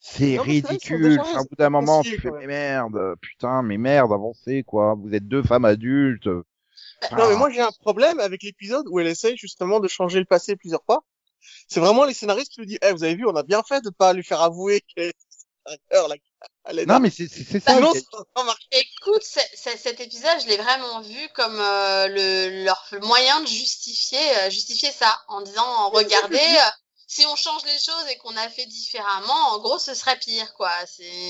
C'est 0.02 0.36
Non, 0.38 0.44
ridicule. 0.44 1.20
Au 1.20 1.44
bout 1.44 1.56
d'un 1.58 1.70
moment, 1.70 2.02
tu 2.02 2.20
fais 2.20 2.32
mais 2.32 2.48
merde, 2.48 3.16
putain, 3.22 3.62
mais 3.64 3.78
merde, 3.78 4.14
avancez 4.14 4.64
quoi. 4.64 4.96
Vous 4.96 5.14
êtes 5.14 5.28
deux 5.28 5.44
femmes 5.44 5.66
adultes. 5.66 6.28
Non, 6.28 6.44
Ah. 7.12 7.28
mais 7.30 7.36
moi, 7.36 7.50
j'ai 7.50 7.62
un 7.62 7.72
problème 7.82 8.20
avec 8.20 8.44
l'épisode 8.44 8.86
où 8.90 9.00
elle 9.00 9.08
essaye 9.08 9.38
justement 9.38 9.80
de 9.80 9.88
changer 9.88 10.20
le 10.20 10.26
passé 10.26 10.56
plusieurs 10.56 10.84
fois. 10.86 11.04
C'est 11.68 11.80
vraiment 11.80 12.06
les 12.06 12.14
scénaristes 12.14 12.52
qui 12.52 12.62
lui 12.62 12.68
disent, 12.68 12.80
eh, 12.82 12.92
vous 12.92 13.04
avez 13.04 13.16
vu, 13.16 13.26
on 13.26 13.36
a 13.36 13.44
bien 13.44 13.62
fait 13.64 13.82
de 13.82 13.90
pas 13.90 14.12
lui 14.14 14.24
faire 14.24 14.42
avouer 14.42 14.82
qu'elle 14.82 15.10
est 15.10 15.16
un 15.94 16.08
Non, 16.86 17.00
mais 17.00 17.10
c'est 17.10 17.28
ça. 17.60 17.80
non. 17.80 17.92
Écoute, 18.72 19.24
cet 19.24 20.00
épisode, 20.00 20.40
je 20.42 20.48
l'ai 20.48 20.58
vraiment 20.58 21.02
vu 21.02 21.28
comme 21.34 21.60
euh, 21.60 22.08
le, 22.08 22.64
leur 22.64 22.86
moyen 23.02 23.42
de 23.42 23.48
justifier, 23.48 24.20
euh, 24.38 24.50
justifier 24.50 24.92
ça, 24.92 25.20
en 25.28 25.42
disant, 25.42 25.90
regardez, 25.90 26.38
euh, 26.38 26.70
si 27.08 27.26
on 27.26 27.36
change 27.36 27.64
les 27.66 27.80
choses 27.80 28.08
et 28.12 28.18
qu'on 28.18 28.36
a 28.38 28.48
fait 28.50 28.68
différemment, 28.68 29.54
en 29.54 29.60
gros, 29.60 29.80
ce 29.80 29.94
serait 29.96 30.18
pire, 30.20 30.54
quoi. 30.54 30.72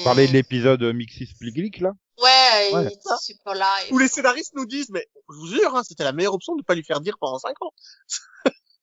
Parler 0.03 0.27
de 0.27 0.33
l'épisode 0.33 0.83
Mixis 0.83 1.33
Pliglic, 1.39 1.79
là? 1.79 1.91
Ouais, 2.21 2.69
Ouais. 2.73 2.91
il 2.91 3.17
super 3.21 3.53
là. 3.55 3.73
et- 3.85 3.89
Tous 3.89 3.97
les 3.97 4.09
scénaristes 4.09 4.53
nous 4.55 4.65
disent, 4.65 4.89
mais 4.89 5.07
je 5.29 5.35
vous 5.37 5.47
jure, 5.47 5.73
hein, 5.75 5.83
c'était 5.87 6.03
la 6.03 6.11
meilleure 6.11 6.33
option 6.33 6.55
de 6.57 6.63
pas 6.63 6.75
lui 6.75 6.83
faire 6.83 6.99
dire 6.99 7.17
pendant 7.17 7.39
5 7.39 7.55
ans. 7.61 7.71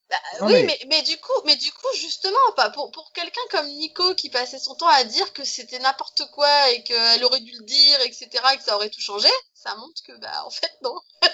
Bah, 0.08 0.16
oui, 0.42 0.52
mais- 0.52 0.62
mais... 0.66 0.78
Mais, 0.88 1.02
du 1.02 1.16
coup, 1.16 1.32
mais 1.46 1.56
du 1.56 1.72
coup, 1.72 1.88
justement, 2.00 2.36
pas 2.54 2.70
pour 2.70 2.92
pour 2.92 3.10
quelqu'un 3.12 3.40
comme 3.50 3.66
Nico 3.66 4.14
qui 4.14 4.30
passait 4.30 4.58
son 4.58 4.74
temps 4.76 4.86
à 4.88 5.02
dire 5.04 5.32
que 5.32 5.42
c'était 5.44 5.80
n'importe 5.80 6.22
quoi 6.32 6.70
et 6.70 6.82
qu'elle 6.84 7.24
aurait 7.24 7.40
dû 7.40 7.52
le 7.58 7.64
dire, 7.64 8.00
etc., 8.02 8.28
et 8.54 8.56
que 8.56 8.62
ça 8.62 8.76
aurait 8.76 8.90
tout 8.90 9.00
changé, 9.00 9.28
ça 9.54 9.74
montre 9.76 10.00
que 10.06 10.12
bah 10.20 10.44
en 10.44 10.50
fait 10.50 10.70
non. 10.82 10.94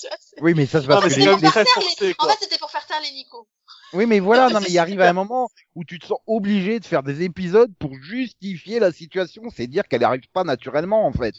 Vois, 0.00 0.16
c'est- 0.20 0.40
Oui, 0.40 0.54
mais 0.54 0.66
ça 0.66 0.80
passe 0.80 1.02
mais 1.02 1.08
que 1.08 1.14
c'est 1.14 1.20
les- 1.20 1.26
pour 1.26 1.52
faire 1.52 1.66
forcé, 1.74 2.14
En 2.18 2.28
fait, 2.28 2.36
c'était 2.40 2.58
pour 2.58 2.70
faire 2.70 2.86
taire 2.86 3.00
les 3.02 3.10
Nico. 3.12 3.48
Oui, 3.92 4.06
mais 4.06 4.20
voilà, 4.20 4.48
non, 4.48 4.60
mais 4.60 4.66
c'est 4.66 4.72
il 4.72 4.78
arrive 4.78 5.00
à 5.00 5.08
un 5.08 5.12
moment 5.12 5.48
où 5.74 5.84
tu 5.84 5.98
te 5.98 6.06
sens 6.06 6.18
obligé 6.26 6.78
de 6.78 6.84
faire 6.86 7.02
des 7.02 7.22
épisodes 7.22 7.72
pour 7.78 7.94
justifier 8.00 8.78
la 8.80 8.92
situation. 8.92 9.42
C'est 9.54 9.66
dire 9.66 9.88
qu'elle 9.88 10.02
n'arrive 10.02 10.28
pas 10.32 10.44
naturellement, 10.44 11.06
en 11.06 11.12
fait. 11.12 11.34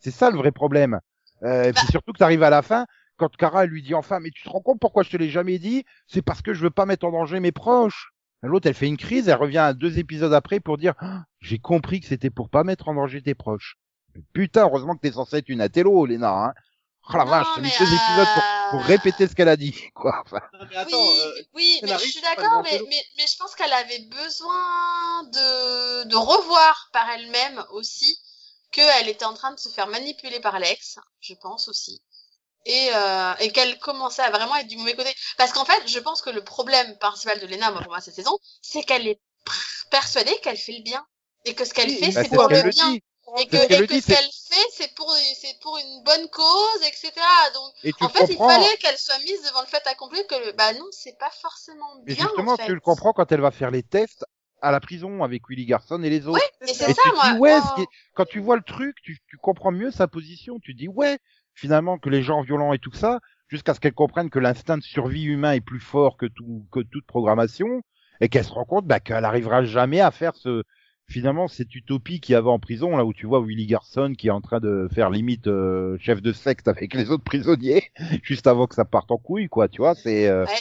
C'est 0.00 0.10
ça 0.10 0.30
le 0.30 0.36
vrai 0.38 0.50
problème. 0.52 1.00
Euh, 1.44 1.64
et 1.64 1.72
puis 1.72 1.86
surtout 1.90 2.12
que 2.12 2.18
tu 2.18 2.24
arrives 2.24 2.42
à 2.42 2.50
la 2.50 2.62
fin, 2.62 2.86
quand 3.16 3.36
Kara 3.36 3.64
elle 3.64 3.70
lui 3.70 3.82
dit 3.82 3.94
enfin, 3.94 4.20
mais 4.20 4.30
tu 4.30 4.42
te 4.42 4.48
rends 4.48 4.60
compte 4.60 4.80
pourquoi 4.80 5.02
je 5.02 5.10
te 5.10 5.16
l'ai 5.16 5.30
jamais 5.30 5.58
dit? 5.58 5.84
C'est 6.06 6.22
parce 6.22 6.42
que 6.42 6.54
je 6.54 6.62
veux 6.62 6.70
pas 6.70 6.86
mettre 6.86 7.06
en 7.06 7.12
danger 7.12 7.40
mes 7.40 7.52
proches. 7.52 8.12
L'autre, 8.42 8.66
elle 8.66 8.74
fait 8.74 8.88
une 8.88 8.96
crise, 8.96 9.28
elle 9.28 9.36
revient 9.36 9.72
deux 9.76 9.98
épisodes 9.98 10.34
après 10.34 10.58
pour 10.58 10.76
dire 10.76 10.94
Ah, 10.98 11.24
j'ai 11.40 11.58
compris 11.58 12.00
que 12.00 12.06
c'était 12.06 12.30
pour 12.30 12.50
pas 12.50 12.64
mettre 12.64 12.88
en 12.88 12.94
danger 12.94 13.22
tes 13.22 13.34
proches. 13.34 13.76
Putain, 14.32 14.62
heureusement 14.62 14.96
que 14.96 15.00
t'es 15.00 15.12
censé 15.12 15.36
être 15.36 15.48
une 15.48 15.60
athélo, 15.60 16.06
Léna. 16.06 16.46
Hein. 16.46 16.54
Oh 17.08 17.16
la 17.16 17.24
Non, 17.24 17.30
vache, 17.30 17.56
mis 17.56 17.62
mais, 17.62 17.78
deux 17.78 17.92
épisodes 17.92 18.28
pour, 18.34 18.42
euh, 18.42 18.70
pour 18.70 18.82
répéter 18.82 19.26
ce 19.26 19.34
qu'elle 19.34 19.48
a 19.48 19.56
dit, 19.56 19.74
quoi. 19.94 20.22
Enfin, 20.24 20.40
Non, 20.52 20.66
mais 20.70 20.76
attends, 20.76 21.02
oui, 21.02 21.20
euh, 21.20 21.42
oui, 21.54 21.80
mais 21.82 21.88
je 21.98 22.06
suis 22.06 22.20
d'accord, 22.20 22.62
mais, 22.62 22.80
mais, 22.88 23.02
mais 23.16 23.26
je 23.26 23.36
pense 23.38 23.54
qu'elle 23.56 23.72
avait 23.72 24.06
besoin 24.08 25.24
de, 25.24 26.04
de 26.08 26.16
revoir 26.16 26.90
par 26.92 27.08
elle-même 27.10 27.62
aussi 27.72 28.16
qu'elle 28.70 29.08
était 29.08 29.24
en 29.24 29.34
train 29.34 29.52
de 29.52 29.58
se 29.58 29.68
faire 29.68 29.88
manipuler 29.88 30.40
par 30.40 30.58
Lex, 30.58 30.98
je 31.20 31.34
pense 31.34 31.68
aussi. 31.68 32.00
Et, 32.64 32.90
euh, 32.94 33.34
et 33.40 33.50
qu'elle 33.50 33.78
commençait 33.80 34.22
à 34.22 34.30
vraiment 34.30 34.54
être 34.56 34.68
du 34.68 34.76
mauvais 34.76 34.94
côté. 34.94 35.12
Parce 35.36 35.52
qu'en 35.52 35.64
fait, 35.64 35.82
je 35.86 35.98
pense 35.98 36.22
que 36.22 36.30
le 36.30 36.44
problème 36.44 36.96
principal 36.98 37.40
de 37.40 37.46
Lena, 37.46 37.70
moi, 37.72 37.80
pour 37.82 37.90
moi, 37.90 38.00
cette 38.00 38.14
saison, 38.14 38.38
c'est 38.60 38.82
qu'elle 38.84 39.06
est 39.08 39.20
persuadée 39.90 40.34
qu'elle 40.42 40.56
fait 40.56 40.72
le 40.72 40.82
bien. 40.82 41.04
Et 41.44 41.54
que 41.54 41.64
ce 41.64 41.74
qu'elle 41.74 41.88
Oui, 41.88 41.98
fait, 41.98 42.12
bah, 42.12 42.22
c'est 42.22 42.28
pour 42.28 42.48
le 42.48 42.62
bien. 42.62 42.70
dit. 42.70 43.02
Et 43.38 43.46
que, 43.46 43.56
C'est 43.56 43.62
ce 43.62 43.66
qu'elle 43.68 43.82
et 43.82 43.86
que 43.86 43.94
dit, 43.94 44.00
ce 44.00 44.06
qu'elle 44.06 44.30
fait, 44.48 44.66
c'est 44.76 44.94
pour, 44.94 45.12
c'est 45.40 45.58
pour 45.60 45.76
une 45.78 46.02
bonne 46.04 46.28
cause, 46.28 46.82
etc. 46.82 47.12
Donc, 47.54 47.72
Et 47.82 47.92
en 48.00 48.08
fait, 48.08 48.24
il 48.28 48.36
fallait 48.38 48.76
qu'elle 48.78 48.98
soit 48.98 49.18
mise 49.20 49.42
devant 49.42 49.62
le 49.62 49.66
fait 49.66 49.84
accompli 49.86 50.24
que, 50.28 50.52
bah 50.52 50.72
non, 50.74 50.86
c'est 50.92 51.18
pas 51.18 51.30
forcément 51.40 51.96
Mais 52.06 52.14
bien. 52.14 52.26
justement, 52.26 52.52
en 52.52 52.56
fait. 52.56 52.66
tu 52.66 52.74
le 52.74 52.80
comprends 52.80 53.12
quand 53.12 53.30
elle 53.32 53.40
va 53.40 53.50
faire 53.50 53.70
les 53.70 53.82
tests 53.82 54.24
à 54.60 54.70
la 54.70 54.80
prison 54.80 55.24
avec 55.24 55.48
Willy 55.48 55.66
Garson 55.66 56.02
et 56.02 56.10
les 56.10 56.26
autres. 56.28 56.44
Ouais, 56.44 56.50
mais 56.60 56.74
c'est 56.74 56.94
ça, 56.94 57.02
tu 57.02 57.10
moi. 57.14 57.32
dis, 57.32 57.38
ouais, 57.38 57.58
quand 58.14 58.24
tu 58.24 58.38
vois 58.40 58.56
le 58.56 58.62
truc, 58.62 58.96
tu, 59.02 59.18
tu 59.28 59.36
comprends 59.36 59.72
mieux 59.72 59.90
sa 59.90 60.06
position. 60.08 60.58
Tu 60.60 60.74
dis, 60.74 60.88
ouais, 60.88 61.18
finalement, 61.54 61.98
que 61.98 62.10
les 62.10 62.22
gens 62.22 62.42
violents 62.42 62.72
et 62.72 62.78
tout 62.78 62.92
ça, 62.92 63.20
jusqu'à 63.48 63.74
ce 63.74 63.80
qu'elle 63.80 63.94
comprenne 63.94 64.30
que 64.30 64.38
l'instinct 64.38 64.78
de 64.78 64.82
survie 64.82 65.24
humain 65.24 65.52
est 65.52 65.60
plus 65.60 65.80
fort 65.80 66.16
que 66.16 66.26
tout, 66.26 66.66
que 66.72 66.80
toute 66.80 67.06
programmation, 67.06 67.82
et 68.20 68.28
qu'elle 68.28 68.44
se 68.44 68.52
rend 68.52 68.64
compte, 68.64 68.86
bah, 68.86 69.00
qu'elle 69.00 69.24
arrivera 69.24 69.64
jamais 69.64 70.00
à 70.00 70.10
faire 70.10 70.34
ce, 70.36 70.62
finalement, 71.08 71.48
cette 71.48 71.74
utopie 71.74 72.20
qu'il 72.20 72.32
y 72.34 72.36
avait 72.36 72.48
en 72.48 72.58
prison, 72.58 72.96
là 72.96 73.04
où 73.04 73.12
tu 73.12 73.26
vois 73.26 73.40
Willy 73.44 73.66
Garson 73.66 74.14
qui 74.16 74.28
est 74.28 74.30
en 74.30 74.40
train 74.40 74.60
de 74.60 74.88
faire 74.92 75.10
limite 75.10 75.46
euh, 75.48 75.96
chef 75.98 76.22
de 76.22 76.32
secte 76.32 76.68
avec 76.68 76.94
les 76.94 77.10
autres 77.10 77.24
prisonniers, 77.24 77.90
juste 78.22 78.46
avant 78.46 78.66
que 78.66 78.74
ça 78.74 78.84
parte 78.84 79.10
en 79.10 79.18
couille, 79.18 79.48
quoi, 79.48 79.68
tu 79.68 79.78
vois, 79.82 79.94
c'est, 79.94 80.28
euh, 80.28 80.46
Ouais. 80.46 80.60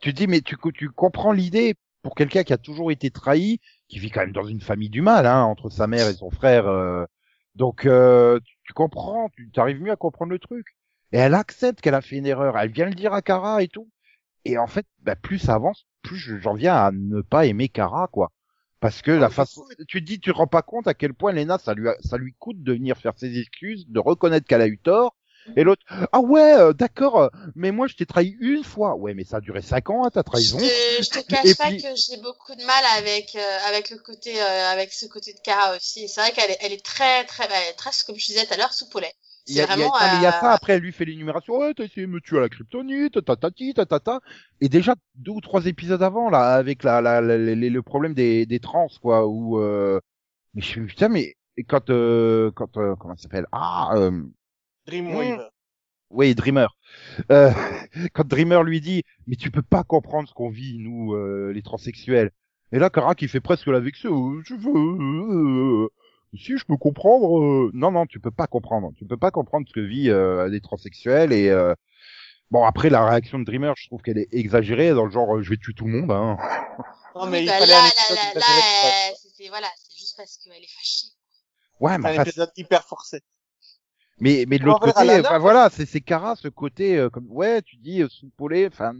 tu 0.00 0.12
dis, 0.12 0.26
mais 0.26 0.40
tu, 0.40 0.56
tu 0.74 0.90
comprends 0.90 1.32
l'idée 1.32 1.74
pour 2.02 2.14
quelqu'un 2.14 2.44
qui 2.44 2.52
a 2.52 2.58
toujours 2.58 2.90
été 2.92 3.10
trahi, 3.10 3.60
qui 3.88 3.98
vit 3.98 4.10
quand 4.10 4.20
même 4.20 4.32
dans 4.32 4.46
une 4.46 4.60
famille 4.60 4.90
du 4.90 5.02
mal, 5.02 5.26
hein, 5.26 5.42
entre 5.44 5.70
sa 5.70 5.86
mère 5.86 6.08
et 6.08 6.14
son 6.14 6.30
frère. 6.30 6.66
euh, 6.68 7.04
donc, 7.54 7.86
euh, 7.86 8.40
tu, 8.44 8.56
tu 8.64 8.72
comprends, 8.72 9.30
tu 9.52 9.60
arrives 9.60 9.80
mieux 9.82 9.92
à 9.92 9.96
comprendre 9.96 10.32
le 10.32 10.38
truc. 10.38 10.66
Et 11.12 11.18
elle 11.18 11.34
accepte 11.34 11.80
qu'elle 11.80 11.94
a 11.94 12.00
fait 12.02 12.16
une 12.16 12.26
erreur. 12.26 12.58
Elle 12.58 12.70
vient 12.72 12.86
le 12.86 12.94
dire 12.94 13.12
à 13.14 13.22
Kara 13.22 13.62
et 13.62 13.68
tout. 13.68 13.88
Et 14.44 14.58
en 14.58 14.66
fait, 14.68 14.86
bah, 15.02 15.16
plus 15.16 15.38
ça 15.38 15.54
avance, 15.54 15.86
plus 16.02 16.16
je- 16.18 16.38
j'en 16.38 16.54
viens 16.54 16.74
à 16.76 16.90
ne 16.92 17.20
pas 17.22 17.46
aimer 17.46 17.68
Kara, 17.68 18.08
quoi. 18.08 18.32
Parce 18.80 19.02
que 19.02 19.10
la 19.12 19.28
mais 19.28 19.30
façon, 19.30 19.64
tu 19.88 20.00
te 20.00 20.06
dis, 20.06 20.20
tu 20.20 20.30
te 20.32 20.36
rends 20.36 20.46
pas 20.46 20.62
compte 20.62 20.86
à 20.88 20.94
quel 20.94 21.14
point 21.14 21.32
Lena, 21.32 21.58
ça 21.58 21.74
lui, 21.74 21.88
a- 21.88 21.96
ça 22.02 22.18
lui 22.18 22.34
coûte 22.38 22.62
de 22.62 22.72
venir 22.74 22.98
faire 22.98 23.18
ses 23.18 23.38
excuses, 23.38 23.86
de 23.88 24.00
reconnaître 24.00 24.46
qu'elle 24.46 24.60
a 24.62 24.68
eu 24.68 24.78
tort. 24.78 25.16
Et 25.56 25.64
l'autre, 25.64 25.82
ah 26.12 26.20
ouais, 26.20 26.54
euh, 26.58 26.72
d'accord, 26.72 27.20
euh, 27.20 27.28
mais 27.54 27.70
moi 27.72 27.86
je 27.86 27.94
t'ai 27.96 28.06
trahi 28.06 28.36
une 28.40 28.64
fois. 28.64 28.96
Ouais, 28.96 29.14
mais 29.14 29.24
ça 29.24 29.38
a 29.38 29.40
duré 29.40 29.62
cinq 29.62 29.90
ans, 29.90 30.04
hein, 30.04 30.10
ta 30.10 30.22
trahison. 30.22 30.58
Je 30.58 30.98
te, 30.98 31.02
je 31.04 31.10
te 31.10 31.26
cache 31.26 31.44
Et 31.46 31.54
pas 31.54 31.70
puis- 31.70 31.82
que 31.82 31.88
j'ai 31.96 32.16
beaucoup 32.22 32.54
de 32.54 32.64
mal 32.64 32.84
avec 32.98 33.34
euh, 33.36 33.58
avec 33.68 33.90
le 33.90 33.98
côté 33.98 34.40
euh, 34.40 34.68
avec 34.72 34.92
ce 34.92 35.06
côté 35.06 35.32
de 35.32 35.38
Kara 35.40 35.76
aussi. 35.76 36.08
C'est 36.08 36.20
vrai 36.20 36.32
qu'elle 36.32 36.50
est 36.50 36.58
elle 36.60 36.72
est 36.72 36.84
très 36.84 37.24
très 37.24 37.46
bah, 37.48 37.54
elle 37.62 37.70
est 37.70 37.76
très 37.76 37.90
comme 38.06 38.16
je 38.16 38.26
disais 38.26 38.46
tout 38.46 38.54
à 38.54 38.56
l'heure 38.56 38.72
sous 38.72 38.88
poulet. 38.88 39.12
Il 39.46 39.54
y, 39.54 39.60
a, 39.60 39.66
C'est 39.66 39.72
il 39.72 39.78
y 39.78 39.82
a- 39.82 39.90
vraiment 39.90 39.98
non, 40.00 40.08
mais 40.10 40.16
il 40.16 40.22
y 40.22 40.26
a 40.26 40.32
euh, 40.36 40.40
ça, 40.40 40.52
après 40.52 40.72
elle 40.74 40.80
lui 40.82 40.92
fait 40.92 41.04
l'énumération, 41.04 41.58
ouais, 41.58 41.74
t'as 41.74 41.84
essayé 41.84 42.06
de 42.06 42.10
me 42.12 42.20
tuer 42.20 42.38
à 42.38 42.40
la 42.40 42.48
kryptonite, 42.48 43.22
tatati, 43.24 43.74
tatata. 43.74 44.20
Et 44.62 44.68
déjà, 44.70 44.94
deux 45.16 45.32
ou 45.32 45.40
trois 45.42 45.66
épisodes 45.66 46.02
avant, 46.02 46.30
là, 46.30 46.54
avec 46.54 46.82
la, 46.82 47.02
la, 47.02 47.20
la- 47.20 47.36
le 47.36 47.82
problème 47.82 48.14
des, 48.14 48.46
des 48.46 48.58
trans, 48.60 48.88
quoi, 49.02 49.26
où, 49.26 49.58
euh... 49.60 50.00
mais 50.54 50.62
je 50.62 50.80
me 50.80 50.86
putain, 50.86 51.08
mais, 51.08 51.36
quand, 51.68 51.90
euh, 51.90 52.50
quand, 52.52 52.76
euh, 52.78 52.96
comment 52.96 53.16
ça 53.16 53.24
s'appelle? 53.24 53.46
Ah, 53.52 53.92
euh, 53.96 54.22
Dreamweaver. 54.86 55.48
oui, 56.10 56.34
Dreamer. 56.34 56.68
Euh, 57.30 57.50
quand 58.14 58.26
Dreamer 58.26 58.62
lui 58.62 58.80
dit, 58.80 59.02
mais 59.26 59.36
tu 59.36 59.50
peux 59.50 59.62
pas 59.62 59.84
comprendre 59.84 60.28
ce 60.28 60.34
qu'on 60.34 60.50
vit, 60.50 60.78
nous, 60.78 61.14
euh, 61.14 61.52
les 61.52 61.62
transsexuels. 61.62 62.30
Et 62.72 62.78
là, 62.78 62.90
Kara 62.90 63.14
qui 63.14 63.28
fait 63.28 63.40
presque 63.40 63.66
la 63.68 63.80
vexée, 63.80 64.08
euh, 64.08 64.42
je 64.44 64.54
veux, 64.54 65.84
euh, 65.84 65.88
si 66.36 66.58
je 66.58 66.64
peux 66.64 66.76
comprendre, 66.76 67.38
euh, 67.38 67.70
non, 67.74 67.92
non, 67.92 68.06
tu 68.06 68.20
peux 68.20 68.30
pas 68.30 68.46
comprendre. 68.46 68.92
Tu 68.96 69.04
peux 69.06 69.16
pas 69.16 69.30
comprendre 69.30 69.66
ce 69.68 69.72
que 69.72 69.80
vit 69.80 70.10
euh, 70.10 70.48
les 70.48 70.60
transsexuels 70.60 71.32
et, 71.32 71.48
euh, 71.50 71.74
bon, 72.50 72.64
après, 72.64 72.90
la 72.90 73.06
réaction 73.08 73.38
de 73.38 73.44
Dreamer, 73.44 73.74
je 73.76 73.86
trouve 73.86 74.02
qu'elle 74.02 74.18
est 74.18 74.28
exagérée, 74.32 74.90
dans 74.90 75.04
le 75.04 75.10
genre, 75.10 75.36
euh, 75.36 75.42
je 75.42 75.50
vais 75.50 75.56
tuer 75.56 75.74
tout 75.74 75.86
le 75.86 76.00
monde, 76.00 76.10
hein. 76.10 76.36
Non, 77.14 77.26
oui, 77.26 77.30
mais 77.30 77.42
il 77.44 77.46
bah, 77.46 77.58
fallait 77.58 77.66
là, 77.72 77.78
un 77.78 77.82
là, 77.82 77.88
épisode 77.88 78.34
là, 78.34 78.40
là, 78.40 79.10
euh, 79.10 79.48
voilà, 79.48 79.68
c'est 79.76 79.96
juste 79.96 80.16
parce 80.16 80.36
qu'elle 80.38 80.64
est 80.64 80.66
fâchée. 80.66 81.06
Ouais, 81.78 81.96
mais 81.98 82.16
épisode 82.16 82.50
hyper 82.56 82.84
forcé. 82.84 83.20
Mais, 84.18 84.44
mais 84.48 84.58
de 84.58 84.64
l'autre 84.64 84.80
côté, 84.80 85.20
enfin, 85.20 85.38
voilà, 85.38 85.70
c'est, 85.70 85.86
c'est 85.86 86.00
Kara, 86.00 86.36
ce 86.36 86.48
côté, 86.48 86.96
euh, 86.96 87.10
comme, 87.10 87.26
ouais, 87.30 87.62
tu 87.62 87.76
dis, 87.76 88.02
euh, 88.02 88.08
soupolé, 88.08 88.68
enfin, 88.70 88.92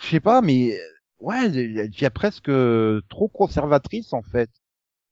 je 0.00 0.08
sais 0.08 0.20
pas, 0.20 0.40
mais, 0.40 0.78
euh, 0.78 0.88
ouais, 1.18 1.46
elle 1.46 1.90
devient 1.90 2.10
presque 2.14 2.48
euh, 2.48 3.00
trop 3.08 3.28
conservatrice, 3.28 4.12
en 4.12 4.22
fait. 4.22 4.50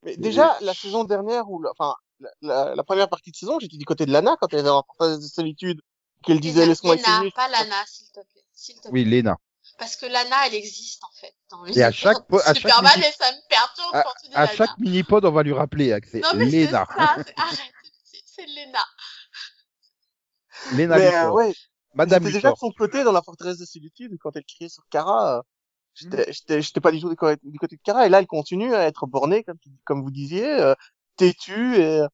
Mais 0.04 0.16
déjà, 0.16 0.56
la 0.60 0.72
saison 0.72 1.04
dernière, 1.04 1.50
ou 1.50 1.60
la, 1.62 1.70
enfin, 1.72 1.94
la, 2.20 2.30
la, 2.42 2.74
la 2.74 2.82
première 2.84 3.08
partie 3.08 3.32
de 3.32 3.36
saison, 3.36 3.58
j'étais 3.60 3.76
du 3.76 3.84
côté 3.84 4.06
de 4.06 4.12
Lana 4.12 4.36
quand 4.40 4.52
elle 4.52 4.60
avait 4.60 4.68
un 4.68 4.74
reportage 4.78 5.16
de 5.18 5.22
solitude, 5.26 5.80
qu'elle 6.24 6.40
disait 6.40 6.66
laisse-moi 6.66 6.96
Lena, 6.96 7.22
pas 7.34 7.48
Lana, 7.48 7.74
s'il 7.86 8.06
te 8.08 8.20
plaît, 8.20 8.42
s'il 8.54 8.76
te 8.76 8.82
plaît. 8.82 8.90
Oui, 8.92 9.04
Lena. 9.04 9.36
Parce 9.78 9.96
que 9.96 10.04
Lana, 10.06 10.36
elle 10.46 10.54
existe 10.54 11.02
en 11.04 11.20
fait. 11.20 11.32
Dans 11.50 11.64
Et 11.64 11.82
à 11.82 11.90
chaque 11.90 12.26
po- 12.26 12.38
à 12.40 12.52
chaque 12.52 12.56
Superman 12.56 12.92
mini- 12.96 13.06
et 13.08 13.12
ça 13.12 13.30
me 13.32 13.48
perturbe 13.48 13.94
À, 13.94 14.02
quand 14.02 14.10
tu 14.22 14.28
dis 14.28 14.34
à 14.34 14.44
Lana. 14.44 14.54
chaque 14.54 14.78
mini-pod, 14.78 15.24
on 15.24 15.30
va 15.32 15.42
lui 15.42 15.54
rappeler 15.54 15.92
hein, 15.94 16.00
que 16.00 16.08
c'est 16.08 16.20
Non 16.20 16.28
mais 16.34 16.50
c'est 16.50 16.66
Lena. 16.66 16.86
ça, 16.86 17.14
c'est- 17.16 17.34
arrête, 17.38 17.58
c'est- 18.04 18.22
c'est 18.26 18.46
Lena. 18.46 18.84
Lena 20.66 20.96
Mais 20.98 21.14
euh, 21.14 21.30
ouais, 21.30 21.52
Madame 21.94 22.22
j'étais 22.24 22.34
déjà 22.34 22.52
de 22.52 22.56
son 22.58 22.70
côté 22.72 23.04
dans 23.04 23.12
la 23.12 23.22
forteresse 23.22 23.58
de 23.58 23.64
solitude 23.66 24.16
quand 24.20 24.36
elle 24.36 24.44
criait 24.44 24.68
sur 24.68 24.84
Kara. 24.90 25.38
euh, 25.38 25.42
J'étais, 25.94 26.32
j'étais, 26.32 26.62
j'étais 26.62 26.80
pas 26.80 26.92
du 26.92 27.00
tout 27.00 27.10
du 27.10 27.16
côté, 27.16 27.40
du 27.42 27.58
côté 27.58 27.76
de 27.76 27.80
Kara. 27.82 28.06
Et 28.06 28.08
là, 28.08 28.20
elle 28.20 28.26
continue 28.26 28.74
à 28.74 28.86
être 28.86 29.06
bornée, 29.06 29.42
comme, 29.42 29.58
comme 29.84 30.02
vous 30.02 30.10
disiez, 30.10 30.46
euh, 30.48 30.74
têtue 31.16 31.76
et, 31.76 32.00
euh, 32.00 32.06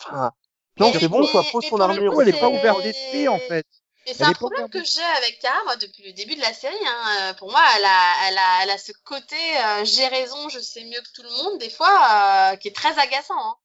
enfin, 0.00 0.30
non, 0.78 0.92
c'est 0.92 1.08
bon, 1.08 1.26
quoi, 1.26 1.42
pose 1.50 1.68
le 1.70 1.80
armure. 1.80 2.12
coup, 2.12 2.20
elle 2.20 2.28
est 2.28 2.38
pas 2.38 2.48
ouverte 2.48 2.82
d'esprit, 2.82 3.28
en 3.28 3.38
fait? 3.38 3.66
Et 4.06 4.14
c'est 4.14 4.22
un 4.22 4.32
problème 4.32 4.68
que 4.68 4.84
j'ai 4.84 5.02
avec 5.18 5.40
Kara, 5.40 5.58
moi, 5.64 5.74
depuis 5.76 6.04
le 6.04 6.12
début 6.12 6.36
de 6.36 6.40
la 6.40 6.52
série. 6.52 6.76
Hein. 6.86 7.30
Euh, 7.30 7.34
Pour 7.34 7.50
moi, 7.50 7.60
elle 7.76 7.84
a, 7.84 8.12
elle 8.28 8.38
a, 8.38 8.62
elle 8.62 8.70
a 8.70 8.78
ce 8.78 8.92
côté 9.04 9.34
euh, 9.34 9.84
j'ai 9.84 10.06
raison, 10.06 10.48
je 10.48 10.60
sais 10.60 10.84
mieux 10.84 11.00
que 11.00 11.12
tout 11.12 11.22
le 11.22 11.30
monde, 11.30 11.58
des 11.58 11.70
fois, 11.70 12.52
euh, 12.52 12.56
qui 12.56 12.68
est 12.68 12.76
très 12.76 12.96
agaçant. 12.98 13.34
Hein. 13.36 13.56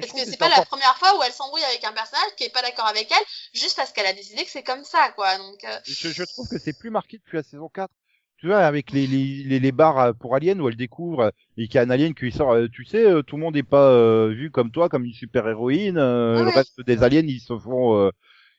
Parce 0.00 0.12
que 0.12 0.24
c'est 0.24 0.36
pas 0.36 0.48
la 0.48 0.62
première 0.62 0.96
fois 0.96 1.16
où 1.18 1.22
elle 1.22 1.32
s'embrouille 1.32 1.62
avec 1.64 1.84
un 1.84 1.92
personnage 1.92 2.34
qui 2.36 2.44
est 2.44 2.52
pas 2.52 2.62
d'accord 2.62 2.86
avec 2.86 3.10
elle, 3.10 3.24
juste 3.52 3.76
parce 3.76 3.92
qu'elle 3.92 4.06
a 4.06 4.12
décidé 4.12 4.44
que 4.44 4.50
c'est 4.50 4.62
comme 4.62 4.84
ça, 4.84 5.10
quoi. 5.14 5.36
Donc, 5.38 5.62
euh, 5.64 5.78
Je, 5.86 6.08
je 6.10 6.22
trouve 6.24 6.48
que 6.48 6.58
c'est 6.58 6.72
plus 6.72 6.90
marqué 6.90 7.18
depuis 7.18 7.36
la 7.36 7.42
saison 7.42 7.68
4. 7.68 7.92
Tu 8.38 8.48
vois, 8.48 8.58
avec 8.58 8.90
les, 8.90 9.06
les, 9.06 9.44
les, 9.44 9.60
les 9.60 9.72
bars 9.72 9.98
euh, 9.98 10.12
pour 10.12 10.34
Alien 10.34 10.60
où 10.60 10.68
elle 10.68 10.76
découvre 10.76 11.20
euh, 11.20 11.30
et 11.56 11.66
qu'il 11.66 11.76
y 11.76 11.78
a 11.78 11.82
un 11.82 11.90
alien 11.90 12.12
qui 12.14 12.24
lui 12.24 12.32
sort, 12.32 12.52
euh, 12.52 12.66
tu 12.68 12.84
sais, 12.84 13.04
tout 13.26 13.36
le 13.36 13.42
monde 13.42 13.54
n'est 13.54 13.62
pas 13.62 13.90
euh, 13.90 14.28
vu 14.34 14.50
comme 14.50 14.70
toi, 14.70 14.88
comme 14.88 15.04
une 15.04 15.14
super-héroïne, 15.14 15.96
euh, 15.96 16.42
le 16.44 16.50
reste 16.50 16.80
des 16.82 17.02
aliens, 17.02 17.22
ils 17.26 17.40
se 17.40 17.56
font, 17.58 17.96
euh, 17.96 18.10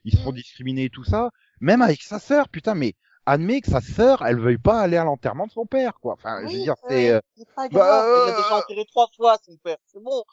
ils 0.06 0.14
se 0.14 0.22
font 0.22 0.32
Mm. 0.32 0.36
discriminer 0.36 0.86
et 0.86 0.90
tout 0.90 1.04
ça. 1.04 1.30
Même 1.60 1.82
avec 1.82 2.02
sa 2.02 2.20
sœur, 2.20 2.50
putain, 2.50 2.74
mais 2.74 2.94
admet 3.26 3.62
que 3.62 3.70
sa 3.70 3.82
sœur, 3.82 4.26
elle 4.26 4.40
veuille 4.40 4.58
pas 4.58 4.80
aller 4.82 4.98
à 4.98 5.04
l'enterrement 5.04 5.46
de 5.48 5.52
son 5.52 5.66
père, 5.66 6.00
quoi. 6.00 6.14
Enfin, 6.14 6.40
je 6.48 6.54
veux 6.54 6.60
dire, 6.60 6.76
c'est, 6.88 7.10
euh, 7.12 7.20
Bah, 7.38 7.68
grave, 7.70 8.06
elle 8.14 8.28
a 8.28 8.32
déjà 8.32 8.56
enterré 8.56 8.86
trois 8.86 9.08
fois 9.16 9.38
son 9.46 9.58
père, 9.58 9.78
c'est 9.86 10.02
bon. 10.02 10.24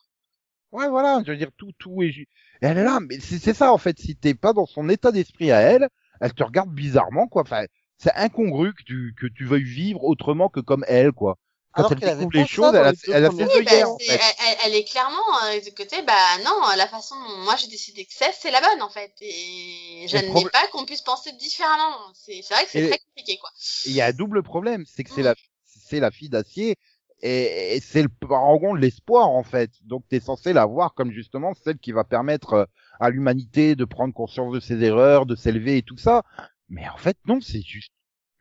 Ouais, 0.73 0.89
voilà, 0.89 1.23
je 1.27 1.31
veux 1.33 1.37
dire, 1.37 1.51
tout, 1.57 1.71
tout 1.79 2.03
est... 2.03 2.09
Et 2.09 2.27
elle 2.63 2.79
est 2.79 2.85
là, 2.85 2.99
mais 3.01 3.21
c'est 3.21 3.39
c'est 3.39 3.55
ça, 3.55 3.73
en 3.73 3.79
fait, 3.79 3.99
si 3.99 4.17
t'es 4.17 4.35
pas 4.35 4.53
dans 4.53 4.67
son 4.67 4.89
état 4.89 5.13
d'esprit 5.13 5.53
à 5.53 5.61
elle, 5.61 5.89
elle 6.21 6.33
te 6.33 6.43
regarde 6.43 6.71
bizarrement, 6.71 7.29
quoi. 7.29 7.43
Enfin, 7.43 7.65
c'est 7.99 8.15
incongru 8.15 8.73
que 8.75 8.83
tu, 8.85 9.15
que 9.19 9.27
tu 9.27 9.45
veuilles 9.45 9.65
vivre 9.65 10.03
autrement 10.05 10.49
que 10.49 10.61
comme 10.61 10.85
elle, 10.89 11.13
quoi. 11.13 11.37
Quand 11.75 11.85
Alors 11.85 11.93
elle 12.03 12.09
avait 12.09 12.17
découvre 12.27 12.39
les 12.39 12.47
choses, 12.47 12.75
elle 12.75 12.87
a, 12.87 12.93
elle 13.13 13.25
a 13.25 13.31
ses 13.31 13.45
Oui, 13.45 13.49
bah, 13.65 13.73
œillères, 13.73 13.91
en 13.91 13.99
c'est- 13.99 14.19
fait. 14.19 14.35
elle, 14.65 14.75
est 14.75 14.85
clairement 14.85 15.45
euh, 15.47 15.61
du 15.61 15.73
côté, 15.73 16.03
bah 16.03 16.39
non, 16.45 16.53
la 16.77 16.87
façon 16.87 17.15
dont 17.17 17.37
moi 17.45 17.57
j'ai 17.57 17.69
décidé 17.69 18.05
que 18.05 18.13
c'est, 18.15 18.33
c'est 18.39 18.51
la 18.51 18.61
bonne 18.61 18.83
en 18.83 18.91
fait. 18.91 19.13
Et 19.23 20.07
je 20.07 20.19
problème- 20.19 20.51
pas 20.51 20.67
qu'on 20.69 20.85
puisse 20.85 21.01
penser 21.01 21.33
différemment. 21.33 21.97
C'est 22.15 22.43
c'est 22.43 22.53
vrai 22.55 22.65
que 22.65 22.71
c'est 22.71 22.89
très 22.89 22.99
compliqué, 22.99 23.39
quoi. 23.39 23.51
Et 23.87 23.91
Il 23.91 23.95
y 23.95 24.03
a 24.03 24.07
un 24.07 24.13
double 24.13 24.43
problème, 24.43 24.85
c'est 24.87 25.03
que 25.03 25.11
c'est 25.11 25.23
Mm. 25.23 25.25
la, 25.25 25.35
c'est 25.65 26.01
la 26.01 26.11
fille 26.11 26.29
d'acier, 26.29 26.77
et, 27.23 27.77
et 27.77 27.81
c'est 27.81 28.03
le 28.03 28.09
parangon 28.09 28.75
de 28.75 28.81
l'espoir, 28.81 29.29
en 29.31 29.43
fait. 29.43 29.71
Donc 29.85 30.05
t'es 30.09 30.21
censé 30.21 30.53
la 30.53 30.67
voir 30.67 30.95
comme 30.95 31.13
justement 31.13 31.55
celle 31.55 31.79
qui 31.79 31.93
va 31.93 32.05
permettre 32.05 32.53
euh, 32.55 32.65
à 33.01 33.11
l'humanité 33.11 33.75
de 33.77 33.85
prendre 33.85 34.13
conscience 34.15 34.53
de 34.53 34.61
ses 34.61 34.83
erreurs, 34.83 35.27
de 35.27 35.37
s'élever 35.37 35.79
et 35.79 35.83
tout 35.83 35.99
ça. 35.99 36.23
Mais 36.69 36.89
en 36.89 36.97
fait, 36.97 37.17
non, 37.27 37.41
c'est 37.41 37.63
juste 37.63 37.93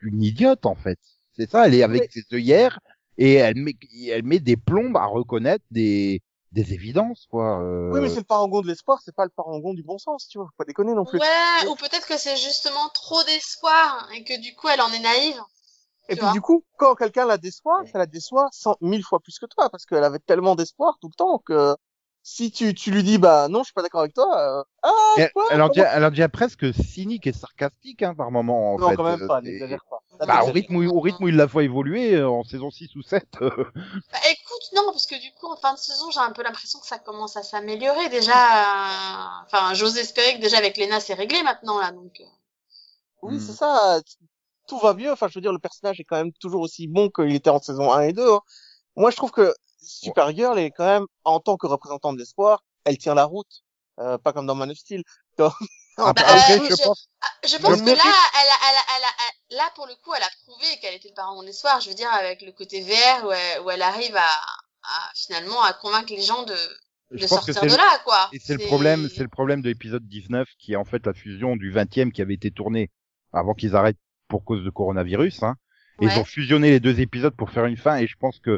une 0.02 0.24
idiote, 0.24 0.66
en 0.66 0.76
fait. 0.76 1.00
C'est 1.36 1.50
ça, 1.50 1.68
elle 1.68 1.76
est 1.76 1.84
avec 1.84 2.12
ses 2.12 2.24
œillères, 2.34 2.80
et 3.18 3.36
elle 3.36 3.56
met, 3.56 3.76
elle 4.10 4.24
met 4.24 4.40
des 4.40 4.58
plombes 4.58 4.98
à 4.98 5.06
reconnaître 5.06 5.64
des, 5.72 6.22
des 6.52 6.74
évidences, 6.74 7.28
quoi. 7.30 7.62
euh. 7.62 7.92
Oui, 7.94 8.02
mais 8.02 8.10
c'est 8.10 8.20
le 8.20 8.24
parangon 8.26 8.62
de 8.62 8.68
l'espoir, 8.68 9.00
c'est 9.04 9.16
pas 9.16 9.26
le 9.26 9.32
parangon 9.32 9.74
du 9.74 9.84
bon 9.84 9.98
sens, 9.98 10.28
tu 10.28 10.38
vois. 10.38 10.48
Faut 10.48 10.58
pas 10.58 10.66
déconner 10.66 10.94
non 10.94 11.06
plus. 11.06 11.20
Ouais, 11.20 11.68
ou 11.70 11.76
peut-être 11.76 12.08
que 12.08 12.18
c'est 12.18 12.36
justement 12.38 12.90
trop 12.94 13.24
d'espoir 13.24 14.10
et 14.16 14.24
que 14.24 14.40
du 14.42 14.56
coup 14.56 14.68
elle 14.68 14.82
en 14.82 14.92
est 14.92 15.00
naïve. 15.00 15.40
Et 16.12 16.16
tu 16.16 16.22
puis 16.22 16.32
du 16.34 16.42
coup, 16.42 16.64
quand 16.78 16.96
quelqu'un 16.96 17.26
la 17.26 17.38
déçoit, 17.38 17.82
ça 17.92 17.98
la 17.98 18.06
déçoit 18.06 18.48
cent 18.52 18.76
mille 18.82 19.04
fois 19.04 19.20
plus 19.20 19.40
que 19.40 19.46
toi, 19.46 19.70
parce 19.70 19.86
qu'elle 19.86 20.04
avait 20.04 20.20
tellement 20.20 20.56
d'espoir 20.56 20.98
tout 21.02 21.08
le 21.08 21.16
temps 21.16 21.40
que 21.40 21.76
si 22.24 22.52
tu, 22.52 22.74
tu 22.76 22.92
lui 22.92 23.02
dis 23.04 23.18
bah 23.18 23.48
non, 23.48 23.60
je 23.60 23.66
suis 23.66 23.74
pas 23.74 23.82
d'accord 23.82 24.02
avec 24.02 24.14
toi, 24.14 24.60
euh, 24.60 24.64
ah 24.84 24.92
Elle, 25.18 25.32
quoi 25.32 25.46
elle 25.50 25.62
en 25.62 25.70
Comment- 25.70 25.74
devient, 25.84 25.88
elle 25.94 26.06
en 26.06 26.10
devient 26.12 26.30
presque 26.32 26.72
cynique 26.74 27.26
et 27.28 27.34
sarcastique, 27.34 28.04
hein, 28.04 28.14
par 28.14 28.30
moment, 28.30 28.74
en 28.74 28.78
Non, 28.78 28.90
fait. 28.90 28.96
quand 28.96 29.04
même 29.06 29.22
Euh, 29.24 29.28
pas, 29.28 29.42
n'exagère 29.42 29.84
pas. 29.90 30.00
Bah, 30.28 30.44
au 30.44 30.52
rythme, 30.52 30.76
où, 30.76 30.88
au 30.98 31.00
rythme 31.00 31.24
où 31.24 31.28
il 31.30 31.36
la 31.36 31.48
fait 31.48 31.64
évoluer, 31.66 32.14
euh, 32.16 32.30
en 32.30 32.44
saison 32.44 32.70
6 32.70 32.96
ou 32.96 33.02
7. 33.02 33.28
euh, 33.42 33.50
Bah, 34.12 34.20
écoute, 34.30 34.70
non, 34.76 34.84
parce 34.92 35.08
que 35.08 35.16
du 35.20 35.32
coup, 35.40 35.48
en 35.48 35.56
fin 35.56 35.74
de 35.74 35.80
saison, 35.80 36.12
j'ai 36.12 36.20
un 36.20 36.32
peu 36.32 36.44
l'impression 36.44 36.80
que 36.80 36.86
ça 36.86 37.00
commence 37.00 37.38
à 37.38 37.44
s'améliorer 37.44 38.10
déjà. 38.10 38.34
euh, 38.34 39.44
Enfin, 39.46 39.74
j'ose 39.74 39.98
espérer 39.98 40.36
que 40.36 40.42
déjà 40.42 40.58
avec 40.58 40.78
Lena, 40.78 41.00
c'est 41.00 41.16
réglé 41.16 41.42
maintenant 41.42 41.80
là, 41.80 41.92
donc. 41.92 42.20
euh, 42.22 42.26
Oui, 43.24 43.36
Hmm. 43.36 43.40
c'est 43.40 43.54
ça. 43.54 44.00
Tout 44.72 44.80
va 44.80 44.94
mieux. 44.94 45.12
Enfin, 45.12 45.28
je 45.28 45.36
veux 45.36 45.42
dire, 45.42 45.52
le 45.52 45.60
personnage 45.60 46.00
est 46.00 46.04
quand 46.06 46.16
même 46.16 46.32
toujours 46.40 46.62
aussi 46.62 46.88
bon 46.88 47.10
qu'il 47.10 47.36
était 47.36 47.50
en 47.50 47.60
saison 47.62 47.92
1 47.92 48.02
et 48.02 48.14
2. 48.14 48.32
hein. 48.34 48.40
Moi, 48.96 49.12
je 49.12 49.18
trouve 49.18 49.32
que 49.32 49.54
Supergirl 49.82 50.58
est 50.60 50.72
quand 50.72 50.86
même, 50.86 51.06
en 51.26 51.40
tant 51.40 51.58
que 51.58 51.68
représentant 51.68 52.14
de 52.14 52.20
l'espoir, 52.20 52.64
elle 52.86 52.98
tient 52.98 53.14
la 53.16 53.26
route. 53.26 53.64
Euh, 54.00 54.18
pas 54.18 54.32
comme 54.34 54.48
dans 54.48 54.56
Man 54.56 54.72
of 54.72 54.78
Steel. 54.78 55.04
Après, 55.38 55.54
Bah, 55.98 56.12
après, 56.26 56.60
euh, 56.60 56.70
je 56.70 56.76
je- 56.76 56.84
pense. 56.84 57.10
Ah, 57.22 57.28
Je 57.46 57.58
pense 57.58 57.82
que 57.82 57.86
là, 57.90 57.94
elle 57.94 58.00
a, 58.00 58.58
elle 58.70 58.78
a, 58.78 58.84
elle 58.98 59.04
a, 59.04 59.12
elle- 59.52 59.58
là, 59.58 59.70
pour 59.76 59.86
le 59.88 59.94
coup, 60.04 60.14
elle 60.16 60.24
a 60.24 60.30
prouvé 60.46 60.66
qu'elle 60.82 60.96
était 60.96 61.10
le 61.10 61.14
parent 61.14 61.44
des 61.44 61.52
soirs. 61.52 61.82
Je 61.82 61.90
veux 61.90 61.96
dire, 61.96 62.12
avec 62.14 62.42
le 62.42 62.52
côté 62.54 62.82
VR 62.82 63.26
où 63.28 63.32
elle, 63.32 63.62
où 63.62 63.70
elle 63.70 63.82
arrive 63.82 64.16
à, 64.16 64.22
à, 64.22 65.12
finalement 65.16 65.62
à 65.62 65.74
convaincre 65.74 66.14
les 66.14 66.22
gens 66.22 66.44
de, 66.44 66.56
de 67.12 67.28
sortir 67.28 67.62
de 67.62 67.68
le, 67.68 67.76
là, 67.76 68.00
quoi. 68.06 68.30
et 68.32 68.40
c'est 68.40 68.54
le 68.58 68.66
problème, 68.68 69.10
c'est 69.14 69.22
le 69.24 69.28
problème 69.30 69.62
de 69.62 69.68
l'épisode 69.68 70.08
19, 70.08 70.48
qui 70.58 70.74
est 70.74 70.78
en 70.78 70.86
fait 70.86 71.06
la 71.06 71.14
fusion 71.14 71.56
du 71.58 71.72
20e 71.74 72.12
qui 72.14 72.22
avait 72.22 72.34
été 72.36 72.52
tourné 72.52 72.90
avant 73.34 73.54
qu'ils 73.54 73.76
arrêtent 73.76 73.98
pour 74.32 74.46
cause 74.46 74.64
de 74.64 74.70
coronavirus, 74.72 75.44
hein. 75.44 75.56
Et 76.02 76.06
ils 76.06 76.18
ont 76.18 76.24
fusionné 76.24 76.72
les 76.72 76.80
deux 76.80 77.00
épisodes 77.00 77.36
pour 77.36 77.52
faire 77.52 77.66
une 77.66 77.78
fin, 77.78 77.98
et 77.98 78.08
je 78.08 78.16
pense 78.18 78.40
que, 78.40 78.58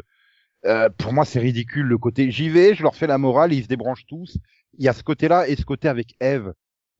euh, 0.64 0.88
pour 0.96 1.12
moi, 1.12 1.26
c'est 1.26 1.40
ridicule 1.40 1.86
le 1.86 1.98
côté, 1.98 2.30
j'y 2.30 2.48
vais, 2.48 2.74
je 2.74 2.82
leur 2.82 2.94
fais 2.94 3.06
la 3.06 3.18
morale, 3.18 3.52
ils 3.52 3.64
se 3.64 3.68
débranchent 3.68 4.06
tous. 4.06 4.38
Il 4.78 4.84
y 4.84 4.88
a 4.88 4.94
ce 4.94 5.02
côté-là 5.02 5.46
et 5.48 5.56
ce 5.56 5.64
côté 5.64 5.88
avec 5.88 6.14
Eve, 6.20 6.52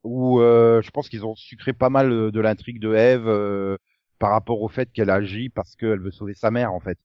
où, 0.03 0.41
euh, 0.41 0.83
je 0.83 0.91
pense 0.91 1.09
qu'ils 1.09 1.25
ont 1.25 1.37
sucré 1.37 1.73
pas 1.73 1.89
mal 1.89 2.13
euh, 2.13 2.31
de 2.31 2.41
l'intrigue 2.41 2.81
de 2.81 2.93
Eve, 2.95 3.27
euh, 3.27 3.79
par 4.19 4.33
rapport 4.33 4.61
au 4.61 4.69
fait 4.69 4.91
qu'elle 4.93 5.11
agit 5.11 5.49
parce 5.49 5.77
qu'elle 5.77 6.01
veut 6.01 6.11
sauver 6.11 6.35
sa 6.35 6.51
mère, 6.51 6.73
en 6.75 6.81
fait. 6.81 6.99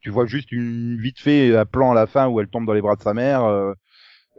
Tu 0.00 0.10
vois 0.10 0.26
juste 0.26 0.52
une 0.52 1.00
vite 1.00 1.20
fait 1.20 1.56
un 1.56 1.64
plan 1.64 1.92
à 1.92 1.94
la 1.94 2.06
fin 2.06 2.26
où 2.28 2.40
elle 2.40 2.48
tombe 2.48 2.66
dans 2.66 2.74
les 2.74 2.82
bras 2.82 2.96
de 2.96 3.02
sa 3.02 3.14
mère. 3.14 3.44
euh, 3.44 3.72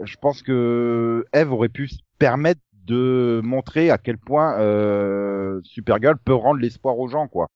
je 0.04 0.16
pense 0.18 0.42
que 0.44 1.26
Eve 1.34 1.52
aurait 1.54 1.70
pu 1.70 1.88
se 1.88 2.00
permettre 2.20 2.62
de 2.86 3.42
montrer 3.44 3.90
à 3.90 3.98
quel 3.98 4.18
point 4.18 4.60
euh, 4.60 5.62
Supergirl 5.64 6.18
peut 6.18 6.34
rendre 6.34 6.60
l'espoir 6.60 6.98
aux 7.00 7.08
gens, 7.08 7.28
quoi. 7.28 7.50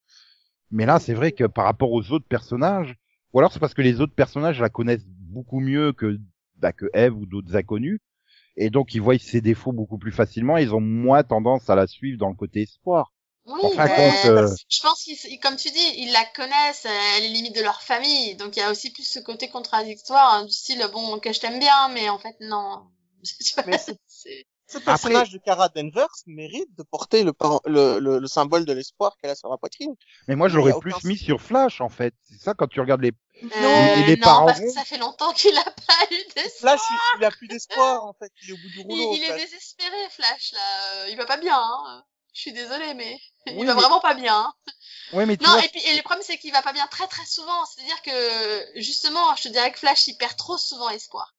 Mais 0.71 0.85
là, 0.85 0.99
c'est 0.99 1.13
vrai 1.13 1.31
que 1.31 1.45
par 1.45 1.65
rapport 1.65 1.91
aux 1.91 2.11
autres 2.11 2.27
personnages, 2.27 2.95
ou 3.33 3.39
alors 3.39 3.51
c'est 3.51 3.59
parce 3.59 3.73
que 3.73 3.81
les 3.81 4.01
autres 4.01 4.15
personnages 4.15 4.59
la 4.59 4.69
connaissent 4.69 5.07
beaucoup 5.07 5.59
mieux 5.59 5.93
que 5.93 6.19
bah, 6.57 6.73
que 6.73 6.85
Eve 6.93 7.15
ou 7.15 7.25
d'autres 7.25 7.55
inconnus, 7.55 7.99
et 8.55 8.69
donc 8.69 8.93
ils 8.93 9.01
voient 9.01 9.17
ses 9.19 9.41
défauts 9.41 9.71
beaucoup 9.71 9.97
plus 9.97 10.11
facilement. 10.11 10.57
Ils 10.57 10.73
ont 10.73 10.81
moins 10.81 11.23
tendance 11.23 11.69
à 11.69 11.75
la 11.75 11.87
suivre 11.87 12.17
dans 12.17 12.29
le 12.29 12.35
côté 12.35 12.63
espoir. 12.63 13.13
Oui, 13.45 13.61
euh, 13.79 14.53
je 14.67 14.81
pense 14.81 15.03
qu'ils, 15.03 15.39
comme 15.39 15.55
tu 15.55 15.69
dis, 15.69 15.93
ils 15.97 16.11
la 16.11 16.25
connaissent, 16.35 16.85
elle 17.17 17.23
est 17.23 17.29
limite 17.29 17.55
de 17.55 17.61
leur 17.61 17.81
famille, 17.81 18.35
donc 18.35 18.57
il 18.57 18.59
y 18.59 18.61
a 18.61 18.69
aussi 18.69 18.91
plus 18.91 19.07
ce 19.07 19.19
côté 19.19 19.47
contradictoire, 19.47 20.33
hein, 20.33 20.45
du 20.45 20.51
style, 20.51 20.85
bon, 20.91 21.13
ok, 21.13 21.31
je 21.31 21.39
t'aime 21.39 21.59
bien, 21.59 21.87
mais 21.93 22.09
en 22.09 22.17
fait, 22.17 22.35
non. 22.41 22.87
Mais 23.67 23.77
Ce 24.69 24.77
personnage 24.79 25.31
de 25.31 25.37
Kara 25.37 25.69
Danvers 25.69 26.09
mérite 26.25 26.73
de 26.75 26.83
porter 26.83 27.23
le, 27.23 27.31
par- 27.33 27.61
le, 27.65 27.99
le, 27.99 28.19
le 28.19 28.27
symbole 28.27 28.65
de 28.65 28.73
l'espoir 28.73 29.15
qu'elle 29.17 29.29
a 29.31 29.35
sur 29.35 29.49
la 29.49 29.57
poitrine. 29.57 29.95
Mais 30.27 30.35
moi, 30.35 30.47
Il 30.47 30.51
j'aurais 30.53 30.77
plus 30.79 30.93
aucun 30.93 31.07
mis 31.07 31.17
sur 31.17 31.41
Flash, 31.41 31.79
en 31.79 31.87
fait. 31.89 32.13
C'est 32.23 32.39
ça 32.41 32.53
quand 32.53 32.67
tu 32.67 32.79
regardes 32.81 33.01
les. 33.01 33.13
Euh, 33.43 33.95
et 33.95 34.03
les 34.03 34.17
non, 34.17 34.23
parents 34.23 34.45
parce 34.47 34.59
que 34.59 34.69
ça 34.71 34.83
fait 34.83 34.97
longtemps 34.97 35.31
qu'il 35.31 35.55
a 35.57 35.63
pas 35.63 36.05
eu 36.11 36.23
d'espoir. 36.35 36.73
Flash, 36.77 36.81
il, 36.89 37.19
il 37.19 37.25
a 37.25 37.31
plus 37.31 37.47
d'espoir, 37.47 38.03
en 38.03 38.13
fait. 38.13 38.31
Il 38.43 38.49
est 38.49 38.53
au 38.53 38.57
bout 38.57 38.67
du 38.69 38.79
Il, 38.79 38.81
rouleau. 38.83 39.13
il 39.15 39.23
est 39.23 39.27
Flash. 39.27 39.41
désespéré, 39.41 40.09
Flash, 40.09 40.51
là. 40.53 41.07
Il 41.09 41.17
va 41.17 41.25
pas 41.25 41.37
bien, 41.37 41.57
hein. 41.57 42.03
Je 42.33 42.41
suis 42.41 42.51
désolée, 42.53 42.93
mais 42.93 43.17
il 43.47 43.57
Oui, 43.57 43.65
va 43.65 43.73
mais- 43.73 43.79
vraiment 43.81 43.99
pas 44.01 44.15
bien. 44.15 44.35
hein. 44.37 44.53
Ouais, 45.13 45.25
mais 45.25 45.37
tu 45.37 45.45
Non, 45.45 45.51
vois, 45.51 45.63
et 45.63 45.69
puis 45.69 45.81
et 45.85 45.95
le 45.95 46.01
problème, 46.03 46.23
c'est 46.27 46.37
qu'il 46.37 46.51
va 46.51 46.61
pas 46.61 46.73
bien 46.73 46.85
très 46.87 47.07
très 47.07 47.25
souvent. 47.25 47.63
C'est-à-dire 47.65 48.01
que, 48.01 48.79
justement, 48.81 49.33
je 49.37 49.43
te 49.43 49.47
dirais 49.49 49.71
que 49.71 49.79
Flash, 49.79 50.07
il 50.07 50.17
perd 50.17 50.35
trop 50.35 50.57
souvent 50.57 50.89
espoir. 50.89 51.33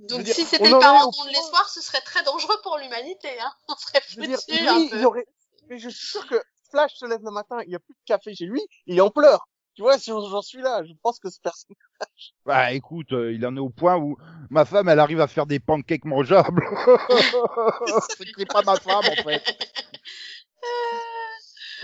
Donc, 0.00 0.22
dire, 0.22 0.34
si 0.34 0.44
c'était 0.44 0.68
en 0.68 0.76
le 0.76 0.78
parent 0.78 1.06
de 1.10 1.16
point- 1.16 1.26
l'espoir, 1.26 1.68
ce 1.68 1.80
serait 1.80 2.00
très 2.02 2.22
dangereux 2.22 2.56
pour 2.62 2.78
l'humanité, 2.78 3.28
hein. 3.40 3.52
On 3.68 3.74
serait 3.74 4.00
foutus 4.00 4.46
lui, 4.48 4.68
un 4.68 4.78
il 4.78 4.90
peu. 4.90 5.04
aurait, 5.04 5.26
mais 5.68 5.78
je 5.78 5.88
suis 5.88 6.06
sûr 6.06 6.26
que 6.28 6.40
Flash 6.70 6.94
se 6.94 7.06
lève 7.06 7.20
le 7.24 7.30
matin, 7.30 7.58
il 7.64 7.70
n'y 7.70 7.74
a 7.74 7.78
plus 7.80 7.94
de 7.94 7.98
café 8.06 8.34
chez 8.34 8.44
lui, 8.46 8.60
il 8.86 8.98
est 8.98 9.00
en 9.00 9.10
pleurs. 9.10 9.48
Tu 9.74 9.82
vois, 9.82 9.96
si 9.96 10.10
j'en 10.10 10.42
suis 10.42 10.60
là, 10.60 10.82
je 10.84 10.92
pense 11.02 11.20
que 11.20 11.30
ce 11.30 11.40
personnage. 11.40 11.76
bah 12.46 12.72
écoute, 12.72 13.12
euh, 13.12 13.32
il 13.32 13.46
en 13.46 13.56
est 13.56 13.60
au 13.60 13.70
point 13.70 13.96
où 13.96 14.16
ma 14.50 14.64
femme, 14.64 14.88
elle 14.88 14.98
arrive 14.98 15.20
à 15.20 15.28
faire 15.28 15.46
des 15.46 15.60
pancakes 15.60 16.04
mangeables. 16.04 16.64
c'est 18.18 18.46
pas 18.46 18.62
ma 18.62 18.76
femme, 18.76 19.04
en 19.06 19.22
fait. 19.22 19.42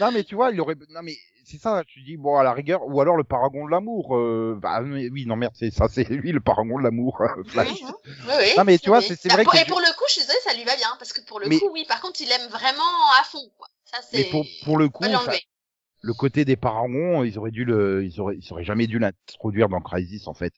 Non, 0.01 0.11
mais 0.13 0.25
tu 0.25 0.35
vois, 0.35 0.51
il 0.51 0.61
aurait. 0.61 0.75
Non, 0.91 1.01
mais 1.03 1.17
c'est 1.45 1.61
ça. 1.61 1.83
Tu 1.87 2.01
dis 2.03 2.17
bon, 2.17 2.37
à 2.37 2.43
la 2.43 2.53
rigueur, 2.53 2.81
ou 2.87 3.01
alors 3.01 3.17
le 3.17 3.25
paragon 3.25 3.67
de 3.67 3.71
l'amour. 3.71 4.17
Euh... 4.17 4.59
Bah 4.61 4.81
mais 4.81 5.09
oui, 5.09 5.27
non 5.27 5.37
merde, 5.37 5.55
c'est 5.57 5.71
ça, 5.71 5.89
c'est 5.89 6.05
lui 6.09 6.33
le 6.33 6.41
paragon 6.41 6.79
de 6.79 6.85
l'amour. 6.85 7.21
euh, 7.21 7.43
Flash. 7.47 7.69
Oui, 7.71 7.83
oui, 8.07 8.13
oui. 8.39 8.53
Non, 8.57 8.65
mais 8.65 8.79
tu 8.79 8.89
vois, 8.89 9.01
c'est- 9.01 9.27
Bah, 9.29 9.35
vrai 9.35 9.45
pour- 9.45 9.53
que 9.53 9.59
Et 9.59 9.65
pour 9.67 9.81
le 9.81 9.97
coup, 9.97 10.05
je 10.09 10.13
suis 10.15 10.21
désolée, 10.23 10.39
ça 10.45 10.55
lui 10.55 10.65
va 10.65 10.77
bien. 10.77 10.89
Parce 10.99 11.13
que 11.13 11.21
pour 11.23 11.41
le 11.41 11.49
Mais- 11.49 11.59
coup, 11.59 11.71
oui, 11.73 11.85
par 11.89 12.01
contre, 12.01 12.21
il 12.21 12.31
aime 12.31 12.49
vraiment 12.51 12.83
à 13.21 13.25
fond, 13.25 13.51
quoi. 13.59 13.69
Ça, 13.85 13.99
c'est. 14.03 14.19
Mais 14.19 14.25
pour 14.25 14.45
pour 14.65 14.79
le 14.79 14.89
coup, 14.89 15.05
le 16.07 16.13
côté 16.13 16.45
des 16.45 16.57
paragons, 16.57 17.25
ils 17.25 17.39
auraient 17.39 17.51
dû 17.51 17.65
le, 17.65 18.05
ils 18.05 18.21
auraient, 18.21 18.37
ils 18.37 18.53
auraient 18.53 18.65
jamais 18.65 18.87
dû 18.87 18.99
l'introduire 18.99 19.69
dans 19.71 19.81
Crisis 19.81 20.27
en 20.27 20.35
fait, 20.35 20.53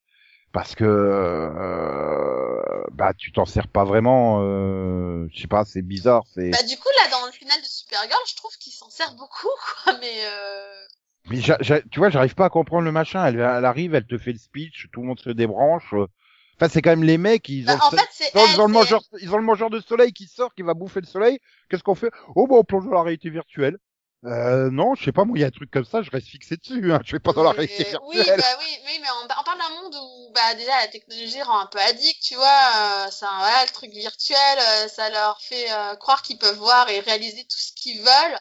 parce 0.53 0.75
que 0.75 0.85
euh, 0.85 2.83
bah 2.93 3.13
tu 3.17 3.33
t'en 3.33 3.47
sers 3.47 3.69
pas 3.69 3.85
vraiment. 3.85 4.41
Euh... 4.43 5.27
Je 5.33 5.41
sais 5.43 5.49
pas, 5.49 5.65
c'est 5.65 5.83
bizarre, 5.83 6.25
c'est. 6.35 6.51
Bah, 6.51 6.63
du 6.69 6.77
coup, 6.77 6.89
là, 7.03 7.11
dans 7.11 7.27
le 7.27 7.33
final 7.33 7.59
Supergirl, 7.87 8.21
je 8.29 8.37
trouve 8.37 8.57
qu'il 8.59 8.73
s'en 8.73 8.91
sert 8.91 9.15
beaucoup, 9.15 9.49
quoi. 9.85 9.99
Mais, 10.01 10.25
euh... 10.25 10.87
Mais 11.29 11.41
tu 11.41 11.99
vois, 11.99 12.11
j'arrive 12.11 12.35
pas 12.35 12.47
à 12.47 12.51
comprendre 12.51 12.85
le 12.85 12.93
machin. 12.93 13.25
Elle, 13.25 13.37
elle 13.37 13.65
arrive, 13.65 13.95
elle 13.95 14.07
te 14.07 14.19
fait 14.19 14.33
le 14.33 14.39
speech, 14.39 14.89
tout 14.93 15.01
le 15.03 15.09
monde 15.09 15.21
se 15.21 15.31
débranche. 15.31 15.93
Enfin, 15.93 16.69
c'est 16.71 16.83
quand 16.83 16.91
même 16.91 17.05
les 17.05 17.19
mecs, 17.19 17.49
ils 17.49 17.69
ont, 17.69 17.77
bah, 17.77 17.85
en 17.85 17.91
le 17.91 17.99
fait, 17.99 18.31
elle. 18.35 18.41
ils 18.55 18.61
ont 18.61 18.67
le 18.67 18.73
mangeur, 18.73 19.03
ils 19.21 19.35
ont 19.35 19.37
le 19.37 19.45
mangeur 19.45 19.69
de 19.69 19.81
soleil 19.81 20.13
qui 20.13 20.27
sort, 20.27 20.55
qui 20.55 20.63
va 20.63 20.75
bouffer 20.75 21.01
le 21.01 21.07
soleil. 21.07 21.39
Qu'est-ce 21.69 21.83
qu'on 21.83 21.95
fait? 21.95 22.11
Oh 22.35 22.47
bon, 22.47 22.59
on 22.61 22.65
plonge 22.65 22.87
dans 22.87 22.95
la 22.95 23.03
réalité 23.03 23.29
virtuelle. 23.29 23.79
Euh, 24.27 24.71
non, 24.71 24.95
je 24.97 25.05
sais 25.05 25.13
pas, 25.13 25.25
moi, 25.25 25.39
il 25.39 25.41
y 25.41 25.45
a 25.45 25.47
un 25.47 25.51
truc 25.51 25.71
comme 25.71 25.85
ça, 25.85 26.03
je 26.03 26.11
reste 26.11 26.27
fixé 26.29 26.57
dessus. 26.57 26.93
Hein. 26.93 27.01
Je 27.05 27.13
vais 27.13 27.21
pas 27.21 27.33
dans 27.33 27.45
la 27.45 27.53
réalité 27.53 27.85
oui, 28.03 28.17
bah 28.37 28.45
oui, 28.59 28.79
oui, 28.87 28.99
mais 29.01 29.09
on, 29.11 29.25
on 29.25 29.45
parle 29.45 29.59
d'un 29.59 29.69
monde 29.83 29.95
où 29.95 30.33
bah 30.35 30.55
déjà 30.55 30.81
la 30.81 30.89
technologie 30.89 31.41
rend 31.43 31.61
un 31.61 31.67
peu 31.67 31.79
addict, 31.79 32.21
tu 32.23 32.35
vois. 32.35 32.47
Euh, 32.47 33.07
c'est 33.11 33.25
un- 33.25 33.39
voilà 33.39 33.65
le 33.65 33.73
truc 33.73 33.93
virtuel, 33.93 34.59
euh, 34.59 34.89
ça 34.89 35.11
leur 35.11 35.41
fait 35.41 35.71
euh, 35.71 35.95
croire 35.97 36.23
qu'ils 36.23 36.39
peuvent 36.39 36.57
voir 36.59 36.89
et 36.89 37.01
réaliser 37.01 37.45
tout 37.45 37.57
ce 37.59 37.73
qu'ils 37.73 38.01
veulent. 38.01 38.39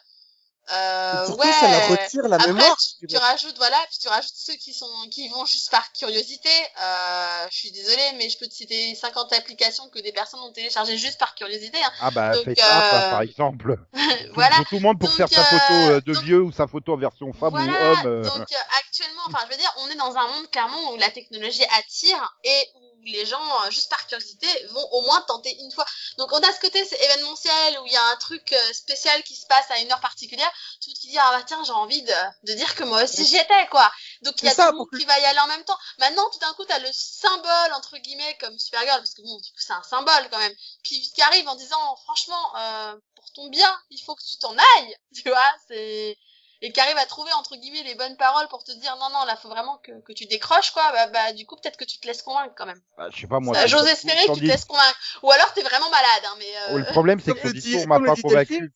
Euh, 0.72 1.28
ouais. 1.28 1.52
ça 1.52 1.68
leur 1.70 1.88
retire 1.90 2.22
la 2.28 2.36
Après, 2.36 2.48
mémoire. 2.52 2.76
tu, 3.08 3.16
rajoutes 3.16 3.56
voilà, 3.56 3.76
puis 3.88 3.98
tu 4.00 4.08
rajoutes 4.08 4.32
ceux 4.34 4.54
qui 4.54 4.74
sont 4.74 4.90
qui 5.12 5.28
vont 5.28 5.44
juste 5.44 5.70
par 5.70 5.92
curiosité. 5.92 6.48
Euh, 6.82 7.46
je 7.52 7.56
suis 7.56 7.70
désolée, 7.70 8.12
mais 8.16 8.28
je 8.28 8.36
peux 8.38 8.46
te 8.46 8.54
citer 8.54 8.94
50 8.96 9.32
applications 9.34 9.88
que 9.90 10.00
des 10.00 10.12
personnes 10.12 10.40
ont 10.40 10.52
téléchargées 10.52 10.96
juste 10.98 11.18
par 11.18 11.34
curiosité. 11.36 11.78
Hein. 11.84 11.90
Ah 12.00 12.10
bah, 12.10 12.32
Donc, 12.34 12.44
fais 12.44 12.54
ça, 12.56 12.64
euh, 12.64 12.90
ça, 13.02 13.10
par 13.10 13.20
exemple. 13.22 13.76
voilà. 14.34 14.56
Pour 14.56 14.66
tout 14.66 14.74
le 14.76 14.80
monde 14.82 14.98
pour 14.98 15.08
Donc, 15.08 15.16
faire 15.16 15.28
sa 15.28 15.40
euh, 15.40 15.44
photo 15.44 15.72
euh, 15.74 16.00
de 16.00 16.12
donc- 16.14 16.22
vieux 16.24 16.42
ou 16.42 16.50
sa 16.52 16.66
photo 16.66 16.94
en 16.94 16.96
version 16.98 17.32
femme 17.32 17.50
voilà, 17.50 17.72
ou 17.72 17.76
homme. 18.00 18.06
euh. 18.06 18.22
donc 18.24 18.52
euh, 18.52 18.78
actuellement, 18.80 19.22
enfin 19.28 19.38
je 19.46 19.52
veux 19.52 19.60
dire, 19.60 19.72
on 19.78 19.88
est 19.88 19.94
dans 19.96 20.16
un 20.16 20.26
monde 20.28 20.50
clairement 20.50 20.92
où 20.92 20.96
la 20.96 21.10
technologie 21.10 21.64
attire 21.78 22.34
et 22.44 22.68
où 22.74 22.80
les 23.12 23.26
gens, 23.26 23.62
euh, 23.64 23.70
juste 23.70 23.90
par 23.90 24.06
curiosité, 24.06 24.46
vont 24.70 24.88
au 24.92 25.02
moins 25.02 25.20
tenter 25.22 25.56
une 25.60 25.70
fois. 25.72 25.86
Donc 26.18 26.32
on 26.32 26.38
a 26.38 26.52
ce 26.52 26.60
côté 26.60 26.78
événementiel 26.78 27.78
où 27.80 27.86
il 27.86 27.92
y 27.92 27.96
a 27.96 28.04
un 28.04 28.16
truc 28.16 28.52
euh, 28.52 28.72
spécial 28.72 29.22
qui 29.22 29.34
se 29.34 29.46
passe 29.46 29.70
à 29.70 29.78
une 29.78 29.90
heure 29.92 30.00
particulière, 30.00 30.50
tout 30.80 30.88
le 30.88 30.90
monde 30.90 30.98
qui 30.98 31.08
dit 31.08 31.18
ah 31.18 31.30
bah 31.36 31.44
tiens 31.46 31.62
j'ai 31.64 31.72
envie 31.72 32.02
de, 32.02 32.12
de 32.44 32.52
dire 32.54 32.74
que 32.74 32.84
moi 32.84 33.02
aussi 33.04 33.24
j'y 33.24 33.36
étais 33.36 33.66
quoi. 33.70 33.90
Donc 34.22 34.34
il 34.42 34.46
y 34.46 34.48
a 34.48 34.54
ça, 34.54 34.66
tout 34.66 34.72
le 34.72 34.78
monde 34.78 34.88
qui 34.98 35.04
va 35.04 35.18
y 35.18 35.24
aller 35.24 35.38
en 35.38 35.46
même 35.48 35.64
temps. 35.64 35.78
Maintenant 35.98 36.28
tout 36.30 36.38
d'un 36.38 36.52
coup 36.54 36.64
t'as 36.64 36.78
le 36.78 36.88
symbole 36.92 37.72
entre 37.74 37.96
guillemets 37.98 38.36
comme 38.40 38.58
Supergirl 38.58 38.98
parce 38.98 39.14
que 39.14 39.22
bon 39.22 39.36
du 39.36 39.50
coup 39.52 39.60
c'est 39.60 39.72
un 39.72 39.82
symbole 39.82 40.28
quand 40.30 40.38
même 40.38 40.54
qui, 40.84 41.00
qui 41.12 41.22
arrive 41.22 41.48
en 41.48 41.56
disant 41.56 41.96
franchement 42.04 42.56
euh, 42.56 42.96
pour 43.14 43.32
ton 43.32 43.48
bien 43.48 43.80
il 43.90 44.00
faut 44.02 44.14
que 44.14 44.24
tu 44.24 44.36
t'en 44.38 44.56
ailles, 44.56 44.96
tu 45.14 45.28
vois 45.28 45.50
c'est 45.68 46.16
et 46.62 46.72
qui 46.72 46.80
arrive 46.80 46.96
à 46.96 47.06
trouver 47.06 47.30
entre 47.34 47.56
guillemets 47.56 47.82
les 47.82 47.94
bonnes 47.94 48.16
paroles 48.16 48.48
pour 48.48 48.64
te 48.64 48.72
dire 48.72 48.96
non 48.98 49.08
non 49.12 49.24
là 49.26 49.36
faut 49.36 49.48
vraiment 49.48 49.78
que, 49.78 49.92
que 50.02 50.12
tu 50.12 50.26
décroches 50.26 50.70
quoi 50.72 50.90
bah, 50.92 51.06
bah 51.08 51.32
du 51.32 51.44
coup 51.46 51.56
peut-être 51.56 51.76
que 51.76 51.84
tu 51.84 51.98
te 51.98 52.06
laisses 52.06 52.22
convaincre 52.22 52.54
quand 52.56 52.66
même 52.66 52.80
Bah, 52.96 53.08
je 53.12 53.20
sais 53.20 53.26
pas 53.26 53.40
moi. 53.40 53.56
Euh, 53.56 53.66
J'ose 53.66 53.86
espérer 53.86 54.26
que 54.26 54.32
tu 54.34 54.40
te 54.40 54.44
laisses 54.46 54.64
convaincre 54.64 54.98
ou 55.22 55.30
alors 55.30 55.52
t'es 55.52 55.62
vraiment 55.62 55.90
malade 55.90 56.22
hein, 56.24 56.34
mais 56.38 56.46
Oh, 56.70 56.74
euh... 56.74 56.78
Le 56.78 56.84
problème, 56.86 57.20
c'est 57.20 57.34
que 57.34 57.46
le 57.46 57.52
discours 57.52 57.86
m'a 57.86 58.00
pas 58.00 58.16
convaincu. 58.16 58.72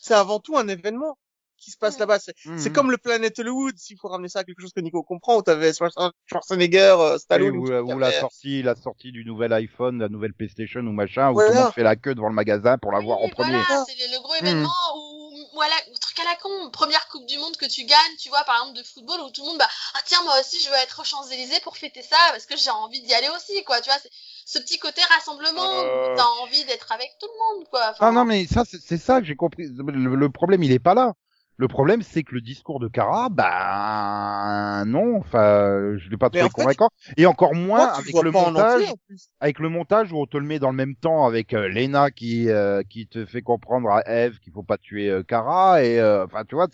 C'est 0.00 0.14
avant 0.14 0.40
tout 0.40 0.56
un 0.56 0.66
événement 0.68 1.18
qui 1.58 1.70
se 1.70 1.76
passe 1.76 1.96
Mm. 1.96 2.00
là-bas. 2.00 2.18
C'est 2.20 2.34
c'est 2.56 2.70
Mhm. 2.70 2.72
comme 2.72 2.90
le 2.90 2.96
Planet 2.96 3.38
Hollywood, 3.38 3.76
s'il 3.76 3.98
faut 3.98 4.08
ramener 4.08 4.30
ça 4.30 4.38
à 4.38 4.44
quelque 4.44 4.62
chose 4.62 4.72
que 4.72 4.80
Nico 4.80 5.02
comprend, 5.02 5.36
où 5.36 5.42
t'avais 5.42 5.72
Schwar- 5.72 6.12
Schwarzenegger, 6.24 6.78
euh, 6.98 7.12
Oui, 7.12 7.18
Stallone, 7.20 7.56
ou, 7.58 7.64
ou 7.64 7.66
ça, 7.90 7.98
la 7.98 8.08
mais- 8.08 8.18
sortie, 8.20 8.62
la 8.62 8.74
sortie 8.76 9.12
du 9.12 9.26
nouvel 9.26 9.52
iPhone, 9.52 9.98
la 9.98 10.08
nouvelle 10.08 10.32
PlayStation 10.32 10.80
ou 10.80 10.92
machin, 10.92 11.28
où 11.28 11.34
Voilà. 11.34 11.50
tout 11.50 11.56
le 11.58 11.62
monde 11.64 11.72
fait 11.74 11.82
la 11.82 11.96
queue 11.96 12.14
devant 12.14 12.28
le 12.30 12.34
magasin 12.34 12.78
pour 12.78 12.92
l'avoir 12.92 13.18
Oui, 13.20 13.26
en 13.26 13.28
premier. 13.28 13.50
Voilà, 13.62 13.84
c'est 13.86 13.94
le, 14.08 14.22
gros 14.22 14.32
Hmm. 14.40 14.46
événement 14.46 14.70
où, 14.96 15.36
voilà, 15.52 15.74
à 16.20 16.24
la 16.24 16.36
con, 16.36 16.70
première 16.70 17.06
Coupe 17.08 17.26
du 17.26 17.38
Monde 17.38 17.56
que 17.56 17.66
tu 17.66 17.84
gagnes, 17.84 18.16
tu 18.18 18.28
vois, 18.28 18.44
par 18.44 18.56
exemple, 18.60 18.78
de 18.78 18.82
football, 18.82 19.20
où 19.20 19.30
tout 19.30 19.42
le 19.42 19.48
monde, 19.48 19.58
bah, 19.58 19.68
ah 19.94 20.00
tiens, 20.04 20.22
moi 20.24 20.38
aussi, 20.40 20.60
je 20.62 20.68
veux 20.68 20.76
être 20.76 21.00
aux 21.00 21.04
Champs-Élysées 21.04 21.60
pour 21.60 21.76
fêter 21.76 22.02
ça, 22.02 22.16
parce 22.30 22.46
que 22.46 22.56
j'ai 22.56 22.70
envie 22.70 23.00
d'y 23.02 23.14
aller 23.14 23.28
aussi, 23.30 23.62
quoi, 23.64 23.80
tu 23.80 23.90
vois, 23.90 23.98
ce 24.46 24.58
petit 24.58 24.78
côté 24.78 25.00
rassemblement, 25.04 25.62
Euh. 25.70 26.14
t'as 26.16 26.24
envie 26.42 26.64
d'être 26.64 26.92
avec 26.92 27.16
tout 27.20 27.26
le 27.26 27.56
monde, 27.56 27.68
quoi. 27.68 27.90
Enfin, 27.90 28.08
Ah 28.08 28.12
non, 28.12 28.24
mais 28.24 28.46
ça, 28.46 28.64
c'est 28.68 28.80
c'est 28.80 28.98
ça 28.98 29.20
que 29.20 29.26
j'ai 29.26 29.36
compris. 29.36 29.66
Le, 29.68 30.14
le 30.14 30.30
problème, 30.30 30.62
il 30.62 30.72
est 30.72 30.78
pas 30.78 30.94
là. 30.94 31.14
Le 31.60 31.68
problème, 31.68 32.00
c'est 32.00 32.22
que 32.22 32.34
le 32.34 32.40
discours 32.40 32.80
de 32.80 32.88
Kara, 32.88 33.28
bah 33.28 34.82
non, 34.86 35.16
enfin, 35.18 35.94
je 35.98 36.08
l'ai 36.08 36.16
pas 36.16 36.30
Mais 36.32 36.40
trouvé 36.40 36.48
en 36.48 36.50
fait, 36.50 36.64
convaincant. 36.64 36.88
Et 37.18 37.26
encore 37.26 37.54
moins 37.54 37.84
Moi, 37.84 37.92
avec 37.92 38.22
le 38.22 38.32
montage, 38.32 38.82
entier, 38.82 38.88
en 38.88 38.96
plus. 38.96 39.28
avec 39.40 39.58
le 39.58 39.68
montage 39.68 40.10
où 40.10 40.16
on 40.16 40.24
te 40.26 40.38
le 40.38 40.46
met 40.46 40.58
dans 40.58 40.70
le 40.70 40.76
même 40.76 40.96
temps 40.96 41.26
avec 41.26 41.52
euh, 41.52 41.68
Lena 41.68 42.10
qui 42.10 42.48
euh, 42.48 42.82
qui 42.88 43.06
te 43.08 43.26
fait 43.26 43.42
comprendre 43.42 43.90
à 43.90 44.02
Eve 44.10 44.38
qu'il 44.38 44.54
faut 44.54 44.62
pas 44.62 44.78
tuer 44.78 45.10
euh, 45.10 45.22
Kara 45.22 45.84
et 45.84 46.00
euh, 46.00 46.24
enfin 46.24 46.44
tu 46.46 46.54
vois, 46.54 46.68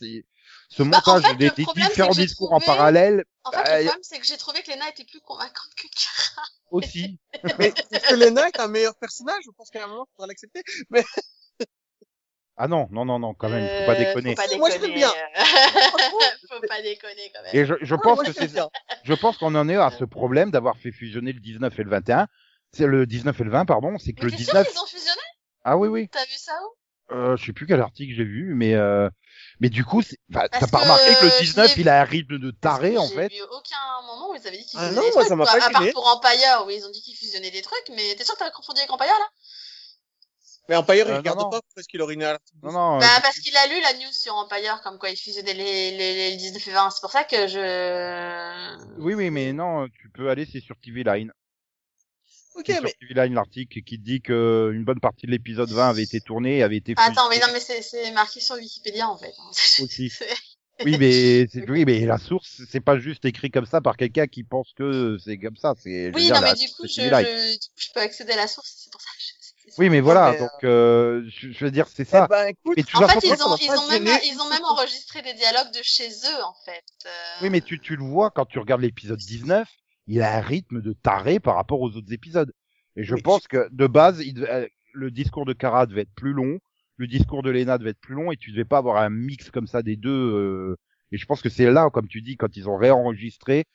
ce 0.69 0.83
Bah, 0.91 0.99
en 1.07 1.17
montage 1.17 1.23
fait, 1.23 1.37
des, 1.39 1.51
le 1.51 1.53
des 1.53 1.65
problème, 1.65 1.89
différents 1.89 2.15
discours 2.15 2.53
en 2.53 2.61
parallèle 2.61 3.25
en 3.45 3.53
fait, 3.53 3.57
bah, 3.57 3.65
le 3.71 3.79
a- 3.79 3.81
problème, 3.81 4.03
c'est 4.03 4.19
que 4.19 4.27
j'ai 4.27 4.37
trouvé 4.37 4.63
que 4.63 4.71
Lena 4.71 4.89
était 4.91 5.05
plus 5.05 5.21
convaincante 5.21 5.75
que 5.77 5.87
Kara. 5.89 6.47
aussi. 6.71 7.19
Mais 7.59 7.73
est-ce 7.91 8.07
que 8.09 8.15
Lena 8.15 8.49
est 8.49 8.61
un 8.61 8.69
meilleur 8.69 8.95
personnage 8.97 9.43
Je 9.45 9.51
pense 9.51 9.71
qu'à 9.71 9.85
un 9.85 9.89
moment, 9.89 10.07
il 10.09 10.13
faudra 10.17 10.27
l'accepter. 10.29 10.63
Ah 12.59 12.69
non, 12.69 12.89
non, 12.91 13.05
non, 13.05 13.19
non, 13.19 13.35
quand 13.35 13.51
même, 13.51 13.69
faut 13.69 13.85
pas 13.85 13.95
Euh, 13.95 13.99
déconner. 13.99 14.31
Faut 14.31 14.35
pas 14.35 14.49
Si, 14.49 14.59
moi, 14.59 14.71
je 14.71 14.79
déconner. 14.79 14.87
l'aime 14.87 14.95
bien. 14.95 15.13
euh, 15.13 15.45
faut 16.49 16.61
pas 16.67 16.81
déconner, 16.83 17.31
quand 17.35 17.43
même. 17.43 17.55
Et 17.55 17.65
je, 17.67 17.75
je 17.81 17.95
Ouais, 17.95 18.01
pense 18.03 18.17
moi, 18.17 18.25
que 18.25 18.33
c'est 18.33 18.49
je 19.03 19.15
pense 19.15 19.37
qu'on 19.39 19.55
en 19.55 19.69
est 19.69 19.77
à 19.77 19.91
ce 19.91 20.05
problème 20.05 20.51
d'avoir 20.51 20.77
fait 20.79 20.91
fusionner 20.91 21.33
le 21.33 21.41
19 21.41 21.79
et 21.79 21.83
le 21.85 21.91
21. 21.91 22.27
C'est 22.73 22.87
le 22.87 23.07
19 23.07 23.41
et 23.41 23.45
le 23.45 23.51
20, 23.51 23.65
pardon, 23.67 23.99
c'est 23.99 24.13
que 24.13 24.21
Mais 24.21 24.25
le 24.25 24.31
t'es 24.31 24.39
sûr 24.39 24.55
19. 24.55 24.67
qu'ils 24.69 24.79
ont 24.79 24.87
fusionné? 24.87 25.21
Ah 25.65 25.77
oui, 25.77 25.89
oui. 25.89 26.09
T'as 26.11 26.25
vu 26.25 26.33
ça 26.37 26.59
où? 26.65 26.75
Euh, 27.13 27.37
je 27.37 27.45
sais 27.47 27.53
plus 27.53 27.67
quel 27.67 27.81
article 27.81 28.13
j'ai 28.15 28.25
vu, 28.25 28.55
mais 28.55 28.75
euh, 28.75 29.09
mais 29.61 29.69
du 29.69 29.85
coup, 29.85 30.03
c'est- 30.03 30.19
enfin, 30.35 30.49
Parce 30.51 30.65
t'as 30.65 30.67
pas 30.67 30.79
remarqué 30.81 31.15
que 31.15 31.23
euh, 31.23 31.27
le 31.27 31.31
19, 31.31 31.71
je 31.71 31.77
l'ai 31.77 31.83
il 31.83 31.89
a 31.89 32.01
un 32.01 32.05
rythme 32.05 32.39
de 32.39 32.51
taré 32.51 32.99
en 32.99 33.09
fait. 33.09 33.33
J'ai 33.33 33.37
vu 33.37 33.43
aucun 33.43 34.03
moment 34.07 34.31
où 34.31 34.35
ils 34.35 34.47
avaient 34.47 34.57
dit 34.59 34.67
qu'ils 34.67 34.81
Ah 34.81 34.89
fusionnaient 34.89 35.01
non, 35.03 35.03
des 35.07 35.13
moi, 35.15 35.23
trucs, 35.23 35.29
ça 35.29 35.37
m'a 35.37 35.45
quoi. 35.45 35.53
pas 35.53 35.61
À 35.61 35.71
part 35.71 35.83
gêné. 35.83 35.93
pour 35.93 36.07
Empire, 36.09 36.65
où 36.67 36.71
ils 36.71 36.85
ont 36.85 36.91
dit 36.91 37.01
qu'ils 37.03 37.17
fusionnaient 37.17 37.51
des 37.53 37.63
trucs, 37.63 37.89
mais 37.91 38.15
t'es 38.17 38.25
sûr 38.25 38.35
que 38.35 38.41
t'as 38.41 38.51
confondu 38.51 38.81
avec 38.81 38.91
Empire, 38.91 39.07
là? 39.07 39.29
Mais 40.69 40.77
Empire, 40.77 41.07
il 41.07 41.13
Euh, 41.13 41.17
regarde 41.19 41.39
non, 41.39 41.45
non. 41.45 41.51
pas 41.51 41.61
parce 41.75 41.87
qu'il 41.87 42.03
aurait 42.03 42.15
une 42.15 42.23
alerte. 42.23 42.43
Non, 42.63 42.73
non. 42.73 42.99
Bah, 42.99 43.07
euh, 43.07 43.21
parce 43.23 43.39
qu'il 43.39 43.57
a 43.57 43.67
lu 43.67 43.81
la 43.81 43.93
news 43.95 44.13
sur 44.13 44.35
Empire, 44.35 44.81
comme 44.83 44.99
quoi 44.99 45.11
ils 45.11 45.17
fusionnaient 45.17 45.55
les, 45.55 45.93
les, 45.93 46.15
les, 46.15 46.31
les 46.31 46.37
19 46.37 46.67
et 46.67 46.71
20. 46.73 46.91
C'est 46.91 47.01
pour 47.01 47.11
ça 47.11 47.25
que 47.25 47.47
je... 47.47 48.99
Oui, 48.99 49.15
oui, 49.15 49.31
mais 49.31 49.53
non, 49.53 49.87
tu 49.89 50.09
peux 50.11 50.29
aller, 50.29 50.47
c'est 50.51 50.61
sur 50.61 50.77
TV 50.79 51.05
Line. 51.05 51.33
Ok, 52.57 52.69
mais 52.69 52.75
sur 52.75 52.99
TV 52.99 53.15
Line 53.15 53.35
l'article 53.35 53.83
qui 53.83 53.99
dit 53.99 54.23
que 54.23 54.71
une 54.73 54.85
bonne 54.85 55.01
partie 55.01 55.27
de 55.27 55.31
l'épisode 55.31 55.71
20 55.71 55.91
avait 55.91 56.03
été 56.03 56.21
tournée 56.21 56.59
et 56.59 56.63
avait 56.63 56.79
été 56.79 56.95
Attends, 56.97 57.29
mais 57.29 57.39
non, 57.39 57.49
mais 57.53 57.61
c'est, 57.61 58.11
marqué 58.13 58.41
sur 58.41 58.57
Wikipédia, 58.57 59.09
en 59.09 59.19
fait. 59.19 59.35
aussi. 59.83 60.13
Oui, 60.85 60.97
mais 60.99 61.47
oui, 61.69 61.85
mais 61.87 62.05
la 62.05 62.19
source, 62.19 62.61
c'est 62.71 62.81
pas 62.81 62.99
juste 62.99 63.25
écrit 63.25 63.51
comme 63.51 63.65
ça 63.65 63.81
par 63.81 63.97
quelqu'un 63.97 64.27
qui 64.27 64.45
pense 64.45 64.75
que 64.77 65.17
c'est 65.25 65.39
comme 65.39 65.57
ça. 65.57 65.75
C'est 65.83 66.13
Oui, 66.15 66.25
dire, 66.25 66.35
non, 66.35 66.41
la 66.43 66.53
mais 66.53 66.59
du 66.59 66.69
coup, 66.69 66.87
je, 66.87 67.01
je, 67.01 67.53
du 67.53 67.59
coup, 67.59 67.75
je 67.77 67.89
peux 67.95 68.01
accéder 68.01 68.33
à 68.33 68.37
la 68.37 68.47
source, 68.47 68.75
c'est 68.77 68.93
pour 68.93 69.01
ça 69.01 69.09
que 69.09 69.23
je... 69.23 69.36
Oui, 69.79 69.91
mais 69.91 70.01
voilà, 70.01 70.33
mais, 70.33 70.39
donc 70.39 70.51
euh, 70.65 71.23
je, 71.29 71.51
je 71.53 71.65
veux 71.65 71.71
dire, 71.71 71.87
c'est 71.89 72.05
ça. 72.05 72.25
Eh 72.27 72.29
ben, 72.29 72.47
écoute, 72.47 72.79
tu 72.87 72.97
En 72.97 73.07
fait, 73.09 73.21
ils 73.25 73.43
ont, 73.43 73.57
ils 73.61 73.71
ont 73.71 73.89
même, 73.89 74.19
ils 74.25 74.41
ont 74.41 74.49
même 74.49 74.65
enregistré 74.65 75.23
des 75.23 75.35
dialogues 75.35 75.73
de 75.73 75.83
chez 75.83 76.09
eux, 76.09 76.43
en 76.45 76.55
fait. 76.65 76.85
Euh, 77.07 77.09
Oui, 77.43 77.51
mais 77.51 77.61
tu, 77.61 77.79
tu 77.81 77.97
le 77.97 78.05
vois 78.05 78.31
quand 78.31 78.47
tu 78.47 78.59
regardes 78.59 78.81
l'épisode 78.81 79.19
19, 79.19 79.69
il 80.07 80.23
a 80.23 80.37
un 80.37 80.41
rythme 80.41 80.81
de 80.81 80.93
taré 80.93 81.41
par 81.41 81.57
rapport 81.57 81.81
aux 81.81 81.91
autres 81.91 82.13
épisodes. 82.13 82.53
Et 82.97 83.05
je 83.05 83.15
Oui, 83.15 83.23
pense 83.23 83.47
que 83.47 83.69
de 83.71 83.87
base, 83.87 84.21
il 84.25 84.35
devait- 84.35 84.51
euh, 84.51 84.67
le 84.95 85.11
discours 85.11 85.45
de 85.45 85.53
Kara 85.53 85.87
devait 85.87 86.03
être 86.03 86.15
plus 86.15 86.33
long, 86.33 86.59
le 86.97 87.07
discours 87.07 87.43
de 87.43 87.51
Lena 87.51 87.77
devait 87.77 87.91
être 87.91 88.01
plus 88.01 88.15
long, 88.15 88.33
et 88.33 88.37
tu 88.39 88.53
devais 88.53 88.65
pas 88.65 88.79
avoir 88.79 88.97
un 89.03 89.11
mix 89.11 89.51
comme 89.51 89.67
ça 89.67 89.83
des 89.83 89.97
deux. 89.97 90.11
euh, 90.11 90.77
Et 91.13 91.19
je 91.19 91.27
pense 91.27 91.43
que 91.43 91.51
c'est 91.51 91.71
là, 91.71 91.91
comme 91.91 92.09
tu 92.09 92.23
dis, 92.23 92.37
quand 92.37 92.57
ils 92.57 92.69
ont 92.69 92.77
réenregistré, 92.79 93.67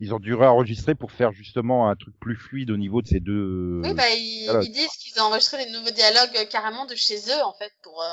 ils 0.00 0.12
ont 0.14 0.18
dû 0.18 0.34
réenregistrer 0.34 0.94
pour 0.94 1.10
faire 1.12 1.32
justement 1.32 1.88
un 1.88 1.96
truc 1.96 2.14
plus 2.20 2.36
fluide 2.36 2.70
au 2.70 2.76
niveau 2.76 3.00
de 3.02 3.06
ces 3.06 3.20
deux. 3.20 3.80
Oui, 3.82 3.94
bah, 3.94 4.10
ils, 4.10 4.70
disent 4.72 4.92
qu'ils 4.98 5.18
ont 5.20 5.24
enregistré 5.24 5.64
des 5.64 5.70
nouveaux 5.70 5.90
dialogues 5.90 6.36
euh, 6.36 6.44
carrément 6.44 6.84
de 6.84 6.94
chez 6.94 7.16
eux, 7.30 7.42
en 7.44 7.54
fait, 7.54 7.72
pour, 7.82 8.02
euh, 8.02 8.06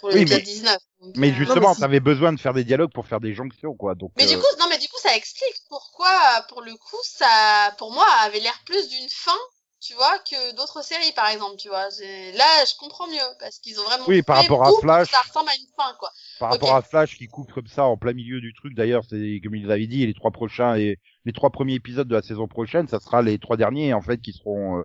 pour 0.00 0.08
Oui, 0.08 0.16
l'épisode 0.20 0.38
mais- 0.38 0.44
19. 0.44 0.78
Donc, 1.00 1.16
Mais 1.16 1.30
euh, 1.30 1.34
justement, 1.34 1.74
si- 1.74 1.80
t'avais 1.80 2.00
besoin 2.00 2.32
de 2.32 2.40
faire 2.40 2.52
des 2.52 2.64
dialogues 2.64 2.92
pour 2.92 3.06
faire 3.06 3.20
des 3.20 3.32
jonctions, 3.32 3.74
quoi. 3.74 3.94
Donc. 3.94 4.10
Mais 4.16 4.26
du 4.26 4.36
coup, 4.36 4.46
non, 4.58 4.66
mais 4.68 4.78
du 4.78 4.88
coup, 4.88 4.98
ça 5.00 5.14
explique 5.16 5.54
pourquoi, 5.68 6.10
pour 6.48 6.62
le 6.62 6.74
coup, 6.74 6.98
ça, 7.04 7.74
pour 7.78 7.92
moi, 7.92 8.06
avait 8.22 8.40
l'air 8.40 8.58
plus 8.66 8.88
d'une 8.88 9.08
fin, 9.08 9.38
tu 9.80 9.94
vois, 9.94 10.18
que 10.28 10.54
d'autres 10.56 10.84
séries, 10.84 11.12
par 11.12 11.28
exemple, 11.28 11.56
tu 11.56 11.68
vois. 11.68 11.84
Là, 11.84 12.64
je 12.66 12.76
comprends 12.78 13.06
mieux, 13.06 13.18
parce 13.38 13.58
qu'ils 13.60 13.78
ont 13.80 13.84
vraiment 13.84 14.04
Oui, 14.08 14.22
par 14.22 14.38
rapport 14.38 14.66
à 14.66 14.72
Flash. 14.80 15.10
Ça 15.10 15.22
ressemble 15.22 15.48
à 15.48 15.54
une 15.54 15.66
fin, 15.76 15.94
quoi. 15.98 16.10
Par 16.40 16.50
rapport 16.50 16.74
à 16.74 16.82
Flash 16.82 17.16
qui 17.18 17.28
coupe 17.28 17.52
comme 17.52 17.68
ça 17.68 17.84
en 17.86 17.96
plein 17.98 18.14
milieu 18.14 18.40
du 18.42 18.54
truc, 18.54 18.74
d'ailleurs, 18.74 19.04
c'est 19.08 19.40
comme 19.44 19.54
ils 19.56 19.70
avaient 19.72 19.86
dit, 19.88 20.06
les 20.06 20.14
trois 20.14 20.32
prochains 20.32 20.76
et 20.76 20.98
les 21.26 21.32
trois 21.34 21.50
premiers 21.50 21.74
épisodes 21.76 22.08
de 22.08 22.14
la 22.16 22.22
saison 22.22 22.48
prochaine, 22.48 22.88
ça 22.88 23.00
sera 23.00 23.22
les 23.22 23.38
trois 23.38 23.58
derniers 23.58 23.94
en 23.94 24.02
fait 24.02 24.20
qui 24.22 24.32
seront 24.34 24.80
euh, 24.80 24.84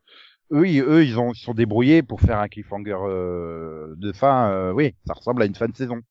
eux, 0.54 0.68
ils, 0.70 0.82
eux, 0.82 1.06
ils 1.06 1.20
ont 1.20 1.34
ils 1.34 1.40
sont 1.40 1.54
débrouillés 1.56 2.04
pour 2.04 2.22
faire 2.22 2.40
un 2.40 2.50
cliffhanger 2.50 2.98
euh, 3.08 3.96
de 3.98 4.14
fin. 4.14 4.52
euh, 4.52 4.74
oui, 4.74 4.96
ça 5.08 5.14
ressemble 5.14 5.42
à 5.44 5.46
une 5.48 5.56
fin 5.56 5.68
de 5.70 5.76
saison. 5.78 6.02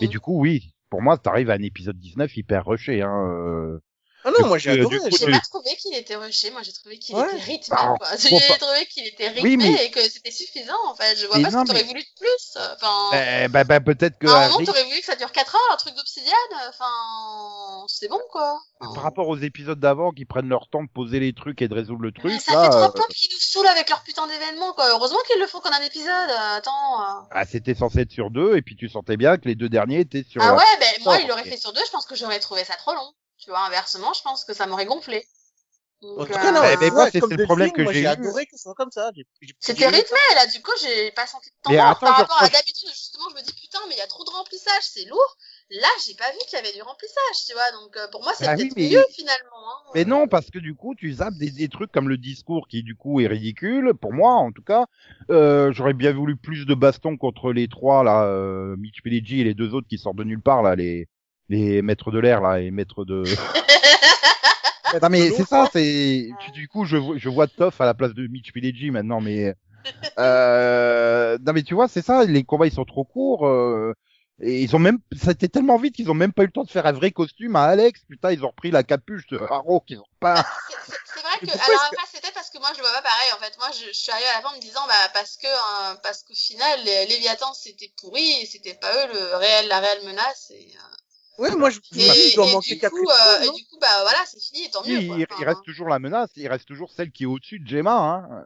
Et 0.00 0.08
Mhm. 0.08 0.10
du 0.10 0.20
coup, 0.20 0.40
oui, 0.40 0.74
pour 0.90 1.02
moi, 1.02 1.18
t'arrives 1.18 1.50
à 1.50 1.54
un 1.54 1.62
épisode 1.62 1.98
19 1.98 2.36
hyper 2.36 2.66
rushé. 2.66 3.02
Hein, 3.02 3.10
euh. 3.30 3.80
Ah 4.24 4.30
non, 4.30 4.36
Du 4.42 4.44
moi 4.48 4.58
j'ai 4.58 4.70
euh, 4.70 4.74
adoré. 4.74 4.98
J'ai 5.18 5.30
pas 5.30 5.40
trouvé 5.40 5.76
qu'il 5.76 5.94
était 5.94 6.16
rushé, 6.16 6.50
moi 6.50 6.62
j'ai 6.62 6.72
trouvé 6.72 6.98
qu'il 6.98 7.14
Ouais. 7.16 7.26
était 7.26 7.36
rythmé, 7.42 7.76
Bah, 8.00 8.16
J'ai 8.18 8.28
trouvé 8.58 8.86
qu'il 8.86 9.06
était 9.06 9.28
rythmé 9.28 9.42
Oui, 9.42 9.56
mais- 9.56 9.86
et 9.86 9.90
que 9.90 10.00
c'était 10.02 10.30
suffisant, 10.30 10.74
en 10.88 10.94
fait. 10.94 11.16
Je 11.16 11.26
vois 11.26 11.38
Mais 11.38 11.44
pas 11.44 11.50
non, 11.50 11.58
ce 11.60 11.64
que 11.64 11.68
t'aurais 11.68 11.82
mais- 11.82 11.88
voulu 11.88 12.00
de 12.02 12.08
plus. 12.18 12.58
Enfin, 12.74 13.10
Eh, 13.44 13.48
bah, 13.48 13.64
bah, 13.64 13.80
peut-être 13.80 14.18
que 14.18 14.26
à 14.26 14.46
un 14.46 14.48
moment, 14.50 14.64
t'aurais 14.66 14.84
voulu 14.84 14.98
que 15.00 15.06
ça 15.06 15.16
dure 15.16 15.32
4 15.32 15.54
heures, 15.54 15.72
un 15.72 15.76
truc 15.76 15.94
d'obsidiane. 15.94 16.34
Enfin, 16.68 17.84
c'est 17.88 18.08
bon, 18.08 18.20
quoi. 18.30 18.60
par 18.94 19.02
rapport 19.02 19.28
aux 19.28 19.36
épisodes 19.38 19.78
d'avant 19.78 20.10
qui 20.10 20.24
prennent 20.24 20.48
leur 20.48 20.68
temps 20.70 20.82
de 20.82 20.88
poser 20.88 21.20
les 21.20 21.32
trucs 21.34 21.60
et 21.62 21.68
de 21.68 21.74
résoudre 21.74 22.00
le 22.02 22.12
truc, 22.12 22.32
Mais 22.32 22.38
ça 22.40 22.52
là, 22.54 22.62
fait 22.64 22.68
trop 22.70 23.04
euh, 23.04 23.06
qu'ils 23.14 23.28
nous 23.32 23.38
saoulent 23.40 23.66
avec 23.66 23.88
leur 23.90 24.02
putain 24.02 24.26
d'événement, 24.26 24.72
quoi. 24.72 24.88
Heureusement 24.90 25.18
qu'ils 25.26 25.38
le 25.40 25.46
font 25.46 25.60
qu'en 25.60 25.70
un 25.72 25.82
épisode. 25.82 26.08
euh, 26.08 26.56
Attends. 26.56 27.00
euh. 27.02 27.22
ah, 27.30 27.44
c'était 27.46 27.74
censé 27.74 28.00
être 28.00 28.10
sur 28.12 28.30
deux 28.30 28.56
et 28.56 28.62
puis 28.62 28.76
tu 28.76 28.88
sentais 28.88 29.16
bien 29.16 29.36
que 29.36 29.46
les 29.48 29.54
deux 29.54 29.68
derniers 29.68 30.00
étaient 30.00 30.24
sur. 30.28 30.42
Ah 30.42 30.54
ouais, 30.54 30.62
ben 30.78 30.88
moi, 31.04 31.18
il 31.20 31.28
l'aurait 31.28 31.44
fait 31.44 31.56
sur 31.58 31.72
deux, 31.72 31.82
je 31.84 31.90
pense 31.90 32.06
que 32.06 32.14
j'aurais 32.16 32.40
trouvé 32.40 32.64
ça 32.64 32.74
trop 32.74 32.94
long. 32.94 33.12
Tu 33.40 33.50
vois, 33.50 33.66
inversement, 33.66 34.12
je 34.12 34.22
pense 34.22 34.44
que 34.44 34.52
ça 34.54 34.66
m'aurait 34.66 34.86
gonflé. 34.86 35.26
Donc, 36.02 36.18
En 36.18 36.24
tout 36.24 36.32
cas, 36.32 36.50
non, 36.50 36.62
Eh, 36.64 36.76
mais 36.78 36.84
ouais, 36.86 36.90
moi, 36.92 37.10
c'est- 37.10 37.20
le 37.20 37.44
problème 37.44 37.72
que 37.72 37.84
j'ai 37.88 37.92
j'ai 37.92 38.00
eu. 38.02 38.06
adoré 38.06 38.46
que 38.46 38.56
ce 38.56 38.62
soit 38.62 38.74
comme 38.74 38.90
ça. 38.90 39.10
C'était 39.58 39.86
rythmé, 39.86 40.18
là, 40.34 40.46
du 40.46 40.62
coup, 40.62 40.70
j'ai 40.80 41.10
pas 41.10 41.26
senti 41.26 41.50
de 41.50 41.54
temps 41.62 41.70
Mais 41.70 41.76
mort 41.76 41.88
attends, 41.88 42.06
par 42.06 42.16
rapport 42.16 42.42
à 42.42 42.48
d'habitude, 42.48 42.88
où 42.88 42.92
justement, 42.92 43.24
je 43.30 43.34
me 43.34 43.42
dis, 43.46 43.52
putain, 43.52 43.80
mais 43.86 43.96
il 43.96 43.98
y 43.98 44.00
a 44.00 44.06
trop 44.06 44.24
de 44.24 44.30
remplissage, 44.30 44.82
c'est 44.82 45.04
lourd. 45.04 45.36
Là, 45.68 45.88
j'ai 46.06 46.14
pas 46.14 46.30
vu 46.32 46.38
qu'il 46.48 46.56
y 46.58 46.62
avait 46.62 46.72
du 46.72 46.80
remplissage, 46.80 47.44
tu 47.46 47.52
vois, 47.52 47.70
donc, 47.72 47.94
euh, 47.98 48.08
pour 48.12 48.22
moi, 48.22 48.32
c'est 48.34 48.48
oui, 48.48 48.56
peut-être 48.56 48.76
mais- 48.76 48.88
mieux, 48.96 49.04
finalement, 49.10 49.42
hein. 49.68 49.90
Mais 49.94 50.06
non, 50.06 50.26
parce 50.26 50.50
que 50.50 50.58
du 50.58 50.74
coup, 50.74 50.94
tu 50.94 51.12
zappes 51.12 51.34
des, 51.34 51.50
des 51.50 51.68
trucs 51.68 51.92
comme 51.92 52.08
le 52.08 52.16
discours 52.16 52.66
qui 52.66 52.82
du 52.82 52.94
coup 52.96 53.20
est 53.20 53.26
ridicule, 53.26 53.92
pour 54.00 54.14
moi 54.14 54.32
en 54.34 54.52
tout 54.52 54.62
cas. 54.62 54.86
Euh, 55.30 55.70
J'aurais 55.72 55.92
bien 55.94 56.12
voulu 56.12 56.36
plus 56.36 56.64
de 56.64 56.74
baston 56.74 57.18
contre 57.18 57.52
les 57.52 57.68
trois 57.68 58.04
là, 58.04 58.24
euh, 58.24 58.74
Mitch 58.78 59.02
Pileggi 59.02 59.40
et 59.40 59.44
les 59.44 59.54
deux 59.54 59.74
autres 59.74 59.88
qui 59.88 59.98
sortent 59.98 60.16
de 60.16 60.24
nulle 60.24 60.40
part 60.40 60.62
là, 60.62 60.76
les 60.76 61.08
les 61.50 61.82
maîtres 61.82 62.10
de 62.10 62.18
l'air 62.18 62.40
là 62.40 62.60
et 62.60 62.70
maîtres 62.70 63.04
de. 63.04 63.24
non 65.02 65.08
mais 65.10 65.30
c'est 65.30 65.46
ça, 65.46 65.68
c'est 65.72 66.28
du 66.52 66.68
coup 66.68 66.84
je 66.84 66.96
vois- 66.96 67.16
je 67.18 67.28
vois 67.28 67.46
Toff 67.46 67.80
à 67.80 67.86
la 67.86 67.94
place 67.94 68.14
de 68.14 68.26
Mitch 68.26 68.52
Pileggi 68.52 68.90
maintenant, 68.90 69.20
mais 69.20 69.54
euh... 70.18 71.38
non 71.44 71.52
mais 71.52 71.62
tu 71.62 71.74
vois 71.74 71.88
c'est 71.88 72.02
ça, 72.04 72.24
les 72.24 72.44
combats 72.44 72.66
ils 72.66 72.72
sont 72.72 72.84
trop 72.84 73.04
courts. 73.04 73.46
euh, 73.46 73.94
Et 74.42 74.62
ils 74.62 74.74
ont 74.74 74.78
même, 74.78 74.98
ça 75.14 75.28
a 75.30 75.32
été 75.32 75.48
tellement 75.50 75.76
vite 75.76 75.94
qu'ils 75.94 76.10
ont 76.10 76.14
même 76.14 76.32
pas 76.32 76.44
eu 76.44 76.46
le 76.46 76.52
temps 76.52 76.64
de 76.64 76.70
faire 76.70 76.86
un 76.86 76.92
vrai 76.92 77.10
costume 77.10 77.56
à 77.56 77.64
Alex. 77.64 78.00
Putain, 78.08 78.32
ils 78.32 78.42
ont 78.42 78.48
repris 78.48 78.70
la 78.70 78.82
capuche 78.82 79.26
de 79.28 79.38
Haro 79.38 79.80
qu'ils 79.86 79.98
ont 80.00 80.14
pas. 80.18 80.42
C'est 81.14 81.20
vrai 81.20 81.38
que, 81.40 81.52
alors 81.52 81.82
après, 81.92 82.06
c'était 82.10 82.32
parce 82.32 82.48
que 82.48 82.58
moi, 82.58 82.70
je 82.74 82.80
vois 82.80 82.90
pas 82.92 83.02
pareil, 83.02 83.30
en 83.36 83.38
fait. 83.44 83.54
Moi, 83.58 83.68
je, 83.78 83.86
je 83.92 83.98
suis 83.98 84.10
arrivée 84.10 84.28
à 84.30 84.36
la 84.36 84.40
fin 84.40 84.48
en 84.54 84.56
me 84.56 84.60
disant, 84.62 84.80
bah, 84.88 85.10
parce 85.12 85.36
que, 85.36 85.46
euh, 85.46 85.94
parce 86.02 86.22
qu'au 86.22 86.34
final, 86.34 86.80
les 86.86 87.04
Léviathans, 87.06 87.52
c'était 87.52 87.92
pourri, 88.00 88.28
et 88.40 88.46
c'était 88.46 88.74
pas 88.80 88.90
eux 89.04 89.12
le 89.12 89.36
réel, 89.36 89.68
la 89.68 89.80
réelle 89.80 90.06
menace, 90.06 90.50
et, 90.56 90.72
euh, 90.74 90.96
Ouais, 91.40 91.56
moi, 91.56 91.70
je 91.70 91.78
et, 91.78 92.28
il 92.28 92.34
doit 92.34 92.46
et 92.46 92.52
manquer 92.52 92.74
du 92.74 92.90
coup, 92.90 93.08
euh, 93.08 93.40
et 93.40 93.50
du 93.56 93.64
coup, 93.64 93.78
bah, 93.80 93.88
voilà, 94.02 94.18
c'est 94.26 94.38
fini, 94.38 94.64
et 94.64 94.70
tant 94.70 94.84
mieux, 94.84 95.06
quoi. 95.06 95.16
il, 95.16 95.22
Enfin, 95.24 95.36
il 95.40 95.44
reste 95.46 95.62
toujours 95.64 95.88
la 95.88 95.98
menace, 95.98 96.28
il 96.36 96.46
reste 96.46 96.66
toujours 96.66 96.92
celle 96.92 97.10
qui 97.10 97.22
est 97.22 97.26
au-dessus 97.26 97.60
de 97.60 97.66
Gemma, 97.66 97.96
hein. 97.96 98.44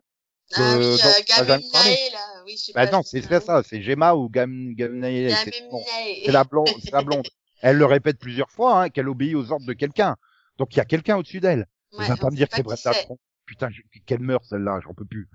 Ah 0.55 0.77
oui, 0.77 0.85
euh, 0.85 0.93
euh, 0.93 0.97
là, 0.97 2.21
oui, 2.45 2.57
je 2.57 2.67
sais 2.67 2.73
Bah 2.73 2.87
pas. 2.87 2.93
non, 2.93 3.03
c'est 3.03 3.23
ça, 3.23 3.63
c'est 3.69 3.83
Gemma 3.83 4.15
ou 4.15 4.29
Gam, 4.29 4.75
Gamnae, 4.75 5.35
c'est 5.35 6.31
la 6.31 6.45
blonde, 6.45 6.69
c'est 6.85 6.93
la 6.93 7.03
blonde. 7.03 7.27
Elle 7.63 7.79
le 7.79 7.87
répète 7.87 8.21
plusieurs 8.21 8.51
fois, 8.51 8.83
hein, 8.83 8.91
qu'elle 8.91 9.09
obéit 9.09 9.35
aux 9.35 9.51
ordres 9.51 9.67
de 9.67 9.73
quelqu'un. 9.73 10.17
Donc 10.59 10.75
il 10.75 10.77
y 10.77 10.81
a 10.81 10.85
quelqu'un 10.85 11.17
au-dessus 11.17 11.41
d'elle. 11.41 11.67
Ouais, 11.93 12.07
va 12.07 12.17
pas 12.17 12.31
me 12.31 12.37
dire 12.37 12.49
que 12.49 12.57
c'est. 12.77 13.05
Tron. 13.05 13.19
Putain, 13.47 13.71
qu'elle 14.07 14.21
meurt 14.21 14.45
celle-là, 14.45 14.81
j'en 14.85 14.95
peux 14.95 15.05
plus. 15.05 15.29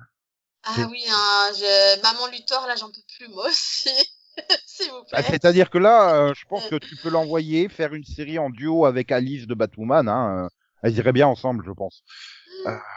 Ah 0.63 0.87
oui, 0.89 1.03
hein, 1.09 1.51
je... 1.55 2.01
Maman 2.01 2.27
Luthor, 2.27 2.67
là, 2.67 2.75
j'en 2.75 2.91
peux 2.91 3.01
plus, 3.17 3.27
moi 3.29 3.47
aussi. 3.47 3.89
S'il 4.65 4.89
vous 4.91 5.03
Bah. 5.11 5.21
C'est-à-dire 5.23 5.69
que 5.69 5.77
là, 5.77 6.15
euh, 6.29 6.33
je 6.33 6.45
pense 6.45 6.67
que 6.67 6.75
tu 6.75 6.95
peux 6.95 7.09
l'envoyer 7.09 7.69
faire 7.69 7.93
une 7.93 8.03
série 8.03 8.39
en 8.39 8.49
duo 8.49 8.85
avec 8.85 9.11
Alice 9.11 9.47
de 9.47 9.53
Batwoman. 9.53 10.07
Hein, 10.07 10.45
euh, 10.45 10.49
elles 10.83 10.97
iraient 10.97 11.11
bien 11.13 11.27
ensemble, 11.27 11.63
je 11.65 11.71
pense. 11.71 12.03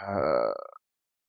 Euh, 0.08 0.52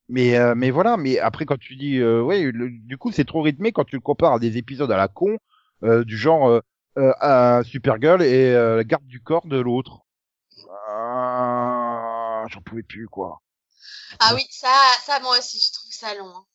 mais 0.09 0.37
euh, 0.37 0.53
mais 0.55 0.71
voilà. 0.71 0.97
Mais 0.97 1.19
après, 1.19 1.45
quand 1.45 1.57
tu 1.59 1.75
dis, 1.75 1.97
euh, 1.99 2.21
ouais, 2.21 2.43
le- 2.51 2.69
du 2.69 2.97
coup, 2.97 3.11
c'est 3.11 3.25
trop 3.25 3.41
rythmé 3.41 3.71
quand 3.71 3.85
tu 3.85 3.95
le 3.95 4.01
compares 4.01 4.33
à 4.33 4.39
des 4.39 4.57
épisodes 4.57 4.91
à 4.91 4.97
la 4.97 5.07
con 5.07 5.37
euh, 5.83 6.03
du 6.03 6.17
genre 6.17 6.49
euh, 6.49 6.61
euh, 6.97 7.13
à 7.19 7.61
Supergirl 7.63 8.21
et 8.21 8.51
euh, 8.53 8.77
la 8.77 8.83
garde 8.83 9.05
du 9.05 9.21
corps 9.21 9.47
de 9.47 9.59
l'autre. 9.59 10.01
Ah, 10.87 12.45
J'en 12.49 12.61
pouvais 12.61 12.83
plus, 12.83 13.07
quoi. 13.07 13.41
Ah 14.19 14.33
oui, 14.35 14.45
ça, 14.51 14.73
ça, 15.05 15.19
moi 15.21 15.37
aussi, 15.37 15.59
je 15.59 15.71
trouve 15.73 15.91
ça 15.91 16.13
long. 16.15 16.27
hein. 16.35 16.45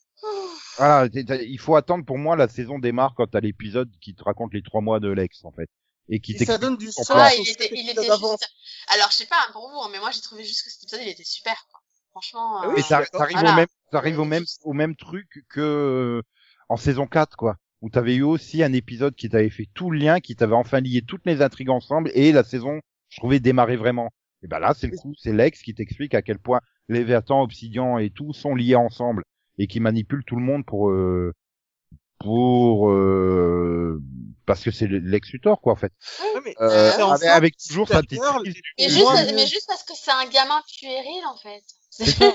Il 0.81 1.59
faut 1.59 1.77
attendre 1.77 2.05
pour 2.05 2.19
moi 2.19 2.37
la 2.37 2.49
saison 2.49 2.79
démarre 2.79 3.15
quand 3.17 3.27
t'as 3.27 3.41
l'épisode 3.41 3.91
qui 4.01 4.15
te 4.15 4.25
raconte 4.25 4.55
les 4.55 4.63
trois 4.63 4.81
mois 4.81 5.01
de 5.01 5.09
Lex 5.09 5.45
en 5.45 5.53
fait 5.53 5.69
et 6.09 6.21
qui 6.21 6.33
Et 6.33 6.39
ça 6.39 6.45
t'explique 6.45 6.61
donne 6.61 6.77
du 6.77 6.91
sens. 6.91 7.11
Ah, 7.11 7.31
il 7.35 7.49
était, 7.49 7.71
il 7.73 7.89
était 7.91 8.03
juste... 8.03 8.49
Alors, 8.89 9.11
je 9.11 9.17
sais 9.17 9.27
pas 9.27 9.37
pour 9.53 9.69
vous, 9.69 9.79
hein, 9.79 9.89
mais 9.93 9.99
moi, 9.99 10.11
j'ai 10.11 10.21
trouvé 10.21 10.45
juste 10.45 10.65
que 10.65 10.71
cet 10.71 10.83
épisode, 10.85 11.01
il 11.03 11.11
était 11.11 11.25
super, 11.25 11.67
quoi. 11.71 11.81
Franchement, 12.11 12.65
euh, 12.65 12.73
oui, 12.75 12.83
t'arrives 12.83 13.07
Voilà. 13.13 13.53
au 13.53 13.57
même, 13.57 13.67
t'arrives 13.93 14.19
au 14.19 14.25
même, 14.25 14.45
au 14.65 14.73
même 14.73 14.97
truc 14.97 15.45
que 15.49 15.61
euh, 15.61 16.23
en 16.69 16.77
saison 16.77 17.07
4, 17.07 17.37
quoi. 17.37 17.57
Où 17.81 17.91
t'avais 17.91 18.15
eu 18.15 18.23
aussi 18.23 18.63
un 18.63 18.73
épisode 18.73 19.15
qui 19.15 19.29
t'avait 19.29 19.51
fait 19.51 19.69
tout 19.75 19.91
le 19.91 19.99
lien, 19.99 20.19
qui 20.19 20.35
t'avait 20.35 20.55
enfin 20.55 20.81
lié 20.81 21.03
toutes 21.07 21.27
les 21.27 21.43
intrigues 21.43 21.71
ensemble 21.71 22.11
et 22.15 22.33
la 22.33 22.43
saison, 22.43 22.81
je 23.09 23.19
trouvais, 23.19 23.39
démarrer 23.39 23.77
vraiment. 23.77 24.11
Et 24.43 24.49
ben 24.49 24.59
là, 24.59 24.75
c'est 24.75 24.89
le 24.89 24.97
coup, 24.97 25.15
c'est 25.17 25.33
Lex 25.33 25.63
qui 25.63 25.75
t'explique 25.75 26.15
à 26.15 26.23
quel 26.23 26.39
point 26.39 26.61
les 26.89 27.05
Vertans, 27.05 27.43
Obsidian 27.43 27.99
et 27.99 28.11
tout 28.11 28.33
sont 28.33 28.55
liés 28.55 28.75
ensemble 28.75 29.25
et 29.59 29.67
qui 29.67 29.81
manipulent 29.81 30.25
tout 30.25 30.37
le 30.37 30.43
monde 30.43 30.65
pour, 30.65 30.91
euh, 30.91 31.33
pour, 32.19 32.91
euh, 32.91 34.01
parce 34.47 34.63
que 34.65 34.71
c'est 34.71 34.87
Lex 34.89 35.31
Luthor, 35.31 35.61
quoi, 35.61 35.73
en 35.73 35.77
fait. 35.77 35.93
Mais 36.45 36.55
Euh, 36.61 36.91
avec, 37.31 37.57
toujours 37.57 37.87
sa 37.89 38.03
petite. 38.03 38.21
Mais 38.79 38.89
juste, 38.89 39.05
parce- 39.05 39.27
mon- 39.29 39.35
mais 39.37 39.47
juste 39.47 39.67
parce 39.69 39.85
que 39.85 39.93
c'est 39.95 40.11
un 40.11 40.27
gamin 40.29 40.61
puéril, 40.81 41.23
en 41.27 41.37
fait. 41.37 41.63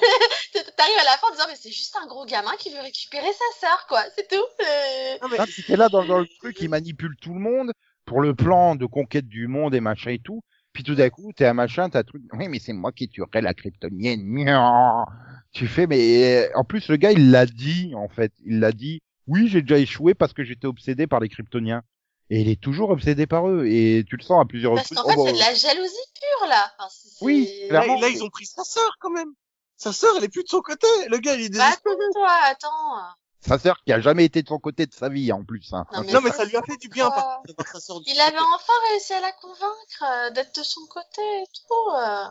T'arrives 0.78 0.99
à 0.99 1.03
la 1.05 1.17
fin 1.17 1.28
en 1.30 1.32
disant, 1.32 1.45
mais 1.47 1.55
c'est 1.59 1.71
juste 1.71 1.95
un 2.01 2.07
gros 2.07 2.26
gamin 2.26 2.51
qui 2.59 2.69
veut 2.69 2.82
récupérer 2.82 3.28
sa 3.32 3.67
sœur, 3.67 3.86
quoi. 3.88 4.03
C'est 4.15 4.28
tout. 4.28 4.36
Euh, 4.36 5.17
Non, 5.21 5.28
mais 5.30 5.38
t'es 5.67 5.76
là 5.78 5.89
dans, 5.89 6.05
dans 6.05 6.19
le 6.19 6.28
truc, 6.39 6.57
il 6.61 6.69
manipule 6.69 7.15
tout 7.21 7.34
le 7.34 7.39
monde 7.39 7.71
pour 8.05 8.21
le 8.21 8.36
plan 8.36 8.76
de 8.76 8.86
conquête 8.86 9.28
du 9.28 9.47
monde 9.47 9.74
et 9.76 9.80
machin 9.80 10.11
et 10.11 10.19
tout. 10.19 10.41
Puis 10.74 10.84
tout 10.84 10.95
d'un 10.95 11.09
coup, 11.09 11.32
t'es 11.34 11.45
un 11.45 11.53
machin, 11.53 11.89
t'as 11.89 11.99
un 11.99 12.03
truc. 12.03 12.24
Oui, 12.34 12.47
mais 12.47 12.59
c'est 12.59 12.74
moi 12.74 12.91
qui 12.91 13.07
tuerai 13.07 13.41
la 13.41 13.53
kryptonienne. 13.53 14.21
Miaou. 14.24 15.05
Tu 15.51 15.67
fais, 15.67 15.86
mais 15.86 16.49
en 16.55 16.63
plus 16.63 16.88
le 16.89 16.97
gars, 16.97 17.11
il 17.11 17.30
l'a 17.32 17.45
dit 17.45 17.93
en 17.95 18.09
fait. 18.09 18.34
Il 18.45 18.59
l'a 18.59 18.71
dit. 18.71 19.01
Oui, 19.28 19.47
j'ai 19.47 19.61
déjà 19.61 19.78
échoué 19.78 20.13
parce 20.15 20.34
que 20.34 20.43
j'étais 20.43 20.65
obsédé 20.67 21.07
par 21.07 21.19
les 21.19 21.30
kryptoniens. 21.30 21.82
Et 22.30 22.41
il 22.41 22.49
est 22.49 22.59
toujours 22.59 22.89
obsédé 22.89 23.28
par 23.28 23.47
eux. 23.47 23.65
Et 23.67 24.03
tu 24.07 24.17
le 24.17 24.24
sens 24.24 24.41
à 24.41 24.45
plusieurs 24.45 24.74
Parce 24.74 24.89
reprises. 24.89 25.03
qu'en 25.03 25.09
fait, 25.09 25.15
Oh, 25.17 25.26
c'est 25.28 25.32
bah, 25.32 25.38
de 25.38 25.43
la 25.43 25.53
jalousie 25.53 25.93
pure, 26.15 26.47
là. 26.49 26.65
Enfin, 26.80 26.89
c'est- 26.91 27.24
Oui, 27.24 27.47
là, 27.69 27.82
clairement. 27.84 28.01
là, 28.01 28.09
ils 28.09 28.24
ont 28.24 28.30
pris 28.30 28.45
sa 28.47 28.63
sœur 28.63 28.97
quand 28.99 29.11
même. 29.11 29.30
Sa 29.78 29.93
sœur, 29.93 30.13
elle 30.17 30.24
est 30.24 30.30
plus 30.30 30.43
de 30.43 30.49
son 30.49 30.61
côté. 30.61 30.88
Le 31.09 31.19
gars, 31.19 31.36
il 31.36 31.45
est 31.45 31.49
Bah, 31.49 31.65
désespéré. 31.65 31.95
attends, 31.95 32.11
toi, 32.13 32.32
attends. 32.45 33.15
Sa 33.46 33.60
sœur 33.60 33.78
qui 33.84 33.91
a 33.91 34.00
jamais 34.00 34.26
été 34.26 34.41
de 34.41 34.48
son 34.48 34.60
côté 34.60 34.86
de 34.86 34.94
sa 34.94 35.10
vie 35.10 35.32
en 35.32 35.44
plus. 35.44 35.74
Hein. 35.74 35.86
Non, 35.94 36.04
Non, 36.04 36.22
mais 36.22 36.32
ça 36.32 36.46
lui 36.46 36.56
a 36.56 36.62
fait 36.64 36.78
du 36.78 36.88
bien 36.88 37.10
par 37.12 37.41
sa 37.76 37.94
Il 38.06 38.20
avait 38.22 38.38
enfin 38.38 38.74
réussi 38.91 39.14
à 39.14 39.20
la 39.22 39.32
convaincre 39.34 40.04
euh, 40.04 40.30
d'être 40.32 40.58
de 40.58 40.64
son 40.64 40.82
côté 40.89 41.22
et 41.22 41.46
tout. 41.68 41.91
euh. 41.98 42.26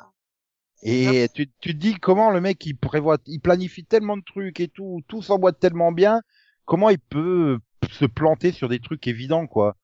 Et 0.85 1.29
tu, 1.35 1.51
tu 1.61 1.75
te 1.75 1.79
dis 1.79 1.95
comment 1.95 2.31
le 2.31 2.41
mec 2.41 2.65
il 2.67 2.77
prévoit, 2.77 3.19
il 3.27 3.41
planifie 3.41 3.85
tellement 3.85 4.17
de 4.17 4.25
trucs 4.25 4.59
et 4.59 4.69
tout, 4.69 5.01
tout 5.07 5.23
s'emboîte 5.23 5.61
tellement 5.61 5.93
bien, 5.93 6.23
comment 6.65 6.91
il 6.91 6.99
peut 6.99 7.59
se 7.91 8.05
planter 8.05 8.51
sur 8.51 8.69
des 8.69 8.81
trucs 8.81 9.07
évidents 9.07 9.47
quoi. 9.47 9.77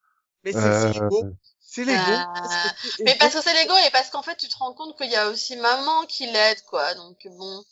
Mais 0.43 0.51
c'est 0.51 0.57
Euh, 0.59 0.91
l'ego. 0.93 1.25
C'est 1.61 1.85
l'ego. 1.85 2.01
Euh, 2.01 2.69
Mais 3.05 3.15
parce 3.19 3.35
que 3.35 3.41
c'est 3.41 3.53
l'ego 3.53 3.73
et 3.87 3.91
parce 3.91 4.09
qu'en 4.09 4.23
fait, 4.23 4.35
tu 4.37 4.47
te 4.47 4.57
rends 4.57 4.73
compte 4.73 4.97
qu'il 4.97 5.11
y 5.11 5.15
a 5.15 5.29
aussi 5.29 5.55
maman 5.57 6.03
qui 6.07 6.25
l'aide, 6.25 6.61
quoi. 6.67 6.95
Donc, 6.95 7.15
bon. 7.37 7.63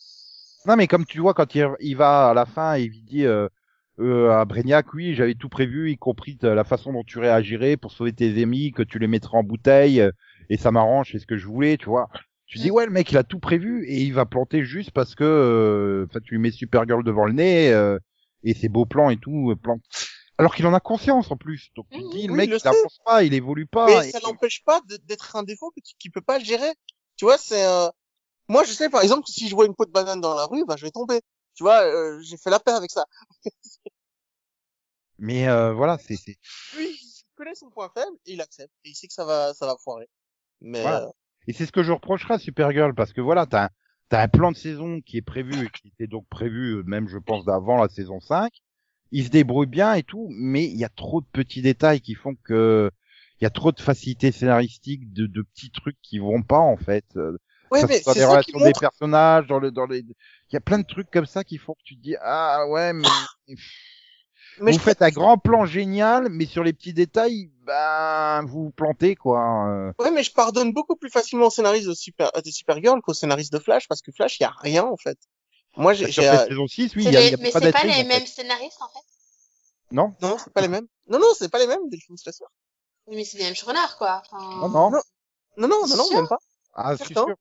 Non 0.66 0.76
mais 0.76 0.88
comme 0.88 1.05
tu 1.05 1.20
vois 1.20 1.34
quand 1.34 1.55
il, 1.55 1.68
il 1.80 1.95
va 1.95 2.30
à 2.30 2.34
la 2.34 2.45
fin 2.45 2.78
il 2.78 3.03
dit 3.05 3.26
euh, 3.26 3.47
euh, 3.99 4.32
à 4.32 4.45
Brainiac, 4.45 4.93
oui 4.93 5.16
j'avais 5.16 5.36
tout 5.36 5.49
prévu, 5.49 5.91
y 5.91 5.97
compris 5.97 6.38
la 6.41 6.64
façon 6.64 6.91
dont 6.93 7.03
tu 7.03 7.20
réagirais 7.20 7.78
pour 7.78 7.91
sauver 7.91 8.14
tes 8.14 8.30
ennemis, 8.41 8.72
que 8.72 8.84
tu 8.84 8.99
les 8.99 9.08
mettrais 9.08 9.38
en 9.38 9.43
bouteille 9.43 10.01
euh, 10.01 10.12
et 10.49 10.58
ça 10.58 10.72
m'arrange, 10.72 11.12
c'est 11.12 11.20
ce 11.20 11.26
que 11.26 11.38
je 11.38 11.45
voulais, 11.47 11.78
tu 11.78 11.86
vois. 11.86 12.10
Tu 12.45 12.58
dis 12.60 12.72
ouais 12.72 12.86
le 12.86 12.91
mec 12.91 13.12
il 13.12 13.18
a 13.18 13.24
tout 13.24 13.39
prévu 13.39 13.86
et 13.86 14.01
il 14.01 14.14
va 14.14 14.26
planter 14.26 14.64
juste 14.64 14.91
parce 14.91 15.16
que 15.16 15.24
euh, 15.24 16.05
enfin 16.10 16.20
tu 16.24 16.36
lui 16.36 16.39
mets 16.41 16.51
Supergirl 16.51 17.03
devant 17.03 17.26
le 17.26 17.34
nez 17.34 17.72
euh, 17.72 17.97
et 18.43 18.53
ses 18.53 18.70
beaux 18.70 18.86
plans 18.86 19.10
et 19.10 19.18
tout 19.18 19.55
plante. 19.62 19.82
Alors 20.38 20.53
qu'il 20.53 20.68
en 20.68 20.74
a 20.74 20.80
conscience 20.80 21.32
en 21.32 21.38
plus. 21.38 21.72
Donc 21.76 21.88
tu 21.91 21.99
Mhm. 21.99 22.10
dis 22.12 22.28
le 22.28 22.34
Oui, 22.34 22.38
mec 22.39 22.47
il 22.47 22.51
le 22.51 22.58
il 22.58 22.60
sait. 22.62 22.68
avance 22.68 22.99
pas, 23.05 23.24
il 23.24 23.34
évolue 23.34 23.66
pas. 23.66 23.88
Mais 23.88 24.08
et- 24.10 24.12
ça 24.12 24.20
n'empêche 24.20 24.64
pas 24.64 24.82
d'être 25.05 25.36
un 25.36 25.43
défaut 25.43 25.72
que 25.72 25.82
tu, 25.82 25.95
qu'il 25.99 26.12
peut 26.12 26.22
pas 26.22 26.39
gérer. 26.39 26.72
Tu 27.18 27.26
vois, 27.26 27.38
c'est 27.38 27.66
euh, 27.66 27.88
moi 28.47 28.63
je 28.63 28.71
sais 28.73 28.89
par 28.89 29.01
exemple 29.01 29.25
que 29.25 29.31
si 29.31 29.47
je 29.47 29.55
vois 29.55 29.65
une 29.65 29.75
peau 29.75 29.85
de 29.85 29.91
banane 29.91 30.21
dans 30.21 30.33
la 30.35 30.45
rue, 30.45 30.65
bah 30.65 30.75
je 30.77 30.85
vais 30.85 30.91
tomber. 30.91 31.21
Tu 31.55 31.63
vois, 31.63 31.81
euh, 31.83 32.19
j'ai 32.21 32.37
fait 32.37 32.49
la 32.51 32.59
paix 32.59 32.71
avec 32.71 32.91
ça. 32.91 33.05
Mais 35.19 35.47
euh, 35.47 35.73
voilà, 35.73 35.97
c'est 35.97 36.15
Lui, 36.77 36.87
il 36.89 37.23
connaît 37.35 37.55
son 37.55 37.69
point 37.69 37.89
faible 37.93 38.15
et 38.25 38.33
il 38.33 38.41
accepte 38.41 38.73
et 38.83 38.89
il 38.89 38.95
sait 38.95 39.07
que 39.07 39.13
ça 39.13 39.25
va 39.25 39.53
ça 39.53 39.65
va 39.65 39.75
foirer. 39.83 40.07
Mais 40.61 40.81
Voilà. 40.81 41.05
euh, 41.05 41.09
et 41.47 41.53
c'est 41.53 41.65
ce 41.65 41.71
que 41.71 41.83
je 41.83 41.91
reprocherai 41.91 42.35
à 42.35 42.39
Supergirl 42.39 42.93
parce 42.93 43.13
que 43.13 43.21
voilà, 43.21 43.45
t'as 43.45 43.65
un, 43.65 43.69
t'as 44.09 44.21
un 44.21 44.27
plan 44.27 44.51
de 44.51 44.57
saison 44.57 45.01
qui 45.01 45.17
est 45.17 45.21
prévu 45.21 45.65
et 45.65 45.69
qui 45.69 45.87
était 45.87 46.07
donc 46.07 46.27
prévu 46.29 46.75
euh, 46.75 46.83
même 46.83 47.07
je 47.07 47.17
pense 47.17 47.45
d'avant 47.45 47.77
la 47.81 47.89
saison 47.89 48.19
5. 48.19 48.51
Il 49.11 49.23
se 49.25 49.29
débrouille 49.29 49.67
bien 49.67 49.93
et 49.93 50.03
tout, 50.03 50.27
mais 50.31 50.65
il 50.65 50.77
y 50.77 50.83
a 50.83 50.89
trop 50.89 51.21
de 51.21 51.27
petits 51.31 51.61
détails 51.61 52.01
qui 52.01 52.13
font 52.13 52.35
que 52.43 52.91
il 53.39 53.43
y 53.43 53.47
a 53.47 53.51
trop 53.51 53.71
de 53.71 53.79
facilité 53.79 54.31
scénaristique, 54.31 55.13
de, 55.13 55.27
de 55.27 55.41
petits 55.43 55.71
trucs 55.71 55.97
qui 56.01 56.19
vont 56.19 56.41
pas 56.43 56.59
en 56.59 56.75
fait. 56.77 57.05
Ouais, 57.72 57.82
ça, 57.82 57.88
mais 57.88 57.99
dans 58.01 58.13
c'est 58.13 58.20
les 58.20 58.26
relations 58.26 58.59
des 58.59 58.74
personnages, 58.74 59.47
dans 59.47 59.59
le 59.59 59.72
dans 59.72 59.86
les, 59.86 59.99
il 59.99 60.53
y 60.53 60.55
a 60.57 60.61
plein 60.61 60.80
de 60.80 60.86
trucs 60.86 61.09
comme 61.11 61.26
ça 61.26 61.43
qui 61.43 61.57
font 61.57 61.74
que 61.74 61.84
tu 61.84 61.95
te 61.97 62.01
dis 62.01 62.15
ah 62.22 62.65
ouais 62.68 62.93
mais 62.93 63.07
Mais 64.59 64.72
vous 64.72 64.80
je- 64.80 64.84
faites 64.84 65.01
un 65.01 65.09
grand 65.09 65.38
plan 65.38 65.65
génial, 65.65 66.30
mais 66.30 66.45
sur 66.45 66.63
les 66.63 66.74
petits 66.74 66.93
détails, 66.93 67.49
ben 67.63 68.43
vous 68.45 68.65
vous 68.65 68.72
plantez 68.72 69.15
quoi. 69.15 69.68
euh. 69.70 69.91
Ouais, 69.99 70.11
mais 70.11 70.24
je 70.24 70.32
pardonne 70.32 70.72
beaucoup 70.74 70.95
plus 70.95 71.09
facilement 71.09 71.47
au 71.47 71.49
scénariste 71.49 71.88
de 71.88 71.93
Super 71.93 72.32
de 72.32 72.49
Supergirl 72.49 73.01
qu'au 73.01 73.13
scénariste 73.13 73.51
de 73.53 73.59
Flash 73.59 73.88
parce 73.88 74.01
que 74.01 74.11
Flash, 74.11 74.39
il 74.39 74.43
y 74.43 74.45
a 74.45 74.53
rien 74.61 74.84
en 74.86 74.97
fait. 74.97 75.18
Moi, 75.76 75.93
j'ai 75.93 76.11
Sur 76.11 76.24
j'ai, 76.24 76.30
cette 76.32 76.39
euh, 76.39 76.47
saison 76.47 76.68
6, 76.68 76.95
oui, 76.95 77.03
C'est 77.03 77.09
il 77.09 77.13
y 77.13 77.18
a, 77.18 77.20
les- 77.20 77.30
y 77.30 77.34
a 77.36 77.38
mais 77.38 77.51
pas 77.51 77.59
c'est 77.59 77.72
pas 77.72 77.84
les 77.84 77.91
fait. 77.93 78.03
mêmes 78.05 78.26
scénaristes, 78.26 78.82
en 78.82 78.88
fait. 78.88 79.05
Non, 79.91 80.11
non, 80.24 80.38
c'est 80.43 80.51
pas 80.51 80.61
les 80.61 80.68
mêmes. 80.70 80.88
Non, 81.07 81.20
non, 81.20 81.28
c'est 81.38 81.49
pas 81.49 81.59
les 81.59 81.68
mêmes. 81.68 81.88
Delphine, 81.89 82.15
je 82.18 82.24
t'assure. 82.24 82.47
Oui, 83.05 83.15
mais 83.15 83.24
c'est 83.24 83.38
les 83.38 83.43
mêmes 83.43 83.53
showrunners, 83.55 83.95
quoi. 83.99 84.24
Enfin... 84.32 84.55
non, 84.57 84.70
non. 84.70 84.89
Non. 84.89 85.01
Non, 85.57 85.68
non, 85.68 85.88
non, 85.95 86.09
même 86.15 86.28
pas. 86.28 86.39
Ah, 86.74 86.97
Certain. 86.97 87.26
sûr. 87.26 87.36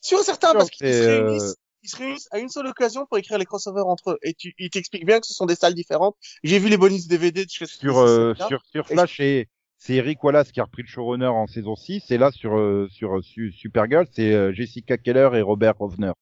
Sûr 0.00 0.20
et 0.20 0.24
certain, 0.24 0.50
Sûr, 0.50 0.58
parce 0.58 0.70
qu'ils 0.70 0.92
se 0.92 1.02
euh, 1.02 1.22
réunissent, 1.22 1.56
ils 1.82 1.88
se 1.88 1.96
réunissent 1.96 2.28
à 2.30 2.38
une 2.38 2.48
seule 2.48 2.66
occasion 2.66 3.06
pour 3.06 3.18
écrire 3.18 3.38
les 3.38 3.44
crossovers 3.44 3.86
entre 3.86 4.12
eux. 4.12 4.18
Et 4.22 4.34
tu, 4.34 4.54
ils 4.58 4.70
t'expliquent 4.70 5.06
bien 5.06 5.20
que 5.20 5.26
ce 5.26 5.34
sont 5.34 5.46
des 5.46 5.54
salles 5.54 5.74
différentes. 5.74 6.16
J'ai 6.42 6.58
vu 6.58 6.68
les 6.68 6.76
bonus 6.76 7.06
DVD 7.06 7.44
de 7.44 7.50
chez 7.50 7.66
Sur, 7.66 7.98
euh, 7.98 8.34
sur, 8.34 8.60
sur 8.70 8.86
Flash, 8.86 9.20
et 9.20 9.48
c'est 9.78 9.94
Eric 9.94 10.22
Wallace 10.22 10.52
qui 10.52 10.60
a 10.60 10.64
repris 10.64 10.82
le 10.82 10.88
showrunner 10.88 11.26
en 11.26 11.46
saison 11.46 11.74
6, 11.74 12.10
et 12.10 12.18
là, 12.18 12.30
sur, 12.30 12.58
euh, 12.58 12.86
sur 12.90 13.16
euh, 13.16 13.22
Su- 13.22 13.52
Supergirl, 13.52 14.06
c'est 14.12 14.34
euh, 14.34 14.52
Jessica 14.52 14.98
Keller 14.98 15.30
et 15.34 15.42
Robert 15.42 15.76
Rovner. 15.78 16.12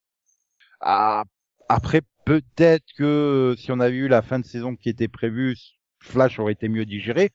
Ah, 0.80 1.24
après, 1.68 2.02
peut-être 2.24 2.84
que 2.96 3.54
si 3.58 3.72
on 3.72 3.80
avait 3.80 3.96
eu 3.96 4.08
la 4.08 4.22
fin 4.22 4.38
de 4.38 4.44
saison 4.44 4.76
qui 4.76 4.88
était 4.88 5.08
prévue, 5.08 5.56
Flash 6.00 6.38
aurait 6.38 6.52
été 6.52 6.68
mieux 6.68 6.84
digéré, 6.86 7.30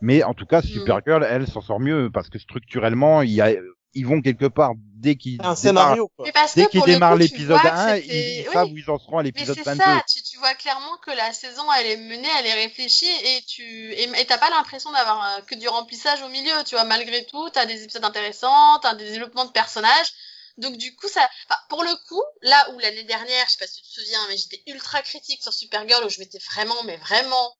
mais 0.00 0.24
en 0.24 0.34
tout 0.34 0.46
cas, 0.46 0.62
Supergirl, 0.62 1.24
elle 1.24 1.46
s'en 1.46 1.60
sort 1.60 1.80
mieux, 1.80 2.10
parce 2.12 2.28
que 2.28 2.38
structurellement, 2.38 3.22
il 3.22 3.30
y 3.30 3.40
a, 3.40 3.52
ils 3.94 4.06
vont 4.06 4.20
quelque 4.20 4.46
part, 4.46 4.72
dès 4.76 5.16
qu'ils 5.16 5.34
un 5.34 5.36
démarrent, 5.54 5.56
scénario, 5.58 6.08
quoi. 6.08 6.26
Mais 6.26 6.32
parce 6.32 6.54
dès 6.54 6.66
qu'ils 6.66 6.82
démarrent 6.82 7.16
l'épisode 7.16 7.58
vois 7.60 7.70
que 7.70 7.74
1, 7.76 7.96
c'était- 7.96 8.06
ils, 8.40 8.46
oui. 8.48 8.52
savent 8.52 8.68
où 8.70 8.76
ils 8.76 8.90
en 8.90 8.98
seront 8.98 9.18
à 9.18 9.22
Mais 9.22 9.28
l'épisode 9.30 9.56
c'est 9.56 9.62
22. 9.62 9.82
ça, 9.82 10.04
tu, 10.08 10.22
tu 10.22 10.36
vois 10.38 10.54
clairement 10.54 10.96
que 10.98 11.10
la 11.10 11.32
saison 11.32 11.70
elle 11.72 11.86
est 11.86 11.96
menée, 11.96 12.28
elle 12.38 12.46
est 12.46 12.54
réfléchie 12.54 13.10
et 13.24 13.42
tu 13.46 13.92
et 13.94 14.26
t'as 14.26 14.38
pas 14.38 14.50
l'impression 14.50 14.92
d'avoir 14.92 15.38
euh, 15.38 15.40
que 15.42 15.54
du 15.54 15.68
remplissage 15.68 16.20
au 16.22 16.28
milieu, 16.28 16.52
tu 16.64 16.74
vois. 16.74 16.84
Malgré 16.84 17.24
tout, 17.26 17.48
t'as 17.50 17.66
des 17.66 17.82
épisodes 17.82 18.04
intéressants, 18.04 18.78
t'as 18.80 18.94
des 18.94 19.10
développements 19.10 19.46
de 19.46 19.52
personnages. 19.52 20.12
Donc 20.58 20.76
du 20.76 20.94
coup, 20.96 21.08
ça, 21.08 21.26
enfin, 21.48 21.60
pour 21.68 21.82
le 21.84 21.94
coup, 22.08 22.22
là 22.42 22.70
où 22.72 22.78
l'année 22.80 23.04
dernière, 23.04 23.46
je 23.46 23.52
sais 23.52 23.58
pas 23.58 23.66
si 23.68 23.80
tu 23.80 23.88
te 23.88 24.00
souviens, 24.00 24.18
mais 24.28 24.36
j'étais 24.36 24.62
ultra 24.66 25.00
critique 25.02 25.42
sur 25.42 25.52
Supergirl 25.52 26.04
où 26.04 26.08
je 26.10 26.18
m'étais 26.18 26.40
vraiment, 26.50 26.82
mais 26.84 26.96
vraiment 26.96 27.56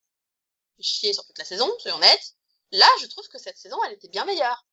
chier 0.80 1.12
sur 1.12 1.24
toute 1.24 1.38
la 1.38 1.44
saison, 1.44 1.68
soyons 1.80 1.96
honnêtes. 1.96 2.34
Là, 2.72 2.86
je 3.00 3.06
trouve 3.06 3.26
que 3.28 3.38
cette 3.38 3.56
saison, 3.56 3.76
elle 3.86 3.94
était 3.94 4.08
bien 4.08 4.24
meilleure. 4.24 4.64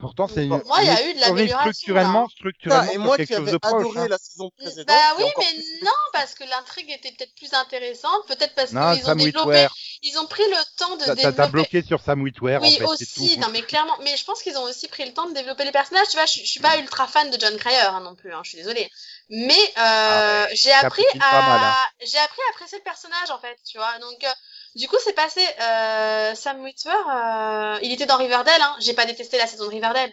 Pourtant, 0.00 0.28
c'est 0.28 0.44
une. 0.44 0.58
Pour 0.58 0.66
moi, 0.66 0.78
il 0.82 0.86
y 0.86 0.90
a 0.90 1.06
eu 1.08 1.14
de 1.14 1.20
l'amélioration. 1.20 1.72
Structurellement, 1.72 2.22
là. 2.22 2.26
structurellement, 2.30 2.86
Ah, 2.90 2.94
et 2.94 2.98
moi 2.98 3.16
quelque 3.18 3.28
qui 3.28 3.34
chose 3.36 3.50
de 3.52 3.56
proche. 3.58 3.80
adoré 3.80 4.00
hein. 4.00 4.08
la 4.08 4.18
saison 4.18 4.50
précédente. 4.56 4.86
Bah 4.86 5.14
oui, 5.18 5.24
mais 5.38 5.44
plus- 5.44 5.80
non, 5.84 5.90
parce 6.12 6.34
que 6.34 6.44
l'intrigue 6.44 6.90
était 6.90 7.12
peut-être 7.12 7.34
plus 7.34 7.52
intéressante, 7.52 8.26
peut-être 8.26 8.54
parce 8.54 8.70
qu'ils 8.70 9.10
ont 9.10 9.14
développé, 9.14 9.66
ils 10.02 10.18
ont 10.18 10.26
pris 10.26 10.42
le 10.48 10.76
temps 10.78 10.96
de 10.96 11.04
T'as- 11.04 11.14
T'as 11.16 11.30
développer. 11.32 11.50
bloqué 11.50 11.82
sur 11.82 12.00
Sam 12.00 12.22
Witwer, 12.22 12.56
en 12.56 12.60
Oui, 12.62 12.70
fait. 12.72 12.76
c'est 12.78 12.84
aussi, 12.84 13.34
tout. 13.34 13.40
non 13.40 13.48
mais 13.52 13.62
clairement, 13.62 13.96
mais 14.02 14.16
je 14.16 14.24
pense 14.24 14.42
qu'ils 14.42 14.56
ont 14.56 14.62
aussi 14.62 14.88
pris 14.88 15.04
le 15.04 15.12
temps 15.12 15.28
de 15.28 15.34
développer 15.34 15.64
les 15.64 15.72
personnages, 15.72 16.08
tu 16.08 16.16
vois, 16.16 16.26
je, 16.26 16.40
je 16.40 16.46
suis 16.46 16.60
pas 16.60 16.78
ultra 16.78 17.06
fan 17.06 17.30
de 17.30 17.38
John 17.38 17.56
Cryer 17.58 17.76
hein, 17.80 18.00
non 18.00 18.14
plus, 18.14 18.32
hein, 18.32 18.40
je 18.42 18.48
suis 18.50 18.58
désolée. 18.58 18.90
Mais 19.28 19.52
euh, 19.52 19.60
Ah 19.76 20.46
ouais, 20.48 20.56
j'ai 20.56 20.72
appris 20.72 21.04
à 21.20 21.70
hein. 21.70 21.74
j'ai 22.04 22.18
appris 22.18 22.40
à 22.48 22.50
apprécier 22.54 22.78
le 22.78 22.84
personnage 22.84 23.30
en 23.30 23.38
fait, 23.38 23.56
tu 23.70 23.76
vois. 23.78 23.98
Donc 24.00 24.24
euh, 24.24 24.28
du 24.76 24.88
coup, 24.88 24.96
c'est 25.02 25.12
passé 25.14 25.40
euh, 25.60 26.34
Sam 26.34 26.60
Witwer, 26.62 26.92
euh, 26.92 27.78
il 27.82 27.92
était 27.92 28.06
dans 28.06 28.16
Riverdale 28.18 28.60
hein, 28.62 28.76
j'ai 28.80 28.94
pas 28.94 29.06
détesté 29.06 29.36
la 29.38 29.46
saison 29.46 29.64
de 29.64 29.70
Riverdale. 29.70 30.12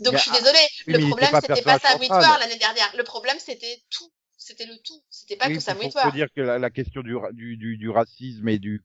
Donc 0.00 0.14
Mais, 0.14 0.18
je 0.18 0.22
suis 0.22 0.32
ah, 0.34 0.38
désolée, 0.40 0.68
le 0.86 0.98
il 1.00 1.08
problème 1.08 1.30
pas 1.30 1.40
c'était 1.40 1.62
pas 1.62 1.78
Sam. 1.78 2.00
Witwer 2.00 2.38
l'année 2.40 2.56
dernière, 2.56 2.90
le 2.96 3.04
problème 3.04 3.36
c'était 3.38 3.78
tout, 3.90 4.10
c'était 4.36 4.66
le 4.66 4.76
tout, 4.84 5.00
c'était 5.10 5.36
pas 5.36 5.48
Oui, 5.48 5.54
que 5.54 5.60
Sam 5.60 5.78
Witwer. 5.78 6.02
faut 6.02 6.10
dire 6.10 6.26
que 6.34 6.40
la, 6.40 6.58
la 6.58 6.70
question 6.70 7.02
du, 7.02 7.14
du, 7.32 7.56
du, 7.56 7.76
du 7.76 7.90
racisme 7.90 8.48
et 8.48 8.58
du 8.58 8.82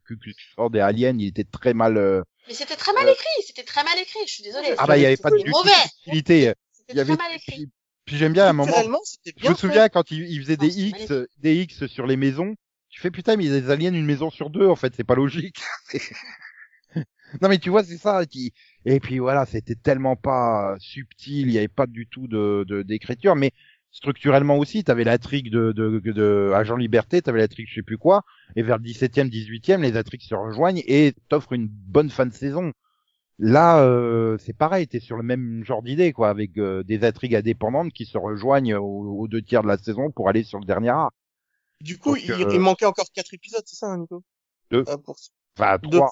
Klan 0.56 0.70
des 0.70 0.80
aliens, 0.80 1.18
il 1.18 1.28
était 1.28 1.44
très 1.44 1.74
mal. 1.74 1.98
euh, 1.98 2.22
Mais 2.48 2.54
c'était 2.54 2.76
très 2.76 2.94
mal 2.94 3.08
Euh, 3.08 3.14
écrit, 3.14 3.44
c'était 3.46 3.64
très 3.64 3.84
mal 3.84 3.98
écrit, 4.00 4.20
je 4.28 4.34
suis 4.34 4.44
désolée. 4.44 4.76
Ah 4.78 4.86
bah 4.86 4.98
il 4.98 5.02
y 5.02 5.06
avait 5.06 5.18
pas 5.18 5.32
de 5.32 5.38
subtilité. 5.38 6.42
Il 6.44 6.54
c'était 6.74 6.94
y 6.98 7.00
avait. 7.00 7.16
très 7.16 7.28
mal 7.28 7.36
écrit. 7.36 7.68
Puis, 8.06 8.18
j'aime 8.18 8.34
bien 8.34 8.46
à 8.46 8.50
un 8.50 8.54
moment. 8.54 8.72
Je 9.38 9.50
me 9.50 9.56
fait. 9.56 9.60
souviens 9.60 9.90
quand 9.90 10.12
il, 10.12 10.30
il 10.30 10.42
faisait 10.42 10.56
Non, 10.56 10.66
des 10.68 10.80
X, 10.82 11.14
des 11.40 11.56
X 11.64 11.88
sur 11.88 12.08
les 12.08 12.16
maisons. 12.16 12.56
Tu 12.98 13.02
fais 13.04 13.12
putain, 13.12 13.36
mais 13.38 13.46
il 13.46 13.54
y 13.54 13.56
a 13.56 13.62
des 13.62 13.70
aliens 13.70 13.94
une 13.94 14.08
maison 14.08 14.32
sur 14.32 14.50
deux. 14.50 14.66
En 14.66 14.76
fait, 14.76 14.96
c'est 14.96 15.04
pas 15.04 15.14
logique. 15.14 15.62
non 16.96 17.48
mais 17.48 17.60
tu 17.60 17.70
vois, 17.70 17.84
c'est 17.84 17.98
ça. 17.98 18.26
Qui... 18.26 18.54
Et 18.86 19.00
puis 19.00 19.20
voilà, 19.20 19.46
c'était 19.46 19.76
tellement 19.76 20.16
pas 20.16 20.76
subtil. 20.80 21.46
Il 21.46 21.52
y 21.52 21.60
avait 21.60 21.68
pas 21.68 21.86
du 21.86 22.08
tout 22.08 22.28
de 22.28 22.82
d'écriture, 22.82 23.36
mais 23.36 23.52
structurellement 23.92 24.58
aussi, 24.58 24.84
t'avais 24.84 25.04
l'intrigue 25.04 25.52
de, 25.52 25.74
de, 25.74 26.52
Agent 26.56 26.76
Liberté, 26.76 27.22
t'avais 27.22 27.38
l'intrigue 27.38 27.68
je 27.70 27.76
sais 27.76 27.84
plus 27.84 28.00
quoi, 28.00 28.24
et 28.56 28.64
vers 28.64 28.80
le 28.80 28.84
17e, 28.84 29.30
18e, 29.30 29.82
les 29.82 29.96
intrigues 29.96 30.24
se 30.24 30.34
rejoignent 30.34 30.82
et 30.88 31.14
t'offrent 31.30 31.54
une 31.54 31.68
bonne 31.68 32.10
fin 32.10 32.26
de 32.26 32.34
saison. 32.34 32.74
Là, 33.38 33.84
euh, 33.84 34.40
c'est 34.40 34.58
pareil, 34.58 34.88
t'es 34.88 35.00
sur 35.00 35.18
le 35.18 35.24
même 35.24 35.64
genre 35.64 35.84
d'idée, 35.84 36.14
quoi, 36.14 36.30
avec 36.30 36.58
euh, 36.58 36.82
des 36.82 37.04
intrigues 37.04 37.36
indépendantes 37.36 37.94
qui 37.94 38.06
se 38.06 38.18
rejoignent 38.18 38.76
aux, 38.76 39.28
deux 39.28 39.44
tiers 39.44 39.62
de 39.62 39.68
la 39.68 39.78
saison 39.78 40.10
pour 40.10 40.30
aller 40.30 40.42
sur 40.42 40.60
le 40.60 40.66
dernier 40.66 40.90
arc. 40.90 41.14
Du 41.82 41.98
coup, 41.98 42.16
Donc, 42.16 42.24
il, 42.24 42.32
euh, 42.32 42.50
il 42.52 42.60
manquait 42.60 42.86
encore 42.86 43.08
quatre 43.14 43.34
épisodes, 43.34 43.64
c'est 43.66 43.76
ça, 43.76 43.88
hein, 43.88 43.98
Nico? 44.00 44.24
Deux. 44.72 44.84
Euh, 44.88 44.98
pour... 44.98 45.16
Enfin, 45.58 45.78
Deux. 45.84 45.90
trois, 45.98 46.12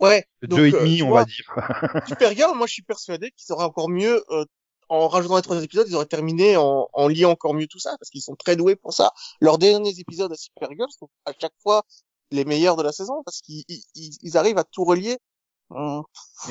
Ouais. 0.00 0.24
donc, 0.42 0.58
deux 0.58 0.66
et 0.66 0.74
euh, 0.74 0.80
demi, 0.80 1.02
on 1.02 1.08
vois, 1.08 1.20
va 1.20 1.24
dire. 1.24 1.44
Supergirl, 2.08 2.56
moi, 2.56 2.66
je 2.66 2.72
suis 2.72 2.82
persuadé 2.82 3.30
qu'ils 3.36 3.52
auraient 3.52 3.64
encore 3.64 3.88
mieux, 3.88 4.24
euh, 4.30 4.44
en 4.88 5.08
rajoutant 5.08 5.36
les 5.36 5.42
trois 5.42 5.62
épisodes, 5.62 5.86
ils 5.88 5.94
auraient 5.94 6.06
terminé 6.06 6.56
en, 6.56 6.88
en 6.92 7.08
liant 7.08 7.30
encore 7.30 7.54
mieux 7.54 7.66
tout 7.66 7.78
ça, 7.78 7.96
parce 7.98 8.10
qu'ils 8.10 8.22
sont 8.22 8.34
très 8.36 8.56
doués 8.56 8.76
pour 8.76 8.92
ça. 8.92 9.12
Leurs 9.40 9.58
derniers 9.58 9.98
épisodes 9.98 10.32
à 10.32 10.36
Supergirl 10.36 10.88
sont 10.90 11.08
à 11.24 11.32
chaque 11.40 11.54
fois 11.62 11.82
les 12.30 12.44
meilleurs 12.44 12.76
de 12.76 12.82
la 12.82 12.92
saison, 12.92 13.22
parce 13.24 13.40
qu'ils 13.42 13.64
ils, 13.68 13.82
ils- 14.22 14.36
arrivent 14.36 14.58
à 14.58 14.64
tout 14.64 14.84
relier. 14.84 15.18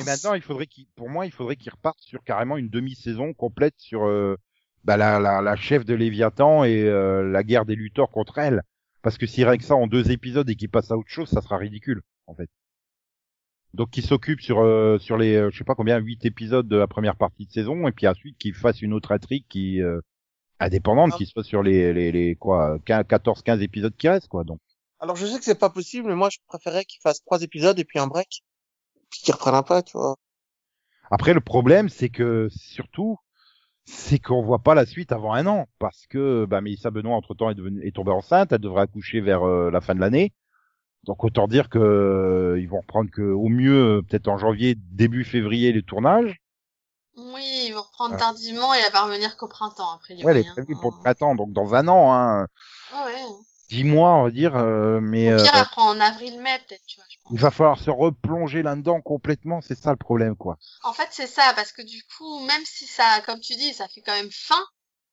Et 0.00 0.04
maintenant, 0.04 0.34
il 0.34 0.42
faudrait 0.42 0.66
qu'il, 0.66 0.86
pour 0.96 1.08
moi, 1.08 1.26
il 1.26 1.32
faudrait 1.32 1.56
qu'ils 1.56 1.72
repartent 1.72 2.00
sur 2.00 2.22
carrément 2.24 2.56
une 2.56 2.68
demi-saison 2.70 3.34
complète 3.34 3.74
sur 3.78 4.04
euh, 4.06 4.36
bah, 4.84 4.96
la, 4.96 5.18
la, 5.20 5.40
la 5.42 5.56
chef 5.56 5.84
de 5.84 5.94
Léviathan 5.94 6.64
et 6.64 6.82
euh, 6.84 7.22
la 7.30 7.42
guerre 7.42 7.64
des 7.64 7.76
lutteurs 7.76 8.10
contre 8.10 8.38
elle. 8.38 8.62
Parce 9.02 9.18
que 9.18 9.26
s'il 9.26 9.46
règle 9.48 9.64
ça 9.64 9.74
en 9.74 9.86
deux 9.86 10.10
épisodes 10.10 10.48
et 10.48 10.54
qu'il 10.56 10.68
passe 10.70 10.90
à 10.90 10.96
autre 10.96 11.08
chose, 11.10 11.28
ça 11.28 11.40
sera 11.42 11.56
ridicule, 11.56 12.02
en 12.26 12.34
fait. 12.34 12.48
Donc 13.74 13.90
qu'il 13.90 14.04
s'occupe 14.04 14.40
sur 14.40 14.60
euh, 14.60 14.98
sur 14.98 15.16
les 15.16 15.34
euh, 15.34 15.50
je 15.50 15.56
sais 15.56 15.64
pas 15.64 15.74
combien 15.74 15.98
huit 15.98 16.24
épisodes 16.26 16.68
de 16.68 16.76
la 16.76 16.86
première 16.86 17.16
partie 17.16 17.46
de 17.46 17.52
saison 17.52 17.88
et 17.88 17.92
puis 17.92 18.06
ensuite 18.06 18.36
qu'il 18.36 18.54
fasse 18.54 18.82
une 18.82 18.92
autre 18.92 19.12
intrigue 19.12 19.46
qui 19.48 19.80
euh, 19.80 20.00
indépendante 20.60 21.12
Ah. 21.14 21.16
qui 21.16 21.24
soit 21.24 21.42
sur 21.42 21.62
les 21.62 21.94
les, 21.94 22.12
les 22.12 22.36
quoi 22.36 22.78
14 22.84 23.42
15 23.42 23.62
épisodes 23.62 23.96
qui 23.96 24.08
restent 24.08 24.28
quoi 24.28 24.44
donc 24.44 24.60
Alors, 25.00 25.16
je 25.16 25.24
sais 25.24 25.38
que 25.38 25.44
c'est 25.44 25.58
pas 25.58 25.70
possible, 25.70 26.06
mais 26.08 26.14
moi, 26.14 26.28
je 26.30 26.38
préférais 26.46 26.84
qu'ils 26.84 27.00
fassent 27.00 27.22
trois 27.24 27.42
épisodes 27.42 27.78
et 27.78 27.84
puis 27.84 27.98
un 27.98 28.06
break. 28.06 28.42
Puis 29.10 29.20
qu'ils 29.22 29.34
reprennent 29.34 29.54
un 29.54 29.62
peu, 29.62 29.82
tu 29.82 29.96
vois. 29.96 30.16
Après, 31.10 31.34
le 31.34 31.40
problème, 31.40 31.88
c'est 31.88 32.08
que 32.10 32.48
surtout, 32.50 33.18
c'est 33.84 34.18
qu'on 34.18 34.42
voit 34.42 34.60
pas 34.60 34.74
la 34.74 34.86
suite 34.86 35.12
avant 35.12 35.32
un 35.32 35.46
an, 35.46 35.66
parce 35.78 36.06
que 36.06 36.44
bah, 36.46 36.60
Mélissa 36.60 36.90
Benoît 36.90 37.16
entre 37.16 37.34
temps 37.34 37.50
est, 37.50 37.54
devenue, 37.54 37.86
est 37.86 37.94
tombée 37.94 38.12
enceinte, 38.12 38.52
elle 38.52 38.58
devrait 38.60 38.82
accoucher 38.82 39.20
vers 39.20 39.46
euh, 39.46 39.70
la 39.70 39.80
fin 39.80 39.94
de 39.94 40.00
l'année. 40.00 40.32
Donc 41.04 41.24
autant 41.24 41.48
dire 41.48 41.68
que 41.68 41.78
euh, 41.78 42.60
ils 42.60 42.68
vont 42.68 42.80
reprendre 42.80 43.10
que 43.10 43.22
au 43.22 43.48
mieux 43.48 43.98
euh, 43.98 44.02
peut-être 44.02 44.28
en 44.28 44.38
janvier, 44.38 44.76
début 44.76 45.24
février 45.24 45.72
les 45.72 45.82
tournages. 45.82 46.36
Oui, 47.16 47.66
ils 47.66 47.72
vont 47.72 47.82
reprendre 47.82 48.14
Ah. 48.14 48.18
tardivement 48.18 48.72
et 48.74 48.78
elle 48.86 48.92
va 48.92 49.04
revenir 49.04 49.36
qu'au 49.36 49.48
printemps, 49.48 49.96
après. 49.96 50.22
Ouais, 50.24 50.34
les 50.34 50.44
prévus 50.44 50.76
pour 50.80 50.92
le 50.92 51.02
printemps, 51.02 51.34
donc 51.34 51.52
dans 51.52 51.74
un 51.74 51.88
an, 51.88 52.12
hein, 52.12 52.46
Ouais. 52.92 53.22
Dix 53.72 53.84
mois 53.84 54.10
on 54.14 54.24
va 54.24 54.30
dire. 54.30 54.54
euh, 54.56 55.00
mais 55.00 55.32
Au 55.32 55.36
pire, 55.42 55.54
euh, 55.54 55.60
reprend 55.60 55.88
en 55.90 56.00
avril-mai, 56.00 56.58
peut-être, 56.68 56.84
tu 56.86 56.96
vois, 56.96 57.06
je 57.08 57.16
pense. 57.22 57.32
il 57.32 57.38
va 57.40 57.50
falloir 57.50 57.78
se 57.78 57.90
replonger 57.90 58.62
là-dedans 58.62 59.00
complètement, 59.00 59.60
c'est 59.60 59.78
ça 59.78 59.90
le 59.90 59.96
problème 59.96 60.36
quoi. 60.36 60.58
En 60.84 60.92
fait, 60.92 61.08
c'est 61.10 61.26
ça, 61.26 61.52
parce 61.56 61.72
que 61.72 61.82
du 61.82 62.02
coup, 62.16 62.40
même 62.46 62.62
si 62.64 62.86
ça, 62.86 63.04
comme 63.26 63.40
tu 63.40 63.54
dis, 63.54 63.72
ça 63.72 63.88
fait 63.88 64.02
quand 64.02 64.14
même 64.14 64.30
fin, 64.30 64.62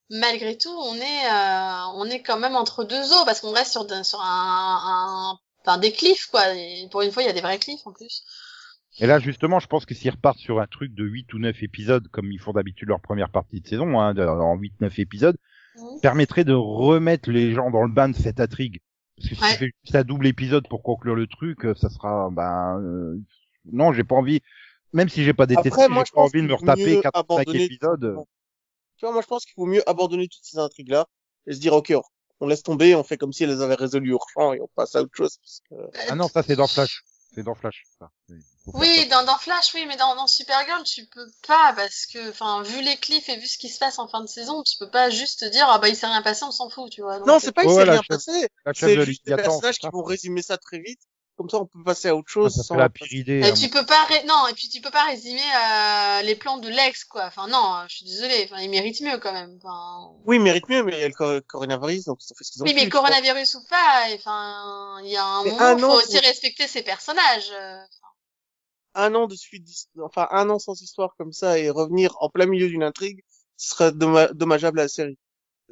malgré 0.09 0.57
tout, 0.57 0.69
on 0.69 0.95
est, 0.95 1.25
euh, 1.31 1.85
on 1.95 2.05
est 2.05 2.21
quand 2.21 2.39
même 2.39 2.55
entre 2.55 2.83
deux 2.83 3.13
eaux, 3.13 3.25
parce 3.25 3.39
qu'on 3.41 3.51
reste 3.51 3.71
sur, 3.71 3.85
sur 4.05 4.21
un, 4.21 4.79
un, 4.83 5.37
enfin, 5.65 5.77
des 5.77 5.91
cliffs, 5.91 6.27
quoi. 6.31 6.53
Et 6.53 6.87
pour 6.91 7.01
une 7.01 7.11
fois, 7.11 7.23
il 7.23 7.27
y 7.27 7.29
a 7.29 7.33
des 7.33 7.41
vrais 7.41 7.59
cliffs, 7.59 7.85
en 7.85 7.91
plus. 7.93 8.23
Et 8.99 9.07
là, 9.07 9.19
justement, 9.19 9.59
je 9.59 9.67
pense 9.67 9.85
que 9.85 9.93
s'ils 9.95 10.11
repartent 10.11 10.39
sur 10.39 10.59
un 10.59 10.67
truc 10.67 10.93
de 10.93 11.05
8 11.05 11.31
ou 11.33 11.39
9 11.39 11.63
épisodes, 11.63 12.07
comme 12.09 12.31
ils 12.31 12.39
font 12.39 12.53
d'habitude 12.53 12.89
leur 12.89 12.99
première 12.99 13.29
partie 13.29 13.61
de 13.61 13.67
saison, 13.67 13.99
hein, 14.01 14.17
en 14.17 14.57
8-9 14.57 14.99
épisodes, 14.99 15.37
Permettrait 16.01 16.43
de 16.43 16.53
remettre 16.53 17.29
les 17.31 17.53
gens 17.53 17.69
dans 17.71 17.83
le 17.83 17.91
bain 17.91 18.09
de 18.09 18.15
cette 18.15 18.39
intrigue. 18.39 18.79
Parce 19.17 19.29
que 19.29 19.35
si 19.35 19.41
Ouais. 19.41 19.51
tu 19.51 19.57
fais 19.57 19.71
juste 19.83 19.95
un 19.95 20.03
double 20.03 20.27
épisode 20.27 20.67
pour 20.69 20.81
conclure 20.83 21.15
le 21.15 21.27
truc, 21.27 21.65
euh, 21.65 21.75
ça 21.75 21.89
sera, 21.89 22.29
ben, 22.31 22.79
euh, 22.81 23.17
non, 23.71 23.91
j'ai 23.93 24.03
pas 24.03 24.15
envie, 24.15 24.41
même 24.93 25.09
si 25.09 25.23
j'ai 25.23 25.33
pas 25.33 25.45
détesté, 25.45 25.69
Après, 25.69 25.89
moi, 25.89 26.03
j'ai 26.03 26.07
je 26.09 26.11
pas 26.13 26.21
pense 26.21 26.29
envie 26.29 26.41
de 26.41 26.47
me 26.47 26.55
qu'il 26.55 26.65
vaut 26.65 26.71
retaper 26.71 26.95
mieux 26.95 27.01
4 27.01 27.15
5 27.15 27.19
abandonner- 27.19 27.63
épisodes. 27.65 28.15
Tu 28.97 29.05
vois, 29.05 29.13
moi, 29.13 29.21
je 29.21 29.27
pense 29.27 29.45
qu'il 29.45 29.53
vaut 29.57 29.65
mieux 29.65 29.87
abandonner 29.89 30.27
toutes 30.27 30.43
ces 30.43 30.57
intrigues-là 30.57 31.05
et 31.47 31.53
se 31.53 31.59
dire, 31.59 31.73
OK, 31.73 31.91
on- 31.95 32.01
on 32.41 32.47
laisse 32.47 32.63
tomber, 32.63 32.95
on 32.95 33.03
fait 33.03 33.17
comme 33.17 33.33
si 33.33 33.43
elles 33.43 33.49
les 33.49 33.61
avaient 33.61 33.75
résolues 33.75 34.13
au 34.13 34.19
champ 34.33 34.53
et 34.53 34.61
on 34.61 34.69
passe 34.75 34.95
à 34.95 35.01
autre 35.01 35.11
chose. 35.15 35.37
Parce 35.37 35.61
que... 35.69 35.75
Ah 36.09 36.15
non, 36.15 36.27
ça 36.29 36.41
c'est 36.43 36.55
dans 36.55 36.67
Flash. 36.67 37.03
C'est 37.33 37.43
dans 37.43 37.55
Flash, 37.55 37.83
ça. 37.99 38.09
Oui, 38.73 39.07
ça. 39.09 39.15
dans, 39.21 39.25
dans 39.25 39.37
Flash, 39.37 39.71
oui, 39.73 39.85
mais 39.87 39.95
dans, 39.97 40.15
dans 40.15 40.27
Supergirl, 40.27 40.83
tu 40.83 41.05
peux 41.05 41.27
pas, 41.47 41.73
parce 41.75 42.05
que, 42.05 42.29
enfin, 42.29 42.61
vu 42.63 42.81
les 42.81 42.97
cliffs 42.97 43.29
et 43.29 43.37
vu 43.37 43.47
ce 43.47 43.57
qui 43.57 43.69
se 43.69 43.79
passe 43.79 43.99
en 43.99 44.07
fin 44.07 44.21
de 44.21 44.27
saison, 44.27 44.63
tu 44.63 44.77
peux 44.77 44.89
pas 44.89 45.09
juste 45.09 45.39
te 45.41 45.45
dire, 45.45 45.65
ah 45.69 45.79
bah, 45.79 45.89
il 45.89 45.95
s'est 45.95 46.07
rien 46.07 46.21
passé, 46.21 46.43
on 46.45 46.51
s'en 46.51 46.69
fout, 46.69 46.91
tu 46.91 47.01
vois. 47.01 47.17
Donc, 47.19 47.27
Non, 47.27 47.39
c'est 47.39 47.51
pas, 47.51 47.63
il 47.63 47.69
s'est 47.71 47.83
rien 47.83 47.95
chef- 48.01 48.07
passé. 48.07 48.47
C'est 48.75 49.05
juste 49.05 49.25
des 49.25 49.35
personnages 49.35 49.77
qui 49.77 49.87
ça. 49.87 49.91
vont 49.91 50.03
résumer 50.03 50.41
ça 50.41 50.57
très 50.57 50.79
vite. 50.79 50.99
Comme 51.37 51.49
ça, 51.49 51.55
on 51.57 51.67
peut 51.67 51.81
passer 51.85 52.09
à 52.09 52.15
autre 52.17 52.25
Ah, 52.31 52.33
chose. 52.33 52.53
ça 52.53 52.63
sans- 52.63 52.75
la 52.75 52.89
pire 52.89 53.07
idée. 53.13 53.39
Et 53.39 53.45
hein. 53.45 53.53
tu 53.53 53.69
peux 53.69 53.85
pas 53.85 54.03
ré- 54.09 54.25
non 54.25 54.47
et 54.49 54.53
puis 54.53 54.67
tu 54.67 54.81
peux 54.81 54.91
pas 54.91 55.05
résumer 55.05 55.39
euh, 55.39 56.21
les 56.23 56.35
plans 56.35 56.57
de 56.57 56.67
l'ex 56.67 57.05
quoi. 57.05 57.27
Enfin 57.27 57.47
non, 57.47 57.85
je 57.87 57.95
suis 57.95 58.05
désolée, 58.05 58.45
enfin 58.51 58.61
il 58.61 58.69
mérite 58.69 58.99
mieux 58.99 59.17
quand 59.19 59.31
même. 59.31 59.57
Enfin 59.63 60.11
Oui, 60.25 60.35
il 60.35 60.41
mérite 60.41 60.67
mieux, 60.67 60.83
mais 60.83 60.91
il 60.97 60.99
y 60.99 61.03
a 61.03 61.07
le 61.07 61.13
cor- 61.13 61.39
coronavirus, 61.47 62.03
donc 62.03 62.19
ils 62.21 62.33
ont 62.33 62.35
fait 62.37 62.43
ce 62.43 62.51
qu'ils 62.51 62.61
ont 62.61 62.65
Oui, 62.65 62.73
mais 62.75 62.89
crois. 62.89 63.03
coronavirus 63.03 63.55
ou 63.55 63.63
pas, 63.69 64.03
enfin 64.15 64.97
il 65.01 65.11
y 65.11 65.15
a 65.15 65.23
un 65.23 65.43
Mais 65.45 65.51
moment 65.51 65.63
un 65.63 65.77
faut 65.77 66.05
aussi 66.05 66.19
respecter 66.19 66.67
ses 66.67 66.83
personnages. 66.83 67.51
euh. 67.53 67.77
Un 69.01 69.15
an 69.15 69.27
de 69.27 69.35
suite, 69.35 69.67
enfin, 70.03 70.27
un 70.31 70.49
an 70.49 70.59
sans 70.59 70.81
histoire 70.81 71.15
comme 71.17 71.31
ça 71.31 71.57
et 71.59 71.69
revenir 71.69 72.15
en 72.19 72.29
plein 72.29 72.45
milieu 72.45 72.67
d'une 72.67 72.83
intrigue, 72.83 73.23
ce 73.57 73.69
serait 73.69 73.91
dommage- 73.91 74.31
dommageable 74.31 74.79
à 74.79 74.83
la 74.83 74.89
série. 74.89 75.17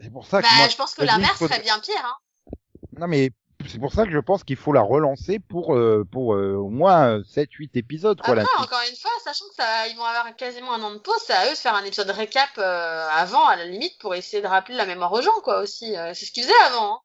C'est 0.02 0.12
pour 0.12 0.26
ça 0.28 0.42
que 0.42 0.48
Bah 0.48 0.54
moi, 0.58 0.68
je 0.70 0.76
pense 0.76 0.94
que 0.94 1.04
l'inverse 1.04 1.38
faut- 1.38 1.48
serait 1.48 1.62
bien 1.62 1.80
pire 1.80 1.96
hein. 2.06 2.16
Non 3.00 3.08
mais 3.08 3.32
c'est 3.68 3.80
pour 3.80 3.92
ça 3.92 4.06
que 4.06 4.12
je 4.12 4.20
pense 4.20 4.44
qu'il 4.44 4.56
faut 4.56 4.72
la 4.72 4.82
relancer 4.82 5.40
pour 5.40 5.76
euh, 5.76 6.06
pour 6.12 6.36
euh, 6.36 6.54
au 6.56 6.70
moins 6.70 7.22
7 7.24 7.52
8 7.52 7.76
épisodes 7.76 8.20
quoi 8.22 8.34
Après 8.36 8.64
encore 8.64 8.82
une 8.90 8.96
fois, 8.96 9.12
sachant 9.24 9.46
que 9.50 9.56
ça 9.56 9.88
ils 9.88 9.96
vont 9.98 10.04
avoir 10.04 10.36
quasiment 10.36 10.74
un 10.74 10.82
an 10.84 10.92
de 10.92 11.00
pause, 11.00 11.18
c'est 11.26 11.34
à 11.34 11.48
eux 11.48 11.52
de 11.54 11.58
faire 11.58 11.74
un 11.76 11.84
épisode 11.84 12.10
récap 12.12 12.50
euh, 12.60 13.08
avant 13.12 13.46
à 13.48 13.56
la 13.56 13.66
limite 13.66 13.98
pour 14.00 14.14
essayer 14.16 14.42
de 14.42 14.48
rappeler 14.48 14.76
la 14.76 14.86
mémoire 14.86 15.12
aux 15.12 15.22
gens 15.22 15.40
quoi 15.44 15.60
aussi. 15.62 15.96
Euh, 15.98 16.14
c'est 16.14 16.26
ce 16.26 16.32
qu'ils 16.32 16.44
faisaient 16.44 16.54
avant. 16.68 16.96
Hein. 16.96 17.00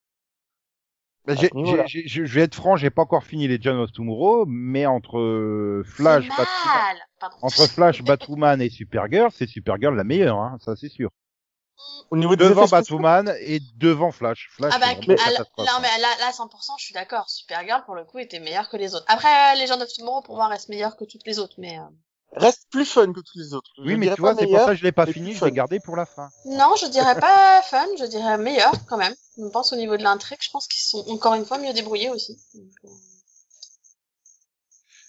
Bah, 1.24 1.34
j'ai- 1.36 1.50
j'ai- 1.86 2.08
j'ai- 2.08 2.26
je 2.26 2.34
vais 2.34 2.42
être 2.42 2.54
franc, 2.54 2.76
j'ai 2.76 2.90
pas 2.90 3.02
encore 3.02 3.22
fini 3.22 3.46
les 3.46 3.58
John 3.60 3.78
of 3.78 3.92
Tomorrow, 3.92 4.44
mais 4.46 4.86
entre 4.86 5.18
euh, 5.18 5.84
Flash, 5.86 6.26
Batwoman, 6.28 6.46
mal. 6.66 6.96
Pardon. 7.20 7.36
entre 7.42 7.66
Flash, 7.68 8.02
Batwoman 8.02 8.60
et 8.60 8.70
Supergirl, 8.70 9.30
c'est 9.32 9.46
Supergirl 9.46 9.94
la 9.94 10.02
meilleure, 10.02 10.38
hein, 10.38 10.58
ça 10.60 10.74
c'est 10.74 10.88
sûr. 10.88 11.10
Au 12.10 12.16
niveau 12.16 12.36
des 12.36 12.44
Devant 12.44 12.66
Batwoman 12.66 13.34
et 13.40 13.60
devant 13.76 14.10
Flash. 14.10 14.50
Flash, 14.52 14.72
Ah 14.74 14.78
bah, 14.78 14.94
non, 14.94 15.78
mais 15.80 15.88
là, 16.00 16.08
là, 16.20 16.30
100%, 16.32 16.74
je 16.78 16.84
suis 16.84 16.94
d'accord. 16.94 17.30
Supergirl, 17.30 17.84
pour 17.84 17.94
le 17.94 18.04
coup, 18.04 18.18
était 18.18 18.38
meilleure 18.40 18.68
que 18.68 18.76
les 18.76 18.94
autres. 18.94 19.04
Après, 19.08 19.56
Legend 19.56 19.80
of 19.80 19.88
Tomorrow, 19.92 20.22
pour 20.22 20.36
moi, 20.36 20.48
reste 20.48 20.68
meilleure 20.68 20.96
que 20.96 21.04
toutes 21.04 21.26
les 21.26 21.38
autres, 21.38 21.54
mais, 21.58 21.78
euh, 21.78 21.82
reste 22.34 22.66
plus 22.70 22.84
fun 22.84 23.12
que 23.12 23.20
tous 23.20 23.38
les 23.38 23.54
autres. 23.54 23.70
Je 23.78 23.82
Oui, 23.82 23.96
mais 23.96 24.14
tu 24.14 24.20
vois, 24.20 24.34
pas 24.34 24.40
c'est 24.40 24.46
pour 24.46 24.58
ça 24.58 24.66
que 24.68 24.74
je 24.76 24.82
l'ai 24.84 24.92
pas 24.92 25.06
fini, 25.06 25.32
je 25.34 25.44
l'ai 25.44 25.52
gardé 25.52 25.80
pour 25.80 25.96
la 25.96 26.06
fin. 26.06 26.30
Non, 26.46 26.74
je 26.80 26.86
dirais 26.86 27.18
pas 27.18 27.62
fun, 27.70 27.86
je 27.98 28.04
dirais 28.06 28.38
meilleur 28.38 28.72
quand 28.86 28.96
même. 28.96 29.14
Je 29.38 29.46
pense 29.48 29.72
au 29.72 29.76
niveau 29.76 29.96
de 29.96 30.02
l'intrigue, 30.02 30.38
je 30.40 30.50
pense 30.50 30.66
qu'ils 30.66 30.82
sont 30.82 31.04
encore 31.10 31.34
une 31.34 31.44
fois 31.44 31.58
mieux 31.58 31.72
débrouillés 31.72 32.10
aussi. 32.10 32.38
Donc, 32.54 32.92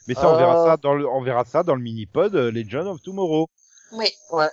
Mais 0.07 0.13
ça, 0.15 0.30
on 0.30 0.38
verra 0.38 0.61
Euh. 0.61 0.65
ça 0.65 0.78
dans 0.78 0.93
le, 0.93 1.07
on 1.07 1.21
verra 1.21 1.45
ça 1.45 1.63
dans 1.63 1.76
le 1.76 1.82
mini-pod 1.82 2.36
euh, 2.36 2.51
Legend 2.51 2.88
of 2.88 3.01
Tomorrow. 3.01 3.47
Oui. 3.93 4.07
Ouais. 4.32 4.49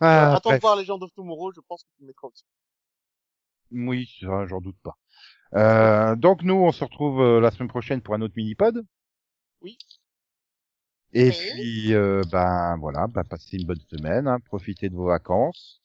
Ah, 0.00 0.34
Attends 0.34 0.50
de 0.52 0.58
voir 0.60 0.76
les 0.76 0.84
gens 0.84 0.98
of 1.00 1.10
Tomorrow, 1.14 1.52
je 1.52 1.60
pense 1.66 1.84
que 1.84 1.88
tu 1.98 2.04
mettras 2.04 2.26
au-dessus. 2.28 2.44
Oui, 3.70 4.08
ça, 4.20 4.46
j'en 4.46 4.60
doute 4.60 4.76
pas. 4.82 4.96
Euh, 5.54 6.16
donc 6.16 6.42
nous, 6.42 6.54
on 6.54 6.72
se 6.72 6.82
retrouve 6.84 7.20
euh, 7.22 7.40
la 7.40 7.50
semaine 7.50 7.68
prochaine 7.68 8.02
pour 8.02 8.14
un 8.14 8.20
autre 8.22 8.34
mini-pod. 8.36 8.84
Oui. 9.62 9.78
Et 11.14 11.30
Oui. 11.30 11.32
puis, 11.32 11.94
euh, 11.94 12.22
ben 12.26 12.76
voilà, 12.78 13.06
ben, 13.06 13.24
passez 13.24 13.56
une 13.56 13.64
bonne 13.66 13.80
semaine, 13.90 14.28
hein, 14.28 14.40
profitez 14.40 14.90
de 14.90 14.94
vos 14.94 15.06
vacances. 15.06 15.80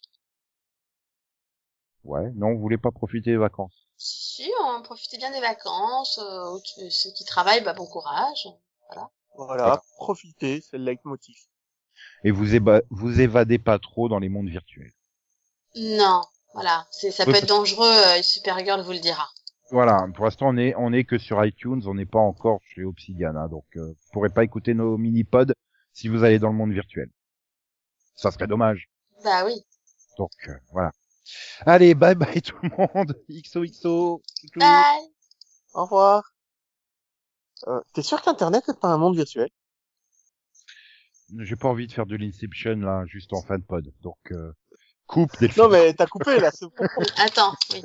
Ouais, 2.03 2.31
non, 2.33 2.55
vous 2.55 2.59
voulez 2.59 2.79
pas 2.79 2.89
profiter 2.89 3.29
des 3.29 3.37
vacances? 3.37 3.87
Si, 3.95 4.43
si, 4.45 4.51
on 4.63 4.81
profitez 4.81 5.17
bien 5.17 5.29
des 5.29 5.39
vacances. 5.39 6.17
Euh, 6.17 6.57
ceux 6.89 7.11
qui 7.11 7.25
travaillent, 7.25 7.63
bah, 7.63 7.73
bon 7.73 7.85
courage. 7.85 8.47
Voilà, 9.37 9.83
D'accord. 9.85 9.85
profitez, 9.95 10.59
c'est 10.59 10.77
le 10.77 10.83
leitmotiv. 10.83 11.37
Et 12.23 12.31
vous, 12.31 12.55
éba- 12.55 12.83
vous 12.91 13.21
évadez 13.21 13.59
pas 13.59 13.79
trop 13.79 14.09
dans 14.09 14.19
les 14.19 14.29
mondes 14.29 14.49
virtuels? 14.49 14.93
Non, 15.77 16.23
voilà, 16.53 16.85
c'est 16.91 17.09
ça 17.09 17.25
Oui, 17.25 17.35
peut 17.35 17.37
être 17.37 17.45
dangereux. 17.47 17.87
Euh, 17.87 18.21
Supergirl 18.21 18.81
vous 18.81 18.91
le 18.91 18.99
dira. 18.99 19.31
Voilà, 19.71 20.07
pour 20.15 20.25
l'instant, 20.25 20.47
on 20.49 20.57
est, 20.57 20.73
on 20.77 20.93
est 20.93 21.03
que 21.03 21.17
sur 21.17 21.43
iTunes, 21.43 21.81
on 21.85 21.95
n'est 21.95 22.05
pas 22.05 22.19
encore 22.19 22.61
chez 22.63 22.83
Obsidian, 22.83 23.35
hein, 23.35 23.49
donc 23.49 23.65
euh, 23.75 23.87
vous 23.87 24.11
pourrez 24.13 24.29
pas 24.29 24.43
écouter 24.43 24.73
nos 24.73 24.97
mini-pods 24.97 25.53
si 25.91 26.07
vous 26.07 26.23
allez 26.23 26.39
dans 26.39 26.49
le 26.49 26.55
monde 26.55 26.71
virtuel. 26.71 27.09
Ça 28.15 28.31
serait 28.31 28.47
dommage. 28.47 28.89
Bah 29.23 29.45
oui. 29.45 29.61
Donc 30.17 30.31
euh, 30.47 30.53
voilà. 30.71 30.91
Allez, 31.65 31.95
bye 31.95 32.15
bye 32.15 32.41
tout 32.41 32.55
le 32.63 32.69
monde. 32.69 33.15
XOXO. 33.29 34.21
Bye. 34.55 35.07
Au 35.73 35.83
revoir. 35.83 36.31
Euh, 37.67 37.81
T'es 37.93 38.01
sûr 38.03 38.21
qu'Internet 38.21 38.67
n'est 38.67 38.73
pas 38.75 38.87
un 38.89 38.97
monde 38.97 39.15
virtuel? 39.15 39.49
J'ai 41.39 41.55
pas 41.55 41.67
envie 41.67 41.87
de 41.87 41.91
faire 41.91 42.05
de 42.05 42.15
l'Inception 42.15 42.77
là, 42.77 43.03
juste 43.05 43.33
en 43.33 43.41
fin 43.41 43.57
de 43.57 43.63
pod. 43.63 43.91
Donc 44.01 44.17
euh, 44.31 44.53
coupe 45.07 45.37
Delphine. 45.39 45.63
Non 45.63 45.69
mais 45.69 45.93
t'as 45.93 46.07
coupé 46.07 46.39
là. 46.39 46.51
Attends, 47.17 47.53
oui. 47.73 47.81